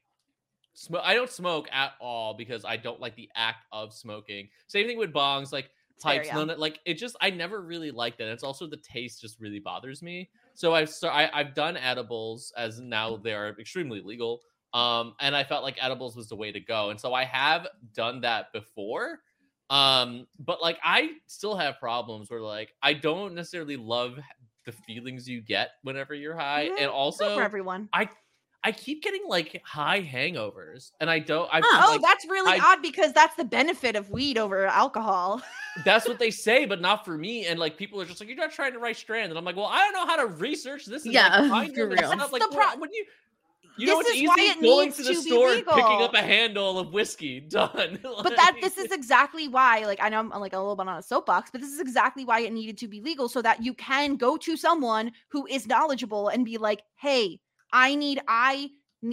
[0.79, 1.03] smoke.
[1.05, 4.49] I don't smoke at all because I don't like the act of smoking.
[4.69, 5.71] Same thing with bongs, like
[6.03, 6.29] fair, pipes.
[6.29, 6.55] yeah.
[6.57, 8.29] Like it just I never really liked it.
[8.29, 10.31] It's also the taste just really bothers me.
[10.55, 14.41] So I've start, I, I've done edibles as now they are extremely legal.
[14.75, 16.91] Um, and I felt like edibles was the way to go.
[16.91, 19.21] And so I have done that before.
[19.71, 24.19] Um, but like I still have problems where like I don't necessarily love
[24.65, 26.69] the feelings you get whenever you're high.
[26.69, 26.81] Mhm.
[26.81, 27.89] And also for everyone.
[27.93, 28.09] I
[28.65, 31.49] I keep getting like high hangovers, and I don't.
[31.53, 35.41] I Oh, like, that's really I- odd because that's the benefit of weed over alcohol.
[35.85, 37.47] that's what they say, but not for me.
[37.47, 39.55] And like people are just like, "You're not trying to write strand," and I'm like,
[39.55, 41.99] "Well, I don't know how to research this." And, Yeah, like, find for them real.
[42.09, 42.19] stuff.
[42.19, 43.05] That's Like, the pro- when you,
[43.79, 45.65] you know, This it's is why it going needs to the to be store, and
[45.67, 47.99] picking up a handle of whiskey, done.
[48.23, 50.99] but that this is exactly why like i know i'm like a little bit on
[50.99, 53.75] a soapbox but this is exactly why it needed to be legal so that you
[53.75, 57.39] can go to someone who is knowledgeable and be like hey
[57.73, 58.69] i need i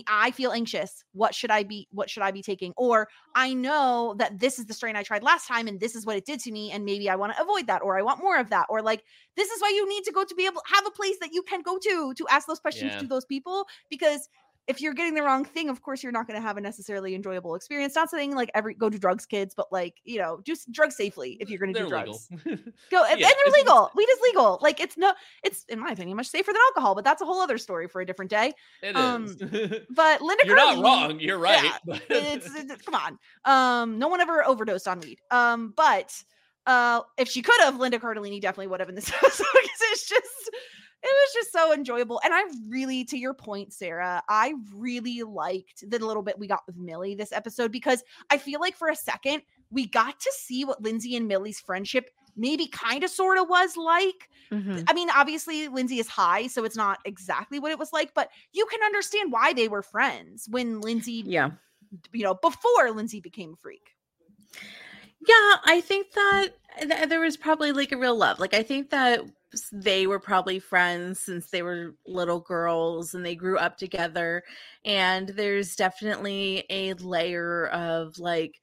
[0.07, 1.03] i feel anxious.
[1.13, 2.73] What should i be what should i be taking?
[2.75, 6.05] Or i know that this is the strain i tried last time and this is
[6.07, 8.19] what it did to me and maybe i want to avoid that or i want
[8.19, 8.65] more of that.
[8.69, 9.03] Or like
[9.37, 11.43] this is why you need to go to be able have a place that you
[11.43, 12.99] can go to to ask those questions Yeah.
[13.01, 14.27] to those people because
[14.67, 17.13] if you're getting the wrong thing, of course you're not going to have a necessarily
[17.15, 17.95] enjoyable experience.
[17.95, 21.37] Not saying like every go do drugs, kids, but like you know, do drugs safely
[21.39, 22.27] if you're going to do drugs.
[22.91, 23.91] Go and, Yeah, and they're legal.
[23.95, 24.59] Weed is legal.
[24.61, 25.13] Like it's no,
[25.43, 28.01] it's in my opinion much safer than alcohol, but that's a whole other story for
[28.01, 28.53] a different day.
[28.81, 29.35] It Um, is.
[29.89, 31.19] But Linda, You're not wrong.
[31.19, 31.71] You're right.
[31.85, 33.19] Yeah, it's, it's come on.
[33.45, 35.19] Um, no one ever overdosed on weed.
[35.31, 36.13] Um, but
[36.65, 40.09] uh, if she could have, Linda Cardellini definitely would have in this episode because it's
[40.09, 40.44] just
[41.05, 42.19] it was just so enjoyable.
[42.23, 46.61] And I really, to your point, Sarah, I really liked the little bit we got
[46.67, 49.41] with Millie this episode because I feel like for a second
[49.71, 53.77] we got to see what Lindsay and Millie's friendship maybe kind of sort of was
[53.77, 54.29] like.
[54.51, 54.83] Mhm.
[54.87, 58.29] I mean, obviously Lindsay is high, so it's not exactly what it was like, but
[58.51, 61.51] you can understand why they were friends when Lindsay Yeah.
[62.11, 63.95] you know, before Lindsay became a freak.
[65.27, 66.49] Yeah, I think that
[66.81, 68.39] th- there was probably like a real love.
[68.39, 69.21] Like I think that
[69.71, 74.43] they were probably friends since they were little girls and they grew up together
[74.83, 78.59] and there's definitely a layer of like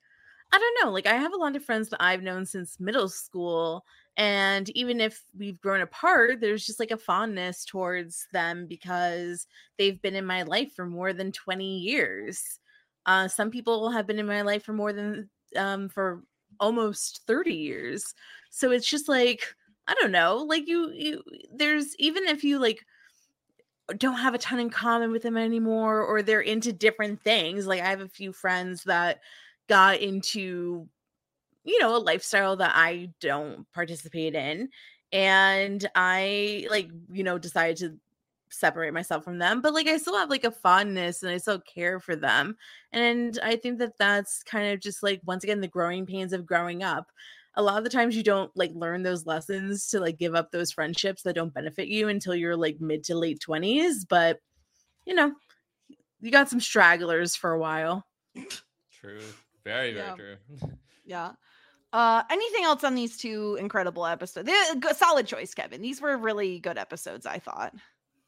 [0.52, 3.08] I don't know, like I have a lot of friends that I've known since middle
[3.08, 3.84] school
[4.16, 9.46] and even if we've grown apart, there's just like a fondness towards them because
[9.78, 12.60] they've been in my life for more than 20 years.
[13.06, 16.22] Uh, some people have been in my life for more than um, for
[16.60, 18.14] almost 30 years.
[18.50, 19.44] So it's just like
[19.88, 21.22] i don't know like you you
[21.52, 22.84] there's even if you like
[23.98, 27.80] don't have a ton in common with them anymore or they're into different things like
[27.82, 29.20] i have a few friends that
[29.68, 30.88] got into
[31.64, 34.68] you know a lifestyle that i don't participate in.
[35.12, 37.98] And i like you know decided to
[38.52, 41.60] separate myself from them but like i still have like a fondness and i still
[41.60, 42.56] care for them
[42.92, 46.46] and i think that that's kind of just like once again the growing pains of
[46.46, 47.10] growing up
[47.54, 50.50] a lot of the times you don't like learn those lessons to like give up
[50.50, 54.38] those friendships that don't benefit you until you're like mid to late 20s but
[55.06, 55.32] you know
[56.20, 58.06] you got some stragglers for a while
[59.00, 59.20] True.
[59.64, 60.14] Very, very Yeah.
[60.14, 60.36] true.
[61.04, 61.32] Yeah.
[61.92, 64.46] Uh, anything else on these two incredible episodes?
[64.46, 65.82] They're g- solid choice, Kevin.
[65.82, 67.74] These were really good episodes, I thought.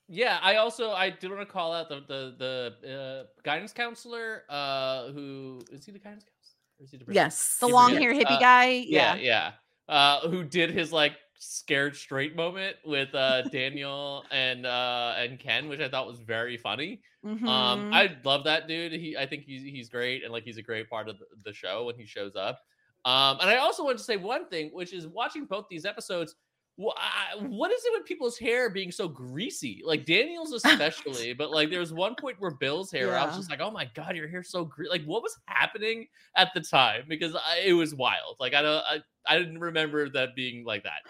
[0.09, 4.43] Yeah, I also I did want to call out the the the uh, guidance counselor.
[4.49, 5.93] Uh, who is he?
[5.93, 6.59] The guidance counselor?
[6.79, 8.67] Or is he the yes The long hair hippie Uh, guy.
[8.67, 9.17] Yeah, Yeah.
[9.17, 9.53] yeah.
[9.89, 15.69] Uh, who did his like scared straight moment with uh Daniel and uh and Ken,
[15.69, 17.03] which I thought was very funny.
[17.25, 17.95] Um, Mhm.
[17.95, 18.93] I love that dude.
[18.93, 21.53] He, I think he's he's great, and like he's a great part of the, the
[21.55, 22.61] show when he shows up.
[23.07, 26.35] Um, and I also want to say one thing, which is watching both these episodes.
[26.81, 29.83] Wh- I- What is it with people's hair being so greasy?
[29.85, 33.51] Like Daniel's especially, but like there was one point where Bill's hair, I was just
[33.51, 36.07] like, "Oh my god, your hair's so greasy!" Like, what was happening
[36.37, 37.05] at the time?
[37.09, 38.37] Because I, it was wild.
[38.41, 41.03] Like I don't, I, I didn't remember that being like that.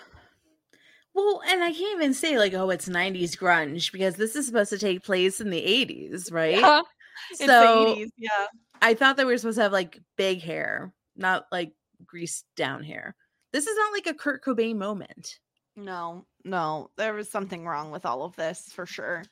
[1.15, 4.71] well and i can't even say like oh it's 90s grunge because this is supposed
[4.71, 6.83] to take place in the 80s right Yeah.
[7.31, 8.47] It's the so 80s, yeah.
[8.83, 11.73] I thought that we were supposed to have like big hair, not like
[12.05, 13.15] greased down hair.
[13.53, 15.39] This is not like a Kurt Cobain moment.
[15.77, 19.25] No, no, there was something wrong with all of this for sure.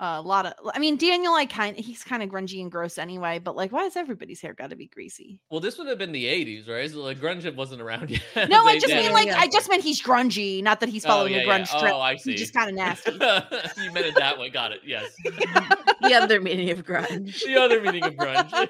[0.00, 3.40] a lot of, I mean, Daniel, I kind, he's kind of grungy and gross anyway.
[3.40, 5.40] But like, why is everybody's hair got to be greasy?
[5.50, 6.88] Well, this would have been the '80s, right?
[6.90, 8.48] So like grunge wasn't around yet.
[8.48, 9.38] No, I just did mean like, yeah.
[9.40, 11.58] I just meant he's grungy, not that he's Oh, following yeah, a yeah.
[11.58, 11.94] grunge trend.
[11.94, 12.32] Oh, I see.
[12.32, 13.12] He's just kind of nasty.
[13.82, 14.50] you meant it that way.
[14.50, 14.80] Got it.
[14.84, 15.10] Yes.
[16.00, 17.42] The other meaning of grunge.
[17.44, 18.68] the other meaning of grunge.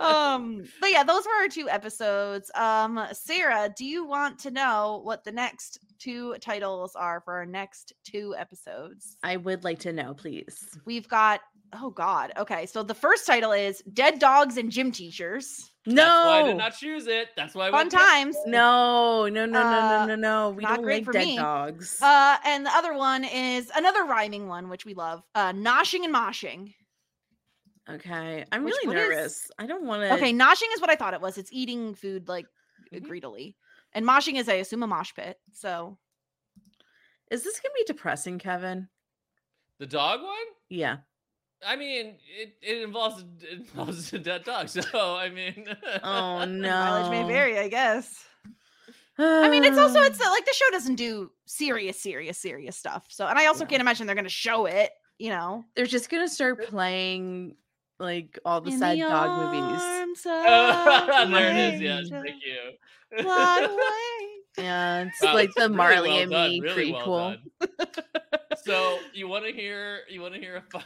[0.00, 5.00] um but yeah those were our two episodes um sarah do you want to know
[5.04, 9.92] what the next two titles are for our next two episodes I would like to
[9.92, 10.78] know, please.
[10.84, 11.40] we've got
[11.80, 12.32] oh God.
[12.36, 15.70] Okay, so the first title is Dead Dogs and Gym Teachers.
[15.86, 15.96] That's
[16.26, 17.28] why I did not choose it.
[17.34, 18.36] That's why I Fun went times.
[18.46, 20.50] No, no, no, no, Uh, no, no, no.
[20.50, 21.36] We not don't great like for dead me.
[21.36, 21.96] dogs.
[22.02, 25.22] Uh, and the other one is another rhyming one, which we love.
[25.34, 26.74] Uh, noshing and moshing.
[27.88, 28.44] okay.
[28.52, 29.50] I'm which really one is- nervous.
[29.58, 30.14] I don't want to.
[30.14, 31.38] Okay, noshing is what I thought it was.
[31.38, 32.46] It's eating food like
[32.92, 33.02] Mhm.
[33.04, 33.56] greedily,
[33.94, 35.38] and moshing is, I assume, a mosh pit.
[35.52, 35.98] So
[37.30, 38.88] Is this gonna be depressing, Kevin?
[39.78, 40.32] The dog one?
[40.68, 40.98] Yeah.
[41.64, 44.68] I mean, it, it involves it involves a dead dog.
[44.68, 45.66] So I mean,
[46.02, 46.78] Oh no.
[46.78, 48.24] mileage may vary, I guess.
[49.18, 53.06] I mean, it's also it's uh, like the show doesn't do serious, serious, serious stuff.
[53.10, 53.68] So, and I also Yeah.
[53.68, 54.90] can't imagine they're going to show it.
[55.18, 57.54] You know, They're just gonna start playing
[57.98, 59.80] like all the In sad the dog movies.
[59.82, 61.80] arms Oh, of there it an is.
[61.80, 62.72] Yes, thank you.
[64.58, 67.36] Yeah, it's Wow, like the really Marley well and done, Me really well prequel.
[67.60, 67.78] done.
[68.64, 70.00] so you want to hear?
[70.08, 70.84] You want to hear a fun,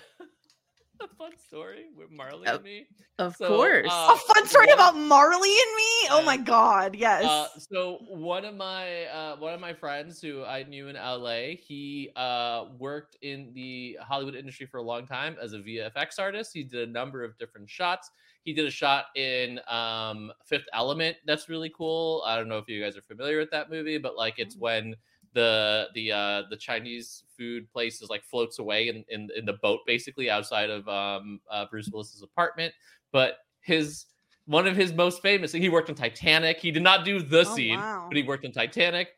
[1.00, 2.86] a fun story with Marley and me?
[3.18, 3.86] of So, course.
[3.90, 6.08] uh, A fun story one- about Marley and me.
[6.10, 7.24] Oh my god, yes.
[7.24, 11.56] Uh, so one of my uh, one of my friends who I knew in LA,
[11.58, 16.50] he uh, worked in the Hollywood industry for a long time as a VFX artist.
[16.54, 18.10] He did a number of different shots.
[18.44, 21.16] He did a shot in um, Fifth Element.
[21.26, 22.22] That's really cool.
[22.24, 24.94] I don't know if you guys are familiar with that movie, but like it's when
[25.36, 29.52] the the uh, the Chinese food place is like floats away in, in in the
[29.62, 32.74] boat basically outside of um, uh, Bruce Willis's apartment.
[33.12, 34.06] But his
[34.46, 35.52] one of his most famous.
[35.52, 36.58] He worked in Titanic.
[36.60, 38.06] He did not do the Oh, scene, wow.
[38.08, 39.08] but he worked in Titanic.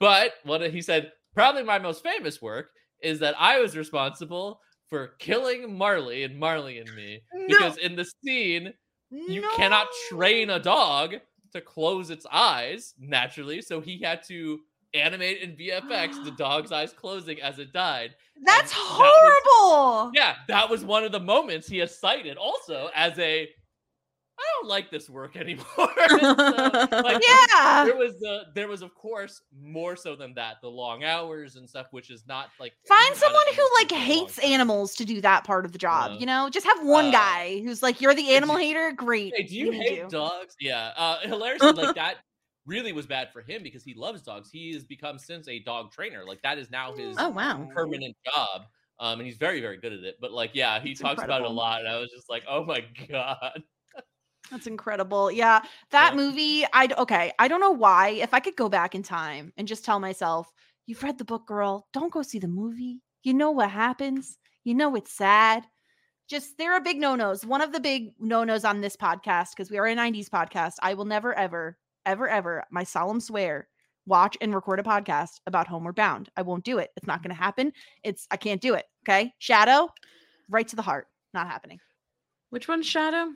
[0.00, 2.70] But what he said, probably my most famous work
[3.00, 8.04] is that I was responsible for killing Marley and Marley and me because in the
[8.24, 8.72] scene
[9.10, 11.16] you cannot train a dog
[11.52, 14.60] to close its eyes naturally, so he had to
[14.94, 18.14] animate in VFX the dog's eyes closing as it died.
[18.44, 20.12] That's that was- horrible.
[20.14, 23.48] Yeah, that was one of the moments he has cited also as a
[24.38, 25.64] I don't like this work anymore.
[25.66, 27.84] So, like, Yeah.
[27.84, 31.68] there was the there was of course more so than that the long hours and
[31.68, 34.50] stuff which is not like Find someone who like hates time.
[34.52, 36.12] animals to do that part of the job.
[36.12, 36.18] Yeah.
[36.18, 39.32] You know, just have one Uh, guy who's like, "You're the animal hater." Great.
[39.36, 42.16] hey do you hate dogs yeah uh hilarious like that
[42.66, 45.90] really was bad for him because he loves dogs he has become since a dog
[45.90, 47.66] trainer like that is now his Oh wow.
[47.74, 48.62] permanent job
[49.00, 51.40] um and he's very very good at it but like yeah he That's talks about
[51.42, 53.62] it a lot and i was just like oh my god
[54.50, 55.30] That's incredible.
[55.30, 56.16] Yeah, that Yeah.
[56.16, 56.64] movie.
[56.72, 57.32] I d- okay.
[57.38, 58.10] I don't know why.
[58.10, 60.52] If I could go back in time and just tell myself,
[60.86, 61.88] "You've read the book, girl.
[61.92, 63.00] Don't go see the movie.
[63.22, 64.38] You know what happens.
[64.64, 65.66] You know it's sad."
[66.28, 67.44] Just there are big no nos.
[67.46, 70.74] One of the big no nos on this podcast because we are a '90s podcast.
[70.82, 72.64] I will never, ever, ever, ever.
[72.70, 73.68] My solemn swear.
[74.06, 76.28] Watch and record a podcast about Homeward Bound.
[76.36, 76.90] I won't do it.
[76.96, 77.72] It's not going to happen.
[78.02, 78.84] It's I can't do it.
[79.08, 79.88] Okay, Shadow,
[80.50, 81.06] right to the heart.
[81.34, 81.78] Not happening.
[82.50, 83.28] Which one's Shadow?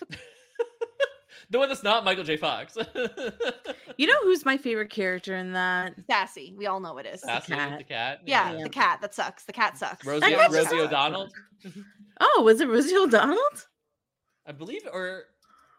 [1.50, 2.76] the one that's not michael j fox
[3.96, 5.94] You know who's my favorite character in that?
[6.10, 6.54] Sassy.
[6.56, 7.20] We all know it is.
[7.20, 7.78] Sassy with cat.
[7.78, 8.62] the cat Yeah, Yeah.
[8.64, 9.44] the cat that sucks.
[9.44, 10.04] The cat sucks.
[10.06, 10.72] rosie, cat rosie sucks.
[10.74, 11.28] o'donnell
[12.20, 13.38] Oh, was it Rosie O'Donnell?
[14.46, 15.24] i believe or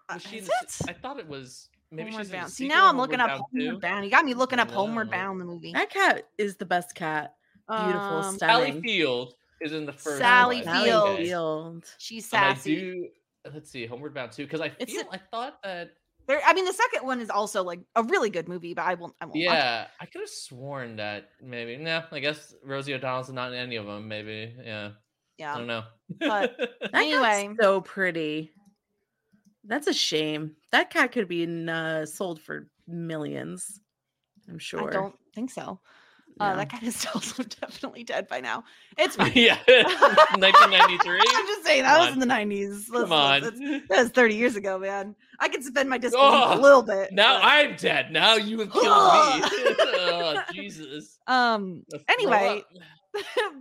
[0.10, 0.90] Uh, was she in is the it?
[0.90, 2.52] i thought it was maybe Homeward she's Bound.
[2.52, 3.80] See, now I'm Homeward looking up Bound Homeward 2.
[3.80, 4.06] Bound.
[4.06, 5.12] You got me looking I up Homeward.
[5.12, 5.74] Bound, the movie.
[5.74, 7.36] That cat is the best cat.
[7.70, 8.80] Beautiful, Um, Sally.
[8.82, 10.66] Field is in the first Sally one.
[10.66, 11.18] Sally Field.
[11.18, 11.86] Field.
[11.98, 12.76] She's And I sassy.
[12.80, 13.08] do.
[13.54, 15.92] Let's see, Homeward Bound too, because I It's feel a- I thought that
[16.28, 18.96] There, I mean, the second one is also like a really good movie, but I
[18.96, 19.14] won't.
[19.22, 19.36] I won't.
[19.36, 22.04] watch yeah, I could have sworn that maybe no.
[22.12, 24.08] I guess Rosie O'Donnell's not in any of them.
[24.08, 24.92] Maybe yeah,
[25.38, 25.54] Yeah.
[25.54, 25.84] I don't know.
[26.20, 26.58] But-
[26.94, 27.56] Anyway.
[27.62, 28.52] so pretty.
[29.68, 30.56] That's a shame.
[30.72, 33.82] That cat could be uh, sold for millions.
[34.50, 34.90] I'm sure.
[34.90, 35.80] I don't think so.
[36.40, 38.64] Uh, that cat is also definitely dead by now.
[38.98, 39.58] It's yeah,
[40.38, 41.20] 1993.
[41.20, 42.14] I'm just saying that Come was on.
[42.14, 42.20] in
[42.50, 42.92] the 90s.
[42.92, 43.42] Come Let's- on.
[43.42, 45.16] let's- That was 30 years ago, man.
[45.40, 47.12] I can spend my disbelief a Oh, little bit.
[47.14, 48.12] Now but- I'm dead.
[48.12, 48.90] Now you have killed me.
[48.92, 51.18] oh, Jesus.
[51.28, 51.84] um.
[51.92, 52.64] Let's Anyway,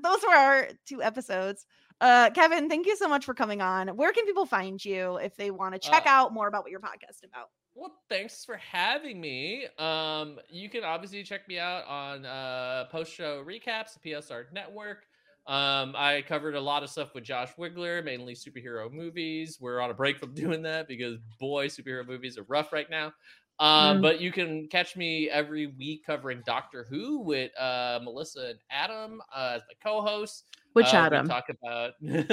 [0.02, 1.66] those were our two episodes.
[2.01, 3.89] Uh, Kevin, thank you so much for coming on.
[3.97, 6.71] Where can people find you if they want to check Uh, out more about what
[6.71, 7.49] your podcast is about?
[7.75, 9.66] Well, thanks for having me.
[9.79, 15.07] Um, you can obviously check me out on uh, post show recaps, the PSR Network.
[15.47, 19.59] Um, I covered a lot of stuff with Josh Wiggler, mainly superhero movies.
[19.61, 23.12] We're on a break from doing that because boy, superhero movies are rough right now.
[23.60, 24.02] Um, Mm.
[24.02, 29.22] But you can catch me every week covering Doctor Who with uh, Melissa and Adam
[29.35, 30.44] uh, as my co-hosts.
[30.72, 31.28] Which Uh, we Adam?
[31.28, 32.31] talk about God.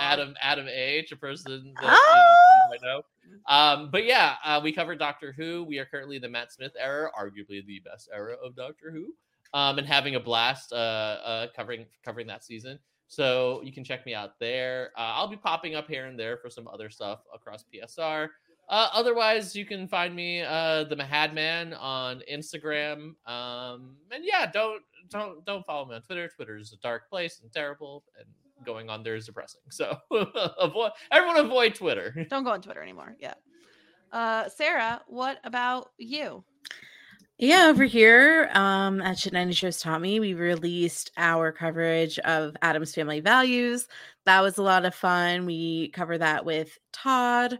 [0.00, 2.72] Adam Adam H, a person that Oh!
[2.72, 3.02] you know.
[3.48, 5.64] Um, but yeah, uh, we cover Doctor Who.
[5.64, 9.12] We are currently the Matt Smith era, arguably the best era of Doctor Who,
[9.54, 12.78] um, and having a blast uh, uh, covering covering that season.
[13.08, 14.90] So you can check me out there.
[14.96, 18.28] Uh, I'll be popping up here and there for some other stuff across PSR.
[18.68, 23.14] Uh, otherwise, you can find me, uh, the Mahadman, on Instagram.
[23.26, 26.28] Um, and yeah, don't don't don't follow me on Twitter.
[26.28, 28.26] Twitter is a dark place and terrible, and
[28.64, 29.60] going on there is depressing.
[29.70, 32.26] So avoid everyone avoid Twitter.
[32.30, 33.16] Don't go on Twitter anymore.
[33.18, 33.34] Yeah.
[34.12, 36.44] Uh, Sarah, what about you?
[37.36, 42.56] Yeah, over here um, at Shit 90 Shows Taught Me, we released our coverage of
[42.62, 43.88] Addams Family Values.
[44.24, 45.44] That was a lot of fun.
[45.44, 47.58] We cover that with Todd,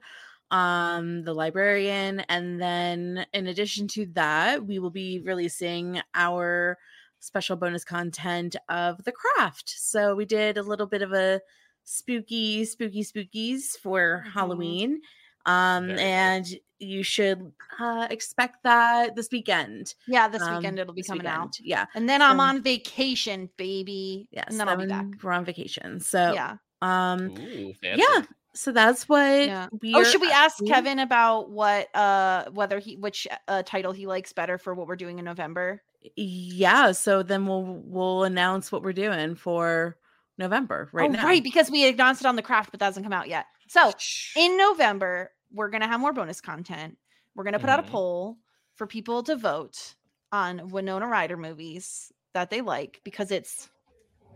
[0.55, 2.21] um, the librarian.
[2.29, 6.79] And then, in addition to that, we will be releasing our
[7.21, 9.69] special bonus content of The Craft.
[9.77, 11.41] So, we did a little bit of a
[11.83, 14.33] spooky, spooky, spookies for Mhm.
[14.33, 15.01] Halloween.
[15.47, 16.07] Um, Very cool.
[16.07, 16.47] and
[16.79, 19.95] you should uh, expect that this weekend.
[20.07, 21.59] Yeah, this Um, weekend it'll be this coming out.
[21.61, 21.85] Yeah.
[21.95, 24.29] And then I'm So- on vacation, baby.
[24.31, 24.47] Yes.
[24.49, 25.07] And then I'll be back.
[25.23, 26.01] We're on vacation.
[26.01, 26.57] So yeah.
[26.81, 28.03] um Ooh, fancy.
[28.03, 28.23] yeah.
[28.55, 29.69] So that's what Yeah.
[29.83, 30.71] we Oh, should we ask doing.
[30.73, 34.97] Kevin about what uh whether he which uh title he likes better for what we're
[34.97, 35.83] doing in November?
[36.17, 39.97] Yeah, so then we'll we'll announce what we're doing for
[40.39, 41.25] November right oh, now.
[41.25, 43.47] right, because we announced it on the craft, but that hasn't come out yet.
[43.69, 43.91] So
[44.37, 46.97] in November, we're gonna have more bonus content.
[47.35, 47.89] We're gonna put out a Mhm.
[47.91, 48.39] poll
[48.75, 49.95] for people to vote
[50.33, 53.69] on Winona Ryder movies that they like because it's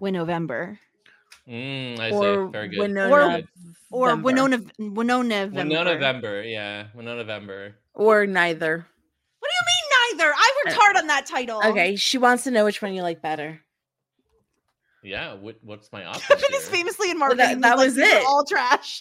[0.01, 0.79] Winovember
[1.49, 2.53] Mm, I or see.
[2.53, 2.79] Very good.
[2.81, 3.43] Winona Or-
[3.91, 4.23] or Vember.
[4.23, 5.85] Winona Winona Winona November.
[5.95, 6.43] November.
[6.43, 6.87] Yeah.
[6.95, 7.75] Winona November.
[7.95, 8.87] or neither.
[9.39, 10.33] What do you mean neither?
[10.35, 11.63] I worked Uh, hard on that title.
[11.65, 13.61] Okay, she wants to know which one you like better.
[15.03, 15.35] Yeah.
[15.35, 16.37] What, what's my option?
[16.37, 17.61] Kevin is famously in marketing.
[17.61, 18.25] that he's like, was it.
[18.27, 19.01] All trash.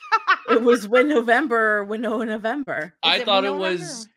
[0.49, 2.93] It was Win November or Winona November.
[3.03, 4.07] I it thought it Winona was.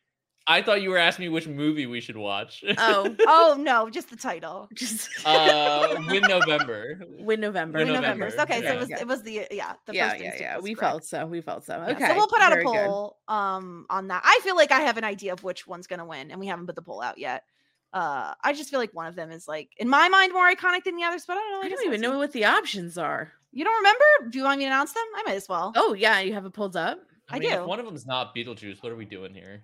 [0.50, 2.64] I thought you were asking me which movie we should watch.
[2.76, 4.68] Oh, oh no, just the title.
[4.74, 7.00] just uh, Win November.
[7.20, 7.78] Win November.
[7.78, 8.24] Win Win November.
[8.30, 8.42] November.
[8.42, 10.58] Okay, so it was it was the yeah the yeah, first yeah, yeah.
[10.58, 10.90] We correct.
[10.92, 11.26] felt so.
[11.26, 11.76] We felt so.
[11.76, 12.08] Yeah, Okay.
[12.08, 12.88] so we'll put out a very good.
[12.88, 14.22] poll um on that.
[14.24, 16.66] I feel like I have an idea of which one's gonna win, and we haven't
[16.66, 17.44] put the poll out yet.
[17.92, 20.82] Uh, I just feel like one of them is like in my mind more iconic
[20.82, 21.60] than the others, but I don't know.
[21.66, 23.30] I guess don't even know what the options are.
[23.52, 24.30] You don't remember?
[24.30, 25.04] Do you want me to announce them?
[25.16, 25.72] I might as well.
[25.76, 26.98] Oh yeah, you have it pulled up.
[27.28, 27.66] I mean, if do.
[27.66, 28.82] one of them's not Beetlejuice.
[28.82, 29.62] What are we doing here?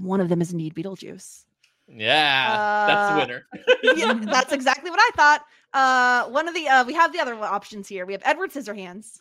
[0.00, 1.44] One of them is indeed Beetlejuice.
[1.90, 3.46] Yeah, that's the Uh, winner.
[3.96, 5.44] yeah, that's exactly what I thought.
[5.72, 8.04] Uh, one of the uh, we have the other options here.
[8.06, 9.20] We have Edward Scissorhands.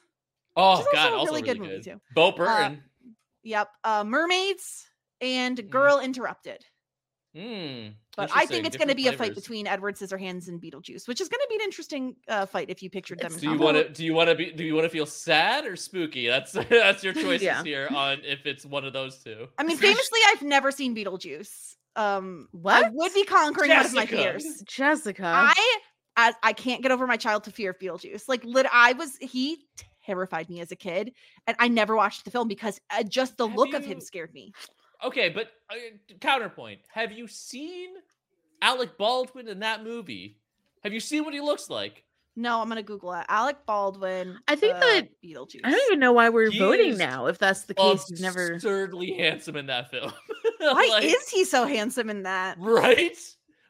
[0.58, 2.02] oh God, also really really, good movie, too.
[2.14, 2.84] Bo Burton.
[3.44, 3.70] Yep.
[3.84, 4.86] Uh, Mermaids
[5.22, 5.70] and Mm.
[5.70, 6.66] Girl Interrupted.
[7.36, 7.88] Hmm.
[8.18, 11.08] But I think it's going to different be a fight between Edward Scissorhands and Beetlejuice,
[11.08, 13.32] which is going to be an interesting uh, fight if you pictured them.
[13.38, 13.88] Do you want to?
[13.90, 14.52] Do you want to be?
[14.52, 16.28] Do you want to feel sad or spooky?
[16.28, 17.64] That's that's your choices Yeah.
[17.64, 19.48] here on if it's one of those two.
[19.60, 21.76] I mean, famously, I've never seen Beetlejuice.
[21.96, 22.92] Um, I What?
[22.94, 24.40] would be conquering one of my Jessica.
[24.40, 24.62] fears.
[24.66, 25.26] Jessica.
[25.26, 25.78] I,
[26.16, 28.28] I, I can't get over my child to fear of Beetlejuice.
[28.28, 29.58] Like, lit, I was he
[30.06, 31.14] terrified me as a kid,
[31.46, 34.34] and I never watched the film because uh, just the Have look of him scared
[34.34, 34.54] me.
[35.04, 35.76] Okay, but uh,
[36.22, 37.90] counterpoint: Have you seen
[38.62, 40.38] Alec Baldwin in that movie?
[40.84, 42.04] Have you seen what he looks like?
[42.36, 43.26] No, I'm gonna Google it.
[43.30, 44.38] Alec Baldwin.
[44.48, 45.62] I think uh, that- Beetlejuice.
[45.64, 47.26] I don't even know why we're He voting now.
[47.26, 48.54] If that's the case, you've never.
[48.54, 50.12] absurdly handsome in that film.
[50.60, 52.58] Why Like, is he so handsome in that?
[52.60, 53.16] right?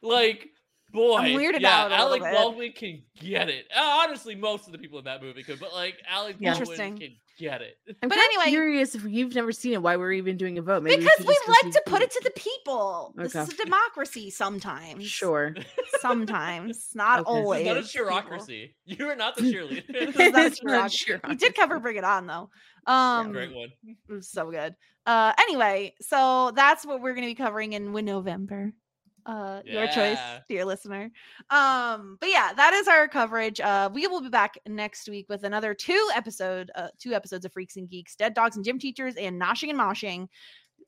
[0.02, 0.50] Like,
[0.92, 2.34] boy, weirded yeah, out a little Alec bit.
[2.34, 3.66] Baldwin can get it.
[3.76, 6.54] Uh, honestly, most of the people in that movie could, but like Alec Yeah.
[6.58, 7.78] Baldwin can get it.
[8.02, 10.62] I'm But kinda anyway- curious if you've never seen it, why we're even doing a
[10.62, 10.84] vote.
[10.84, 13.14] Maybe because should we like to put it to the people.
[13.16, 15.06] This is a democracy sometimes.
[15.06, 15.54] Sure.
[16.00, 16.90] Sometimes.
[16.96, 17.30] Not Okay.
[17.32, 17.68] This is always.
[17.68, 18.76] It's not a bureaucracy.
[18.86, 19.86] You are not the cheerleader.
[19.88, 20.98] This is not a It's not cheerleader.
[20.98, 21.20] sure.
[21.28, 22.50] We did cover Bring It On though.
[22.92, 23.70] Um Great one.
[23.86, 24.76] it was so good.
[25.06, 28.74] Uh anyway, so that's what we're gonna be covering in Win November.
[29.28, 30.18] Uh your choice,
[30.48, 31.12] dear listener.
[31.49, 33.60] Um, but yeah, that is our coverage.
[33.60, 37.52] Uh we will be back next week with another two episode, uh two episodes of
[37.52, 40.28] Freaks and Geeks, Dead Dogs and Gym Teachers, and Noshing and Moshing.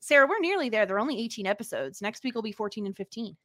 [0.00, 0.86] Sarah, we're nearly there.
[0.86, 2.00] There are only 18 episodes.
[2.00, 3.36] Next week will be 14 and 15.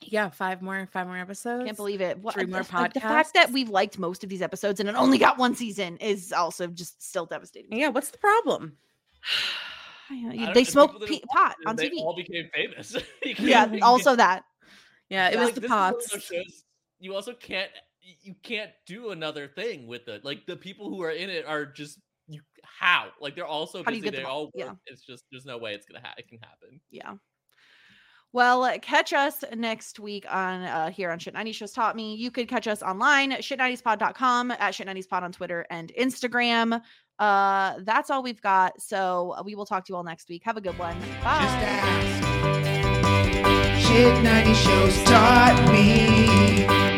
[0.00, 1.64] Yeah, five more, five more episodes.
[1.64, 2.18] Can't believe it.
[2.18, 4.88] What, Three more the, like, the fact that we've liked most of these episodes and
[4.88, 7.76] it only got one season is also just still devastating.
[7.76, 8.76] Yeah, what's the problem?
[10.10, 11.98] I know, I you- don't- They the smoke pe- pot on they TV.
[12.00, 12.96] all became famous.
[13.38, 14.44] Yeah, also that.
[15.10, 16.64] Yeah, it Yeah, was like, the this is one of pots.
[17.00, 17.70] you also can't
[18.22, 20.24] you can't do another thing with it.
[20.24, 23.82] Like the people who are in it are just you how like they're all so
[23.84, 24.08] How busy.
[24.10, 24.52] They all work.
[24.54, 24.72] yeah.
[24.86, 26.80] It's just there's no way it's gonna ha- it can happen.
[26.90, 27.14] Yeah.
[28.34, 32.14] Well, uh, catch us next week on uh, here on Shit 90 Shows Taught Me.
[32.14, 36.82] You could catch us online at shit90spod.com, at shit90spod on Twitter and Instagram.
[37.18, 38.80] Uh, that's all we've got.
[38.80, 40.42] So uh, we will talk to you all next week.
[40.44, 40.98] Have a good one.
[41.22, 41.46] Bye.
[43.80, 46.97] Shit 90 shows taught me.